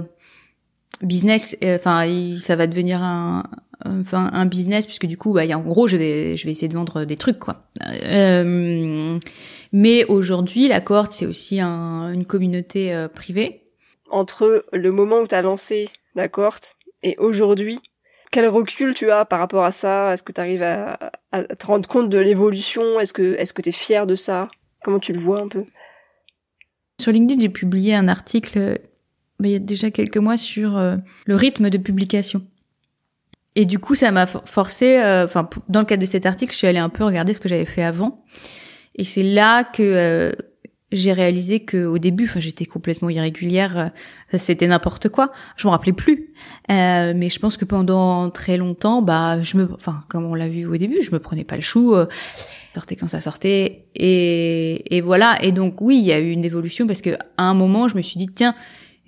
business, 1.02 1.56
enfin 1.62 2.06
ça 2.38 2.56
va 2.56 2.66
devenir 2.66 3.02
un, 3.02 3.44
enfin 3.86 4.30
un 4.32 4.46
business 4.46 4.86
puisque 4.86 5.06
du 5.06 5.16
coup, 5.16 5.32
bah, 5.32 5.44
y 5.44 5.52
a, 5.52 5.58
en 5.58 5.62
gros, 5.62 5.86
je 5.86 5.96
vais 5.96 6.36
je 6.36 6.44
vais 6.44 6.50
essayer 6.50 6.68
de 6.68 6.74
vendre 6.74 7.04
des 7.04 7.16
trucs 7.16 7.38
quoi. 7.38 7.68
mais 9.72 10.04
aujourd'hui, 10.06 10.68
la 10.68 10.80
cohorte 10.80 11.12
c'est 11.12 11.26
aussi 11.26 11.60
un, 11.60 12.12
une 12.12 12.24
communauté 12.24 13.06
privée. 13.14 13.62
Entre 14.10 14.64
le 14.72 14.90
moment 14.90 15.18
où 15.18 15.26
tu 15.26 15.34
as 15.34 15.42
lancé 15.42 15.90
la 16.18 16.28
cohorte. 16.28 16.76
Et 17.02 17.16
aujourd'hui, 17.18 17.80
quel 18.30 18.46
recul 18.48 18.94
tu 18.94 19.10
as 19.10 19.24
par 19.24 19.38
rapport 19.38 19.64
à 19.64 19.72
ça? 19.72 20.12
Est-ce 20.12 20.22
que 20.22 20.32
tu 20.32 20.40
arrives 20.40 20.62
à, 20.62 20.98
te 21.32 21.66
rendre 21.66 21.88
compte 21.88 22.10
de 22.10 22.18
l'évolution? 22.18 23.00
Est-ce 23.00 23.12
que 23.12 23.34
est-ce 23.38 23.52
que 23.52 23.62
tu 23.62 23.70
es 23.70 23.72
fier 23.72 24.06
de 24.06 24.14
ça? 24.14 24.48
Comment 24.84 24.98
tu 24.98 25.12
le 25.12 25.18
vois 25.18 25.40
un 25.40 25.48
peu? 25.48 25.64
Sur 27.00 27.12
LinkedIn, 27.12 27.40
j'ai 27.40 27.48
publié 27.48 27.94
un 27.94 28.08
article 28.08 28.80
bah, 29.38 29.48
il 29.48 29.52
y 29.52 29.56
a 29.56 29.60
déjà 29.60 29.90
quelques 29.90 30.16
mois 30.16 30.36
sur 30.36 30.76
euh, 30.76 30.96
le 31.26 31.36
rythme 31.36 31.70
de 31.70 31.78
publication. 31.78 32.42
Et 33.54 33.64
du 33.64 33.78
coup, 33.78 33.94
ça 33.94 34.10
m'a 34.10 34.26
forcé, 34.26 34.98
euh, 34.98 35.24
enfin, 35.24 35.48
dans 35.68 35.80
le 35.80 35.86
cadre 35.86 36.00
de 36.00 36.06
cet 36.06 36.26
article, 36.26 36.52
je 36.52 36.58
suis 36.58 36.66
allée 36.66 36.78
un 36.78 36.88
peu 36.88 37.04
regarder 37.04 37.34
ce 37.34 37.40
que 37.40 37.48
j'avais 37.48 37.64
fait 37.64 37.82
avant. 37.82 38.24
Et 38.94 39.04
c'est 39.04 39.22
là 39.22 39.64
que 39.64 39.82
euh, 39.82 40.32
j'ai 40.90 41.12
réalisé 41.12 41.60
que 41.60 41.84
au 41.84 41.98
début, 41.98 42.24
enfin, 42.24 42.40
j'étais 42.40 42.64
complètement 42.64 43.10
irrégulière, 43.10 43.92
euh, 44.32 44.38
c'était 44.38 44.66
n'importe 44.66 45.08
quoi. 45.08 45.32
Je 45.56 45.66
m'en 45.66 45.72
rappelais 45.72 45.92
plus. 45.92 46.30
Euh, 46.70 47.12
mais 47.14 47.28
je 47.28 47.38
pense 47.38 47.56
que 47.56 47.64
pendant 47.64 48.30
très 48.30 48.56
longtemps, 48.56 49.02
bah, 49.02 49.42
je 49.42 49.58
me, 49.58 49.68
enfin, 49.74 50.00
comme 50.08 50.24
on 50.24 50.34
l'a 50.34 50.48
vu 50.48 50.64
au 50.66 50.76
début, 50.76 51.02
je 51.02 51.10
me 51.10 51.18
prenais 51.18 51.44
pas 51.44 51.56
le 51.56 51.62
chou. 51.62 51.94
Euh, 51.94 52.06
quand 53.00 53.08
ça 53.08 53.18
sortait 53.18 53.86
et, 53.96 54.96
et 54.96 55.00
voilà. 55.00 55.36
Et 55.42 55.50
donc 55.50 55.80
oui, 55.80 55.98
il 55.98 56.04
y 56.04 56.12
a 56.12 56.20
eu 56.20 56.30
une 56.30 56.44
évolution 56.44 56.86
parce 56.86 57.02
que 57.02 57.10
à 57.36 57.42
un 57.42 57.54
moment, 57.54 57.88
je 57.88 57.96
me 57.96 58.02
suis 58.02 58.18
dit 58.18 58.28
tiens, 58.32 58.54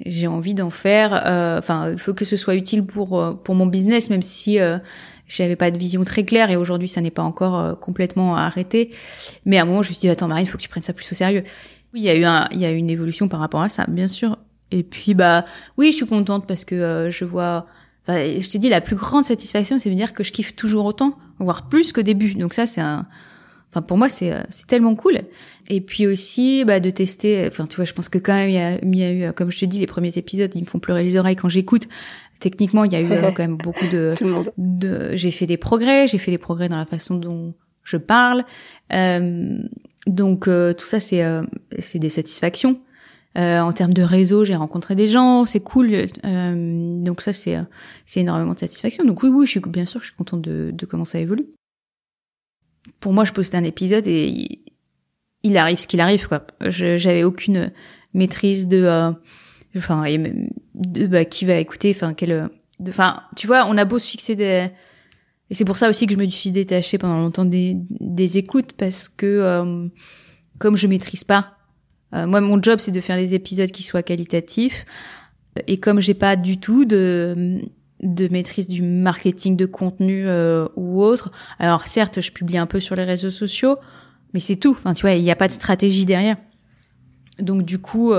j'ai 0.05 0.27
envie 0.27 0.55
d'en 0.55 0.71
faire. 0.71 1.23
Euh, 1.25 1.61
enfin, 1.61 1.93
il 1.93 1.99
faut 1.99 2.13
que 2.13 2.25
ce 2.25 2.37
soit 2.37 2.57
utile 2.57 2.85
pour 2.85 3.39
pour 3.45 3.55
mon 3.55 3.67
business, 3.67 4.11
même 4.11 4.23
si 4.23 4.59
j'avais 5.31 5.57
pas 5.57 5.71
de 5.71 5.79
vision 5.79 6.05
très 6.05 6.25
claire 6.25 6.51
et 6.51 6.57
aujourd'hui 6.57 6.89
ça 6.89 7.01
n'est 7.01 7.11
pas 7.11 7.23
encore 7.23 7.59
euh, 7.59 7.75
complètement 7.75 8.37
arrêté. 8.37 8.91
Mais 9.47 9.59
à 9.59 9.63
un 9.63 9.65
moment 9.65 9.83
je 9.83 9.91
me 9.91 9.95
suis 9.95 10.01
dit 10.01 10.09
attends 10.09 10.29
Marine, 10.29 10.47
faut 10.47 10.59
que 10.59 10.63
tu 10.63 10.69
prennes 10.69 10.83
ça 10.83 10.93
plus 10.93 11.11
au 11.11 11.15
sérieux. 11.15 11.45
Oui, 11.95 12.01
il 12.01 12.05
y 12.05 12.11
a 12.11 12.17
eu 12.17 12.25
un, 12.25 12.49
il 12.53 12.59
y 12.59 12.65
a 12.65 12.73
eu 12.73 12.77
une 12.77 12.91
évolution 12.91 13.29
par 13.29 13.41
rapport 13.41 13.63
à 13.63 13.69
ça, 13.69 13.85
bien 13.89 14.09
sûr. 14.09 14.39
Et 14.71 14.83
puis 14.83 15.15
bah 15.15 15.45
oui, 15.77 15.91
je 15.91 15.97
suis 15.97 16.07
contente 16.07 16.47
parce 16.47 16.65
que 16.65 16.75
euh, 16.75 17.11
je 17.11 17.25
vois. 17.25 17.67
Je 18.09 18.51
t'ai 18.51 18.59
dit 18.59 18.69
la 18.69 18.81
plus 18.81 18.97
grande 18.97 19.25
satisfaction, 19.25 19.79
c'est 19.79 19.89
de 19.89 19.95
dire 19.95 20.15
que 20.15 20.25
je 20.25 20.33
kiffe 20.33 20.57
toujours 20.57 20.85
autant, 20.85 21.17
voire 21.39 21.69
plus 21.69 21.93
qu'au 21.93 22.03
début. 22.03 22.35
Donc 22.35 22.55
ça 22.55 22.67
c'est 22.67 22.81
un 22.81 23.07
Enfin, 23.73 23.83
pour 23.83 23.97
moi, 23.97 24.09
c'est 24.09 24.33
euh, 24.33 24.41
c'est 24.49 24.67
tellement 24.67 24.97
cool. 24.97 25.21
Et 25.69 25.81
puis 25.81 26.07
aussi, 26.07 26.65
bah, 26.65 26.81
de 26.81 26.91
tester. 26.91 27.47
Enfin, 27.47 27.67
tu 27.67 27.77
vois, 27.77 27.85
je 27.85 27.93
pense 27.93 28.09
que 28.09 28.19
quand 28.19 28.35
même, 28.35 28.51
il 28.51 28.99
y 28.99 29.05
a 29.05 29.13
eu, 29.13 29.33
comme 29.33 29.53
je 29.53 29.61
te 29.61 29.65
dis, 29.65 29.79
les 29.79 29.87
premiers 29.87 30.19
épisodes, 30.19 30.51
ils 30.55 30.63
me 30.63 30.67
font 30.67 30.81
pleurer 30.81 31.05
les 31.05 31.17
oreilles 31.17 31.37
quand 31.37 31.49
j'écoute. 31.49 31.87
Techniquement, 32.41 32.85
il 32.85 32.93
y 32.93 32.97
a 32.97 33.01
eu 33.01 33.11
euh, 33.13 33.31
quand 33.31 33.43
même 33.43 33.57
beaucoup 33.57 33.87
de. 33.93 34.15
de 34.59 35.15
j'ai 35.15 35.31
fait 35.31 35.47
des 35.47 35.57
progrès. 35.57 36.07
J'ai 36.07 36.19
fait 36.19 36.31
des 36.31 36.39
progrès 36.39 36.69
dans 36.69 36.77
la 36.77 36.87
façon 36.87 37.15
dont 37.15 37.55
je 37.83 37.97
parle. 37.97 38.45
Euh, 38.93 39.59
donc 40.07 40.49
euh, 40.49 40.73
tout 40.73 40.87
ça, 40.87 41.01
c'est 41.01 41.25
c'est 41.79 41.99
des 41.99 42.11
satisfactions. 42.11 42.81
en 43.37 43.73
termes 43.73 43.95
de 43.95 44.03
réseau, 44.03 44.45
j'ai 44.45 44.57
rencontré 44.57 44.95
des 44.95 45.07
gens, 45.07 45.45
c'est 45.45 45.61
cool. 45.61 46.09
donc 46.25 47.21
ça, 47.21 47.33
c'est 47.33 47.59
c'est 48.07 48.21
énormément 48.21 48.55
de 48.55 48.59
satisfaction. 48.59 49.05
Donc 49.05 49.23
oui, 49.23 49.29
oui, 49.29 49.47
je 49.47 49.51
suis 49.53 49.61
bien 49.61 49.85
sûr, 49.85 50.01
je 50.01 50.07
suis 50.07 50.17
contente 50.17 50.41
de, 50.43 50.71
de 50.73 50.87
comment 50.87 51.05
ça 51.05 51.21
évolue 51.21 51.47
pour 52.99 53.13
moi, 53.13 53.25
je 53.25 53.33
postais 53.33 53.57
un 53.57 53.65
épisode 53.65 54.07
et 54.07 54.63
il, 55.43 55.57
arrive 55.57 55.79
ce 55.79 55.87
qu'il 55.87 56.01
arrive, 56.01 56.29
quoi. 56.29 56.47
J'avais 56.61 57.25
aucune 57.25 57.73
maîtrise 58.15 58.69
de, 58.69 59.13
euh, 59.75 59.79
enfin, 59.79 60.05
de, 60.75 61.07
bah, 61.07 61.25
qui 61.25 61.45
va 61.45 61.55
écouter, 61.55 61.93
enfin, 61.95 62.15
quel, 62.15 62.51
enfin, 62.89 63.23
tu 63.37 63.47
vois, 63.47 63.67
on 63.67 63.77
a 63.77 63.85
beau 63.85 63.99
se 63.99 64.09
fixer 64.09 64.37
des, 64.37 64.71
et 65.51 65.55
c'est 65.55 65.65
pour 65.65 65.77
ça 65.77 65.89
aussi 65.89 66.07
que 66.07 66.15
je 66.15 66.19
me 66.19 66.29
suis 66.29 66.53
détachée 66.53 66.97
pendant 66.97 67.19
longtemps 67.21 67.45
des, 67.45 67.77
des 68.01 68.39
écoutes 68.39 68.73
parce 68.73 69.09
que, 69.09 69.27
euh, 69.27 69.89
comme 70.59 70.77
je 70.77 70.87
maîtrise 70.87 71.25
pas, 71.25 71.57
euh, 72.15 72.27
moi, 72.27 72.41
mon 72.41 72.63
job, 72.63 72.79
c'est 72.79 72.93
de 72.93 73.01
faire 73.01 73.17
des 73.17 73.35
épisodes 73.35 73.71
qui 73.71 73.83
soient 73.83 74.05
qualitatifs. 74.05 74.87
Et 75.67 75.81
comme 75.81 76.01
j'ai 76.01 76.15
pas 76.15 76.37
du 76.37 76.59
tout 76.59 76.85
de 76.85 77.61
de 78.03 78.29
maîtrise 78.29 78.67
du 78.67 78.81
marketing 78.81 79.59
de 79.59 79.67
contenu 79.67 80.27
euh, 80.27 80.67
ou 80.75 81.03
autre. 81.03 81.33
Alors 81.59 81.87
certes, 81.87 82.23
je 82.23 82.33
publie 82.33 82.57
un 82.57 82.65
peu 82.65 82.81
sur 82.81 82.97
les 82.97 83.05
réseaux 83.05 83.29
sociaux, 83.29 83.77
mais 84.33 84.41
c'est 84.41 84.57
tout. 84.57 84.71
Enfin, 84.71 84.95
tu 84.95 85.03
vois, 85.03 85.13
il 85.13 85.23
n'y 85.23 85.31
a 85.31 85.37
pas 85.37 85.49
de 85.49 85.53
stratégie 85.53 86.07
derrière. 86.07 86.39
Donc 87.41 87.63
du 87.63 87.79
coup, 87.79 88.15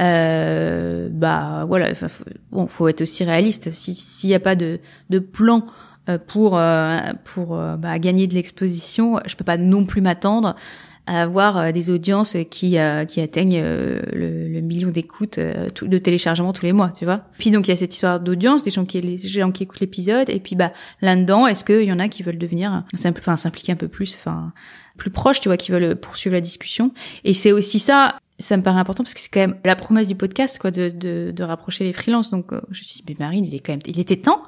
euh, 0.00 1.06
euh, 1.06 1.08
bah 1.10 1.64
voilà, 1.66 1.94
faut, 1.94 2.24
bon, 2.50 2.66
faut 2.66 2.88
être 2.88 3.02
aussi 3.02 3.24
réaliste. 3.24 3.70
S'il 3.70 4.28
n'y 4.28 4.34
a 4.34 4.40
pas 4.40 4.56
de, 4.56 4.80
de 5.10 5.18
plan 5.18 5.66
euh, 6.08 6.18
pour 6.18 6.60
pour 7.24 7.56
bah, 7.56 7.98
gagner 7.98 8.26
de 8.26 8.34
l'exposition, 8.34 9.20
je 9.26 9.36
peux 9.36 9.44
pas 9.44 9.56
non 9.56 9.84
plus 9.84 10.00
m'attendre 10.00 10.56
à 11.06 11.22
avoir 11.22 11.56
euh, 11.56 11.72
des 11.72 11.90
audiences 11.90 12.36
qui 12.50 12.78
euh, 12.78 13.04
qui 13.04 13.20
atteignent 13.20 13.60
euh, 13.62 14.00
le, 14.12 14.60
million 14.60 14.90
d'écoutes 14.90 15.38
de 15.38 15.98
téléchargements 15.98 16.52
tous 16.52 16.64
les 16.64 16.72
mois, 16.72 16.90
tu 16.90 17.04
vois. 17.04 17.22
Puis 17.38 17.50
donc 17.50 17.68
il 17.68 17.70
y 17.70 17.74
a 17.74 17.76
cette 17.76 17.94
histoire 17.94 18.18
d'audience, 18.20 18.64
des 18.64 18.70
gens 18.70 18.84
qui 18.84 19.00
les 19.00 19.16
gens 19.16 19.52
qui 19.52 19.62
écoutent 19.62 19.80
l'épisode 19.80 20.28
et 20.28 20.40
puis 20.40 20.56
bah 20.56 20.72
là-dedans, 21.00 21.46
est-ce 21.46 21.64
qu'il 21.64 21.84
y 21.84 21.92
en 21.92 22.00
a 22.00 22.08
qui 22.08 22.22
veulent 22.22 22.38
devenir 22.38 22.84
enfin 22.94 23.36
s'impliquer 23.36 23.72
un 23.72 23.76
peu 23.76 23.88
plus 23.88 24.16
enfin 24.16 24.52
plus 24.96 25.10
proche, 25.10 25.40
tu 25.40 25.48
vois, 25.48 25.56
qui 25.56 25.70
veulent 25.70 25.94
poursuivre 25.94 26.34
la 26.34 26.40
discussion? 26.40 26.90
Et 27.24 27.34
c'est 27.34 27.52
aussi 27.52 27.78
ça, 27.78 28.16
ça 28.38 28.56
me 28.56 28.62
paraît 28.62 28.80
important 28.80 29.02
parce 29.02 29.14
que 29.14 29.20
c'est 29.20 29.30
quand 29.30 29.40
même 29.40 29.58
la 29.64 29.76
promesse 29.76 30.08
du 30.08 30.14
podcast, 30.14 30.58
quoi, 30.58 30.70
de, 30.70 30.90
de, 30.90 31.32
de 31.34 31.44
rapprocher 31.44 31.84
les 31.84 31.92
freelances. 31.92 32.30
Donc, 32.30 32.52
je 32.52 32.80
me 32.80 32.84
suis 32.84 33.02
dit, 33.02 33.04
mais 33.08 33.16
Marine, 33.18 33.44
il 33.44 33.54
est 33.54 33.60
quand 33.60 33.72
même, 33.72 33.80
il 33.86 33.98
était 33.98 34.16
temps. 34.16 34.42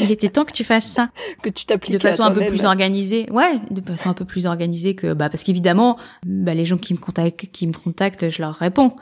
Il 0.00 0.10
était 0.10 0.28
temps 0.28 0.44
que 0.44 0.52
tu 0.52 0.64
fasses 0.64 0.86
ça. 0.86 1.10
que 1.42 1.48
tu 1.48 1.64
t'appliques 1.64 1.94
de 1.94 1.98
façon 1.98 2.22
un 2.22 2.30
peu 2.30 2.44
plus 2.46 2.64
organisée. 2.64 3.30
Ouais, 3.30 3.58
de 3.70 3.80
façon 3.80 4.10
un 4.10 4.14
peu 4.14 4.24
plus 4.24 4.46
organisée 4.46 4.94
que 4.94 5.12
bah 5.12 5.28
parce 5.28 5.44
qu'évidemment, 5.44 5.98
bah 6.26 6.54
les 6.54 6.64
gens 6.64 6.78
qui 6.78 6.94
me 6.94 6.98
contactent 6.98 7.46
qui 7.52 7.66
me 7.66 7.72
contactent, 7.72 8.28
je 8.28 8.42
leur 8.42 8.54
réponds. 8.54 8.94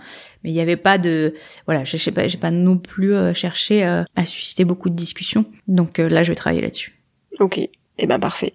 Mais 0.42 0.50
il 0.50 0.54
n'y 0.54 0.60
avait 0.60 0.76
pas 0.76 0.98
de 0.98 1.34
voilà, 1.66 1.84
je 1.84 1.96
sais 1.96 2.12
pas, 2.12 2.28
j'ai 2.28 2.38
pas 2.38 2.50
non 2.50 2.78
plus 2.78 3.14
euh, 3.14 3.34
cherché 3.34 3.84
euh, 3.84 4.04
à 4.14 4.26
susciter 4.26 4.64
beaucoup 4.64 4.90
de 4.90 4.94
discussions. 4.94 5.44
Donc 5.68 5.98
euh, 5.98 6.08
là, 6.08 6.22
je 6.22 6.30
vais 6.30 6.36
travailler 6.36 6.62
là-dessus. 6.62 6.98
OK. 7.40 7.58
Eh 7.98 8.06
ben 8.06 8.18
parfait. 8.18 8.54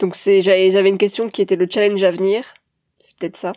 Donc 0.00 0.14
c'est 0.14 0.42
j'avais 0.42 0.88
une 0.88 0.98
question 0.98 1.28
qui 1.28 1.42
était 1.42 1.56
le 1.56 1.66
challenge 1.70 2.02
à 2.04 2.10
venir. 2.10 2.44
C'est 3.00 3.16
peut-être 3.16 3.36
ça. 3.36 3.52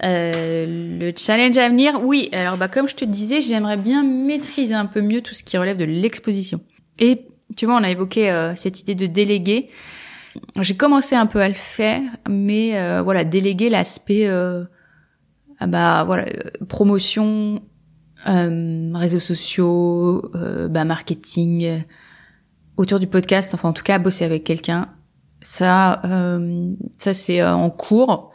Le 0.00 1.12
challenge 1.16 1.58
à 1.58 1.68
venir, 1.68 2.02
oui. 2.04 2.28
Alors 2.32 2.56
bah 2.56 2.68
comme 2.68 2.88
je 2.88 2.94
te 2.94 3.04
disais, 3.04 3.40
j'aimerais 3.40 3.76
bien 3.76 4.04
maîtriser 4.04 4.74
un 4.74 4.86
peu 4.86 5.00
mieux 5.00 5.22
tout 5.22 5.34
ce 5.34 5.42
qui 5.42 5.58
relève 5.58 5.76
de 5.76 5.84
l'exposition. 5.84 6.60
Et 6.98 7.26
tu 7.56 7.66
vois, 7.66 7.76
on 7.76 7.82
a 7.82 7.90
évoqué 7.90 8.30
euh, 8.30 8.54
cette 8.54 8.80
idée 8.80 8.94
de 8.94 9.06
déléguer. 9.06 9.68
J'ai 10.60 10.76
commencé 10.76 11.14
un 11.16 11.26
peu 11.26 11.40
à 11.40 11.48
le 11.48 11.54
faire, 11.54 12.02
mais 12.28 12.78
euh, 12.78 13.02
voilà, 13.02 13.24
déléguer 13.24 13.70
l'aspect, 13.70 14.26
euh, 14.26 14.64
ah 15.58 15.66
bah 15.66 16.04
voilà, 16.04 16.26
promotion, 16.68 17.62
réseaux 18.24 19.20
sociaux, 19.20 20.30
bah 20.70 20.84
marketing, 20.84 21.82
autour 22.76 23.00
du 23.00 23.06
podcast. 23.06 23.54
Enfin, 23.54 23.70
en 23.70 23.72
tout 23.72 23.82
cas, 23.82 23.98
bosser 23.98 24.24
avec 24.24 24.44
quelqu'un, 24.44 24.88
ça, 25.40 26.02
ça 26.98 27.14
c'est 27.14 27.42
en 27.42 27.70
cours 27.70 28.30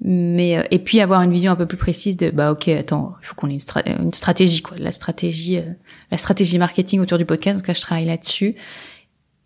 mais 0.00 0.58
euh, 0.58 0.62
et 0.70 0.78
puis 0.78 1.00
avoir 1.00 1.22
une 1.22 1.32
vision 1.32 1.50
un 1.50 1.56
peu 1.56 1.66
plus 1.66 1.78
précise 1.78 2.16
de 2.16 2.30
bah 2.30 2.52
ok 2.52 2.68
attends 2.68 3.14
il 3.22 3.26
faut 3.26 3.34
qu'on 3.34 3.48
ait 3.48 3.54
une, 3.54 4.04
une, 4.04 4.12
stratégie 4.12 4.60
quoi 4.60 4.76
la 4.76 4.92
stratégie 4.92 5.56
euh, 5.56 5.72
la 6.10 6.18
stratégie 6.18 6.58
marketing 6.58 7.00
autour 7.00 7.18
du 7.18 7.24
podcast. 7.24 7.58
Donc 7.58 7.66
là 7.66 7.74
je 7.74 7.80
travaille 7.80 8.04
là-dessus. 8.04 8.56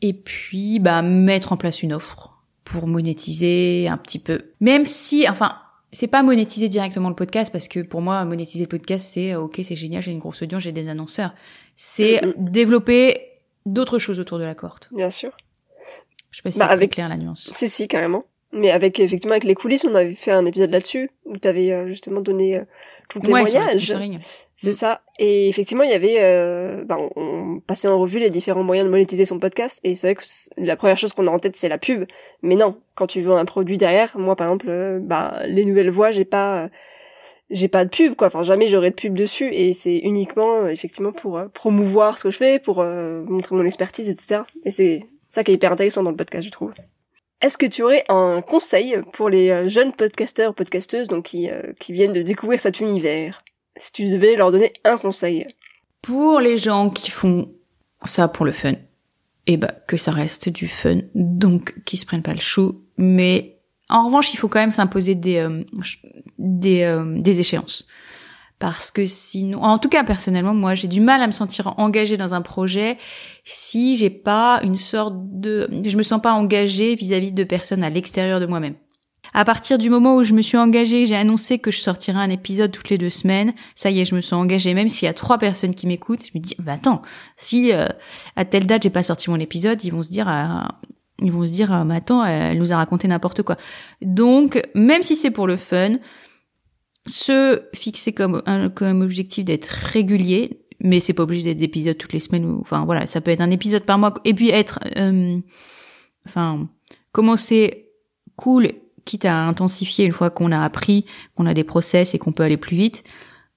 Et 0.02 0.12
puis 0.12 0.78
bah 0.80 1.02
mettre 1.02 1.52
en 1.52 1.56
place 1.56 1.82
une 1.82 1.92
offre 1.92 2.42
pour 2.64 2.86
monétiser 2.86 3.88
un 3.88 3.96
petit 3.96 4.18
peu. 4.18 4.52
Même 4.60 4.86
si 4.86 5.28
enfin 5.28 5.56
c'est 5.92 6.08
pas 6.08 6.22
monétiser 6.22 6.68
directement 6.68 7.08
le 7.08 7.14
podcast 7.14 7.52
parce 7.52 7.68
que 7.68 7.80
pour 7.80 8.00
moi 8.00 8.24
monétiser 8.24 8.64
le 8.64 8.68
podcast 8.68 9.08
c'est 9.12 9.32
euh, 9.34 9.40
ok 9.40 9.60
c'est 9.62 9.76
génial 9.76 10.02
j'ai 10.02 10.12
une 10.12 10.18
grosse 10.18 10.42
audience 10.42 10.62
j'ai 10.62 10.72
des 10.72 10.88
annonceurs. 10.88 11.32
C'est 11.76 12.22
mm, 12.22 12.32
développer 12.38 13.20
d'autres 13.66 13.98
choses 13.98 14.18
autour 14.18 14.38
de 14.38 14.44
la 14.44 14.56
cohorte. 14.56 14.88
Bien 14.92 15.10
sûr. 15.10 15.30
Je 16.32 16.38
sais 16.38 16.42
pas 16.42 16.50
si 16.50 16.58
bah, 16.58 16.66
c'est 16.66 16.72
avec... 16.72 16.90
clair 16.90 17.08
la 17.08 17.16
nuance. 17.16 17.52
Si 17.54 17.68
si 17.68 17.86
carrément 17.86 18.24
mais 18.52 18.70
avec 18.70 18.98
effectivement 19.00 19.32
avec 19.32 19.44
les 19.44 19.54
coulisses, 19.54 19.84
on 19.84 19.94
avait 19.94 20.14
fait 20.14 20.32
un 20.32 20.44
épisode 20.46 20.70
là-dessus 20.70 21.10
où 21.24 21.36
tu 21.36 21.46
avais 21.48 21.72
euh, 21.72 21.86
justement 21.88 22.20
donné 22.20 22.56
euh, 22.56 22.64
tout 23.08 23.18
le 23.20 23.26
témoignage. 23.26 23.92
C'est 24.62 24.74
ça. 24.74 25.00
Et 25.18 25.48
effectivement, 25.48 25.84
il 25.84 25.90
y 25.90 25.94
avait, 25.94 26.16
euh, 26.20 26.84
bah, 26.84 26.98
on, 26.98 27.10
on 27.16 27.60
passait 27.60 27.88
en 27.88 27.98
revue 27.98 28.18
les 28.18 28.28
différents 28.28 28.62
moyens 28.62 28.84
de 28.84 28.90
monétiser 28.90 29.24
son 29.24 29.38
podcast. 29.38 29.80
Et 29.84 29.94
c'est 29.94 30.08
vrai 30.08 30.14
que 30.16 30.22
la 30.58 30.76
première 30.76 30.98
chose 30.98 31.14
qu'on 31.14 31.26
a 31.28 31.30
en 31.30 31.38
tête, 31.38 31.56
c'est 31.56 31.70
la 31.70 31.78
pub. 31.78 32.04
Mais 32.42 32.56
non, 32.56 32.76
quand 32.94 33.06
tu 33.06 33.22
veux 33.22 33.32
un 33.32 33.46
produit 33.46 33.78
derrière, 33.78 34.18
moi 34.18 34.36
par 34.36 34.48
exemple, 34.48 34.66
euh, 34.68 34.98
bah, 35.00 35.40
les 35.46 35.64
nouvelles 35.64 35.88
voix, 35.88 36.10
j'ai 36.10 36.26
pas, 36.26 36.64
euh, 36.64 36.68
j'ai 37.48 37.68
pas 37.68 37.86
de 37.86 37.88
pub 37.88 38.14
quoi. 38.16 38.26
Enfin, 38.26 38.42
jamais 38.42 38.68
j'aurai 38.68 38.90
de 38.90 38.96
pub 38.96 39.14
dessus. 39.14 39.48
Et 39.50 39.72
c'est 39.72 39.96
uniquement, 39.96 40.66
effectivement, 40.66 41.12
pour 41.12 41.40
promouvoir 41.54 42.18
ce 42.18 42.24
que 42.24 42.30
je 42.30 42.36
fais, 42.36 42.58
pour 42.58 42.84
montrer 42.84 43.56
mon 43.56 43.64
expertise, 43.64 44.10
etc. 44.10 44.42
Et 44.66 44.70
c'est 44.70 45.06
ça 45.30 45.42
qui 45.42 45.52
est 45.52 45.54
hyper 45.54 45.72
intéressant 45.72 46.02
dans 46.02 46.10
le 46.10 46.16
podcast, 46.16 46.44
je 46.44 46.50
trouve. 46.50 46.74
Est-ce 47.40 47.56
que 47.56 47.66
tu 47.66 47.82
aurais 47.82 48.04
un 48.08 48.42
conseil 48.42 49.00
pour 49.12 49.30
les 49.30 49.68
jeunes 49.68 49.92
podcasteurs, 49.92 50.54
podcasteuses, 50.54 51.08
donc 51.08 51.26
qui, 51.26 51.48
qui 51.80 51.92
viennent 51.92 52.12
de 52.12 52.22
découvrir 52.22 52.60
cet 52.60 52.80
univers? 52.80 53.42
Si 53.76 53.92
tu 53.92 54.10
devais 54.10 54.36
leur 54.36 54.52
donner 54.52 54.72
un 54.84 54.98
conseil 54.98 55.46
Pour 56.02 56.40
les 56.40 56.58
gens 56.58 56.90
qui 56.90 57.10
font 57.10 57.50
ça 58.04 58.28
pour 58.28 58.44
le 58.44 58.52
fun, 58.52 58.74
eh 59.46 59.56
ben 59.56 59.72
que 59.86 59.96
ça 59.96 60.12
reste 60.12 60.48
du 60.48 60.68
fun, 60.68 60.98
donc 61.14 61.82
qui 61.84 61.96
se 61.96 62.06
prennent 62.06 62.22
pas 62.22 62.34
le 62.34 62.40
chou. 62.40 62.82
Mais 62.96 63.58
en 63.88 64.06
revanche, 64.06 64.32
il 64.32 64.36
faut 64.36 64.48
quand 64.48 64.60
même 64.60 64.70
s'imposer 64.70 65.14
des 65.14 65.38
euh, 65.38 65.62
des, 66.38 66.82
euh, 66.82 67.16
des 67.18 67.40
échéances. 67.40 67.86
Parce 68.60 68.92
que 68.92 69.06
sinon, 69.06 69.62
en 69.62 69.78
tout 69.78 69.88
cas 69.88 70.04
personnellement, 70.04 70.54
moi 70.54 70.74
j'ai 70.74 70.86
du 70.86 71.00
mal 71.00 71.22
à 71.22 71.26
me 71.26 71.32
sentir 71.32 71.74
engagée 71.78 72.16
dans 72.16 72.34
un 72.34 72.42
projet 72.42 72.98
si 73.44 73.96
j'ai 73.96 74.10
pas 74.10 74.60
une 74.62 74.76
sorte 74.76 75.14
de, 75.16 75.68
je 75.84 75.96
me 75.96 76.02
sens 76.02 76.20
pas 76.20 76.32
engagée 76.32 76.94
vis-à-vis 76.94 77.30
-vis 77.30 77.34
de 77.34 77.44
personnes 77.44 77.82
à 77.82 77.90
l'extérieur 77.90 78.38
de 78.38 78.46
moi-même. 78.46 78.74
À 79.32 79.44
partir 79.44 79.78
du 79.78 79.90
moment 79.90 80.16
où 80.16 80.24
je 80.24 80.34
me 80.34 80.42
suis 80.42 80.58
engagée, 80.58 81.06
j'ai 81.06 81.16
annoncé 81.16 81.58
que 81.58 81.70
je 81.70 81.78
sortirais 81.78 82.18
un 82.18 82.30
épisode 82.30 82.72
toutes 82.72 82.88
les 82.88 82.98
deux 82.98 83.10
semaines. 83.10 83.54
Ça 83.74 83.90
y 83.90 84.00
est, 84.00 84.04
je 84.04 84.14
me 84.14 84.20
suis 84.20 84.34
engagée. 84.34 84.74
Même 84.74 84.88
s'il 84.88 85.06
y 85.06 85.08
a 85.08 85.14
trois 85.14 85.38
personnes 85.38 85.74
qui 85.74 85.86
m'écoutent, 85.86 86.24
je 86.26 86.32
me 86.34 86.42
dis, 86.42 86.56
bah 86.58 86.72
attends, 86.72 87.02
si 87.36 87.72
euh, 87.72 87.86
à 88.36 88.44
telle 88.44 88.66
date 88.66 88.82
j'ai 88.82 88.90
pas 88.90 89.02
sorti 89.02 89.30
mon 89.30 89.38
épisode, 89.38 89.82
ils 89.84 89.92
vont 89.92 90.02
se 90.02 90.10
dire, 90.10 90.28
euh, 90.28 90.66
ils 91.22 91.30
vont 91.30 91.44
se 91.44 91.52
dire, 91.52 91.72
euh, 91.72 91.88
attends, 91.90 92.24
elle 92.24 92.58
nous 92.58 92.72
a 92.72 92.76
raconté 92.76 93.06
n'importe 93.06 93.42
quoi. 93.42 93.56
Donc, 94.02 94.60
même 94.74 95.02
si 95.02 95.14
c'est 95.14 95.30
pour 95.30 95.46
le 95.46 95.56
fun, 95.56 95.98
se 97.10 97.62
fixer 97.74 98.12
comme 98.12 98.42
un 98.46 98.68
comme 98.70 99.02
objectif 99.02 99.44
d'être 99.44 99.66
régulier, 99.66 100.62
mais 100.80 101.00
c'est 101.00 101.12
pas 101.12 101.22
obligé 101.22 101.44
d'être 101.44 101.58
d'épisodes 101.58 101.98
toutes 101.98 102.12
les 102.12 102.20
semaines. 102.20 102.44
Ou, 102.44 102.60
enfin 102.60 102.84
voilà, 102.84 103.06
ça 103.06 103.20
peut 103.20 103.30
être 103.30 103.40
un 103.40 103.50
épisode 103.50 103.84
par 103.84 103.98
mois. 103.98 104.14
Et 104.24 104.34
puis 104.34 104.50
être, 104.50 104.80
enfin, 106.26 106.68
commencer 107.12 107.90
cool 108.36 108.72
quitte 109.04 109.24
à 109.24 109.34
intensifier 109.46 110.04
une 110.04 110.12
fois 110.12 110.30
qu'on 110.30 110.52
a 110.52 110.62
appris, 110.62 111.04
qu'on 111.34 111.46
a 111.46 111.54
des 111.54 111.64
process 111.64 112.14
et 112.14 112.18
qu'on 112.18 112.32
peut 112.32 112.42
aller 112.42 112.56
plus 112.56 112.76
vite, 112.76 113.02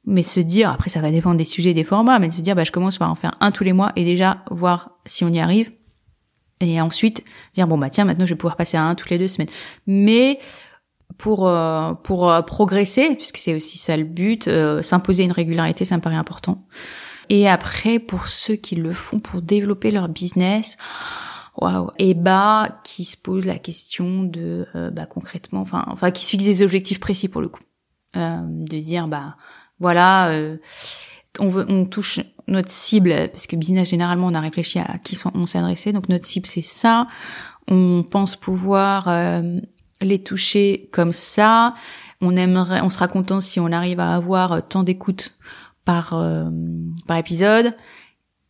mais 0.05 0.23
se 0.23 0.39
dire, 0.39 0.69
après 0.69 0.89
ça 0.89 1.01
va 1.01 1.11
dépendre 1.11 1.37
des 1.37 1.45
sujets, 1.45 1.73
des 1.73 1.83
formats, 1.83 2.19
mais 2.19 2.27
de 2.27 2.33
se 2.33 2.41
dire, 2.41 2.55
bah, 2.55 2.63
je 2.63 2.71
commence 2.71 2.97
par 2.97 3.09
en 3.09 3.15
faire 3.15 3.35
un 3.39 3.51
tous 3.51 3.63
les 3.63 3.73
mois 3.73 3.91
et 3.95 4.03
déjà 4.03 4.43
voir 4.51 4.99
si 5.05 5.23
on 5.23 5.29
y 5.29 5.39
arrive. 5.39 5.71
Et 6.59 6.79
ensuite, 6.79 7.23
dire, 7.53 7.67
bon, 7.67 7.77
bah, 7.77 7.89
tiens, 7.89 8.05
maintenant 8.05 8.25
je 8.25 8.33
vais 8.33 8.37
pouvoir 8.37 8.55
passer 8.55 8.77
à 8.77 8.83
un 8.83 8.95
toutes 8.95 9.09
les 9.09 9.17
deux 9.17 9.27
semaines. 9.27 9.49
Mais, 9.85 10.39
pour 11.17 11.47
euh, 11.47 11.93
pour 11.93 12.29
euh, 12.29 12.41
progresser 12.41 13.15
puisque 13.15 13.37
c'est 13.37 13.55
aussi 13.55 13.77
ça 13.77 13.97
le 13.97 14.03
but 14.03 14.47
euh, 14.47 14.81
s'imposer 14.81 15.23
une 15.23 15.31
régularité 15.31 15.85
ça 15.85 15.97
me 15.97 16.01
paraît 16.01 16.15
important. 16.15 16.65
Et 17.29 17.47
après 17.47 17.99
pour 17.99 18.27
ceux 18.27 18.55
qui 18.55 18.75
le 18.75 18.93
font 18.93 19.19
pour 19.19 19.41
développer 19.41 19.91
leur 19.91 20.09
business 20.09 20.77
waouh 21.57 21.91
et 21.97 22.13
bah 22.13 22.79
qui 22.83 23.03
se 23.03 23.17
pose 23.17 23.45
la 23.45 23.59
question 23.59 24.23
de 24.23 24.67
euh, 24.75 24.89
bah 24.89 25.05
concrètement 25.05 25.61
enfin 25.61 25.85
enfin 25.87 26.11
qui 26.11 26.25
se 26.25 26.31
fixe 26.31 26.45
des 26.45 26.61
objectifs 26.61 26.99
précis 26.99 27.27
pour 27.27 27.41
le 27.41 27.49
coup. 27.49 27.63
Euh, 28.15 28.41
de 28.43 28.77
dire 28.77 29.07
bah 29.07 29.37
voilà 29.79 30.31
on 31.39 31.49
veut 31.49 31.65
on 31.67 31.85
touche 31.85 32.19
notre 32.47 32.71
cible 32.71 33.29
parce 33.31 33.47
que 33.47 33.55
business 33.55 33.89
généralement 33.89 34.27
on 34.27 34.33
a 34.33 34.39
réfléchi 34.39 34.79
à 34.79 34.97
qui 35.03 35.17
on 35.33 35.45
s'est 35.45 35.59
adressé. 35.59 35.93
Donc 35.93 36.09
notre 36.09 36.25
cible 36.25 36.47
c'est 36.47 36.61
ça. 36.61 37.07
On 37.67 38.03
pense 38.03 38.35
pouvoir 38.35 39.07
euh, 39.07 39.59
les 40.03 40.21
toucher 40.21 40.89
comme 40.91 41.11
ça 41.11 41.73
on 42.21 42.35
aimerait 42.35 42.81
on 42.81 42.89
sera 42.89 43.07
content 43.07 43.41
si 43.41 43.59
on 43.59 43.71
arrive 43.71 43.99
à 43.99 44.15
avoir 44.15 44.67
tant 44.67 44.83
d'écoutes 44.83 45.35
par 45.85 46.15
par 47.07 47.17
épisode 47.17 47.73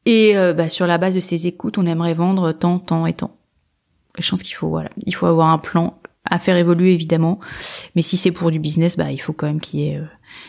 et 0.05 0.37
euh, 0.37 0.53
bah, 0.53 0.69
sur 0.69 0.87
la 0.87 0.97
base 0.97 1.15
de 1.15 1.19
ces 1.19 1.47
écoutes, 1.47 1.77
on 1.77 1.85
aimerait 1.85 2.13
vendre 2.13 2.51
tant, 2.51 2.79
tant 2.79 3.05
et 3.05 3.13
tant. 3.13 3.37
Je 4.17 4.29
pense 4.29 4.43
qu'il 4.43 4.55
faut 4.55 4.69
voilà, 4.69 4.89
il 5.05 5.15
faut 5.15 5.25
avoir 5.25 5.49
un 5.49 5.57
plan 5.57 5.99
à 6.25 6.39
faire 6.39 6.55
évoluer 6.55 6.93
évidemment, 6.93 7.39
mais 7.95 8.01
si 8.01 8.15
c'est 8.15 8.31
pour 8.31 8.51
du 8.51 8.59
business, 8.59 8.95
bah 8.95 9.11
il 9.11 9.17
faut 9.17 9.33
quand 9.33 9.47
même 9.47 9.59
qu'il 9.59 9.79
y 9.79 9.89
ait 9.89 9.97
euh, 9.97 10.05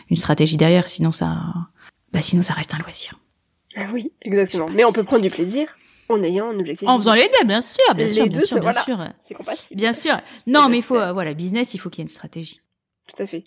une 0.09 0.15
stratégie 0.17 0.55
derrière, 0.55 0.87
sinon 0.87 1.11
ça, 1.11 1.37
bah 2.13 2.21
sinon 2.21 2.43
ça 2.43 2.53
reste 2.53 2.73
un 2.73 2.77
loisir. 2.77 3.19
Ah 3.75 3.87
oui, 3.91 4.11
exactement. 4.21 4.67
Mais 4.73 4.85
on 4.85 4.91
peut 4.91 5.03
prendre 5.03 5.23
du 5.23 5.29
plaisir 5.29 5.67
en 6.09 6.21
ayant 6.23 6.49
un 6.49 6.59
objectif. 6.59 6.87
En 6.87 6.97
faisant 6.97 7.13
les 7.13 7.29
deux, 7.39 7.47
bien 7.47 7.61
sûr, 7.61 7.83
bien 7.95 8.09
sûr, 8.09 8.27
bien 8.27 8.41
sûr, 8.41 8.59
bien 8.59 8.73
sûr. 8.73 8.97
C'est 9.19 9.33
compatible. 9.33 9.79
Bien 9.79 9.93
sûr. 9.93 10.17
Non, 10.47 10.69
mais 10.69 10.77
il 10.77 10.83
faut, 10.83 10.97
euh, 10.97 11.13
voilà, 11.13 11.33
business, 11.33 11.73
il 11.73 11.79
faut 11.79 11.89
qu'il 11.89 11.99
y 11.99 12.01
ait 12.03 12.09
une 12.09 12.13
stratégie. 12.13 12.61
Tout 13.07 13.21
à 13.21 13.25
fait. 13.25 13.43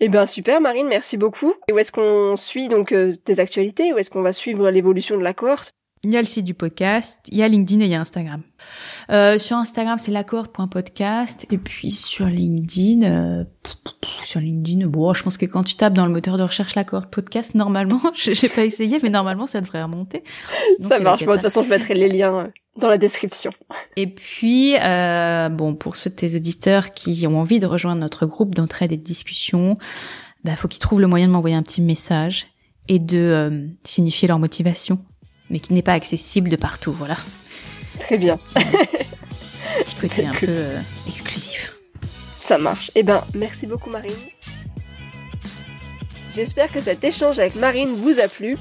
Eh 0.00 0.08
ben 0.08 0.26
super 0.26 0.60
Marine, 0.60 0.86
merci 0.86 1.16
beaucoup. 1.16 1.54
Et 1.68 1.72
où 1.72 1.78
est-ce 1.78 1.90
qu'on 1.90 2.36
suit 2.36 2.68
donc 2.68 2.92
euh, 2.92 3.14
tes 3.16 3.40
actualités? 3.40 3.92
Où 3.92 3.98
est-ce 3.98 4.10
qu'on 4.10 4.22
va 4.22 4.32
suivre 4.32 4.70
l'évolution 4.70 5.16
de 5.16 5.24
la 5.24 5.34
cohorte? 5.34 5.72
Il 6.04 6.10
y 6.12 6.16
a 6.16 6.20
le 6.20 6.26
site 6.26 6.44
du 6.44 6.54
podcast, 6.54 7.20
il 7.30 7.38
y 7.38 7.42
a 7.42 7.48
LinkedIn 7.48 7.80
et 7.80 7.84
il 7.84 7.90
y 7.90 7.94
a 7.94 8.00
Instagram. 8.00 8.42
Euh, 9.10 9.38
sur 9.38 9.56
Instagram, 9.56 9.98
c'est 9.98 10.12
l'accord.podcast 10.12 11.46
et 11.50 11.58
puis 11.58 11.90
sur 11.90 12.26
LinkedIn, 12.26 13.02
euh, 13.02 13.44
sur 14.24 14.40
LinkedIn, 14.40 14.86
bon, 14.86 15.14
je 15.14 15.22
pense 15.22 15.36
que 15.36 15.46
quand 15.46 15.64
tu 15.64 15.76
tapes 15.76 15.94
dans 15.94 16.06
le 16.06 16.12
moteur 16.12 16.36
de 16.36 16.42
recherche 16.42 16.74
l'accord 16.74 17.06
podcast, 17.08 17.54
normalement, 17.54 18.00
j'ai 18.14 18.48
pas 18.48 18.64
essayé, 18.64 18.98
mais 19.02 19.10
normalement, 19.10 19.46
ça 19.46 19.60
devrait 19.60 19.82
remonter. 19.82 20.22
ça 20.80 21.00
marche. 21.00 21.24
de 21.24 21.32
toute 21.32 21.42
façon, 21.42 21.62
je 21.62 21.68
mettrai 21.68 21.94
les 21.94 22.08
liens 22.08 22.38
euh, 22.38 22.48
dans 22.76 22.88
la 22.88 22.98
description. 22.98 23.50
Et 23.96 24.06
puis, 24.06 24.76
euh, 24.76 25.48
bon, 25.48 25.74
pour 25.74 25.96
ceux 25.96 26.10
de 26.10 26.14
tes 26.14 26.36
auditeurs 26.36 26.92
qui 26.92 27.26
ont 27.26 27.38
envie 27.38 27.60
de 27.60 27.66
rejoindre 27.66 28.00
notre 28.00 28.26
groupe 28.26 28.54
d'entraide 28.54 28.92
et 28.92 28.96
de 28.96 29.02
discussion, 29.02 29.78
bah, 30.44 30.56
faut 30.56 30.68
qu'ils 30.68 30.80
trouvent 30.80 31.00
le 31.00 31.06
moyen 31.06 31.26
de 31.26 31.32
m'envoyer 31.32 31.56
un 31.56 31.62
petit 31.62 31.82
message 31.82 32.48
et 32.88 32.98
de 32.98 33.18
euh, 33.18 33.66
signifier 33.84 34.28
leur 34.28 34.38
motivation 34.38 34.98
mais 35.50 35.60
qui 35.60 35.72
n'est 35.72 35.82
pas 35.82 35.94
accessible 35.94 36.48
de 36.48 36.56
partout, 36.56 36.92
voilà. 36.92 37.16
Très 38.00 38.16
bien. 38.16 38.36
Petit, 38.36 38.54
petit 39.78 39.94
côté 40.00 40.26
un 40.26 40.32
peu 40.32 40.46
euh, 40.48 40.80
exclusif. 41.08 41.74
Ça 42.40 42.58
marche. 42.58 42.90
Eh 42.94 43.02
ben, 43.02 43.24
merci 43.34 43.66
beaucoup 43.66 43.90
Marine. 43.90 44.12
J'espère 46.34 46.70
que 46.70 46.80
cet 46.80 47.02
échange 47.02 47.38
avec 47.38 47.56
Marine 47.56 47.96
vous 47.96 48.20
a 48.20 48.28
plu. 48.28 48.56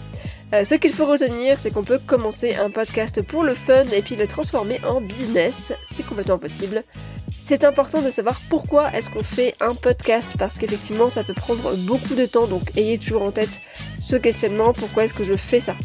Euh, 0.53 0.63
ce 0.63 0.75
qu'il 0.75 0.93
faut 0.93 1.05
retenir, 1.05 1.59
c'est 1.59 1.71
qu'on 1.71 1.83
peut 1.83 1.99
commencer 1.99 2.55
un 2.55 2.69
podcast 2.69 3.21
pour 3.21 3.43
le 3.43 3.53
fun 3.53 3.83
et 3.93 4.01
puis 4.01 4.15
le 4.15 4.27
transformer 4.27 4.79
en 4.85 5.01
business. 5.01 5.73
C'est 5.91 6.05
complètement 6.05 6.37
possible. 6.37 6.83
C'est 7.29 7.63
important 7.63 8.01
de 8.01 8.09
savoir 8.09 8.39
pourquoi 8.49 8.91
est-ce 8.93 9.09
qu'on 9.09 9.23
fait 9.23 9.55
un 9.59 9.75
podcast 9.75 10.29
parce 10.37 10.57
qu'effectivement 10.57 11.09
ça 11.09 11.23
peut 11.23 11.33
prendre 11.33 11.75
beaucoup 11.77 12.15
de 12.15 12.25
temps 12.25 12.47
donc 12.47 12.75
ayez 12.75 12.97
toujours 12.97 13.21
en 13.21 13.31
tête 13.31 13.61
ce 13.99 14.17
questionnement 14.17 14.73
pourquoi 14.73 15.05
est-ce 15.05 15.13
que 15.13 15.23
je 15.23 15.33
fais 15.37 15.61
ça? 15.61 15.75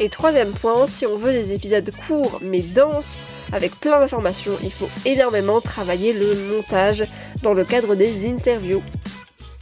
Et 0.00 0.08
troisième 0.08 0.52
point, 0.52 0.86
si 0.86 1.06
on 1.06 1.16
veut 1.16 1.32
des 1.32 1.52
épisodes 1.52 1.88
courts 2.06 2.40
mais 2.42 2.60
denses, 2.60 3.24
avec 3.52 3.78
plein 3.78 4.00
d'informations, 4.00 4.56
il 4.62 4.72
faut 4.72 4.88
énormément 5.04 5.60
travailler 5.60 6.12
le 6.12 6.34
montage 6.48 7.04
dans 7.42 7.54
le 7.54 7.64
cadre 7.64 7.94
des 7.94 8.28
interviews. 8.28 8.82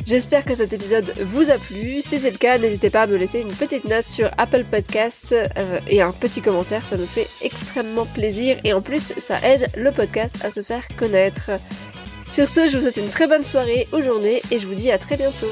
J'espère 0.07 0.45
que 0.45 0.55
cet 0.55 0.73
épisode 0.73 1.13
vous 1.21 1.51
a 1.51 1.59
plu. 1.59 2.03
Si 2.03 2.19
c'est 2.19 2.31
le 2.31 2.39
cas, 2.39 2.59
n'hésitez 2.59 2.91
pas 2.91 3.03
à 3.03 3.07
me 3.07 3.17
laisser 3.17 3.41
une 3.41 3.53
petite 3.53 3.85
note 3.85 4.07
sur 4.07 4.31
Apple 4.37 4.65
Podcast 4.65 5.33
euh, 5.33 5.79
et 5.87 6.03
un 6.03 6.13
petit 6.13 6.41
commentaire, 6.41 6.85
ça 6.85 6.97
me 6.97 7.05
fait 7.05 7.29
extrêmement 7.41 8.07
plaisir 8.07 8.59
et 8.65 8.73
en 8.73 8.81
plus 8.81 9.13
ça 9.19 9.39
aide 9.45 9.69
le 9.77 9.93
podcast 9.93 10.35
à 10.43 10.51
se 10.51 10.63
faire 10.63 10.87
connaître. 10.99 11.51
Sur 12.29 12.49
ce, 12.49 12.69
je 12.69 12.77
vous 12.77 12.83
souhaite 12.83 12.97
une 12.97 13.11
très 13.11 13.29
bonne 13.29 13.45
soirée 13.45 13.87
ou 13.93 14.03
journée 14.03 14.43
et 14.51 14.59
je 14.59 14.67
vous 14.67 14.75
dis 14.75 14.91
à 14.91 14.99
très 14.99 15.17
bientôt. 15.17 15.47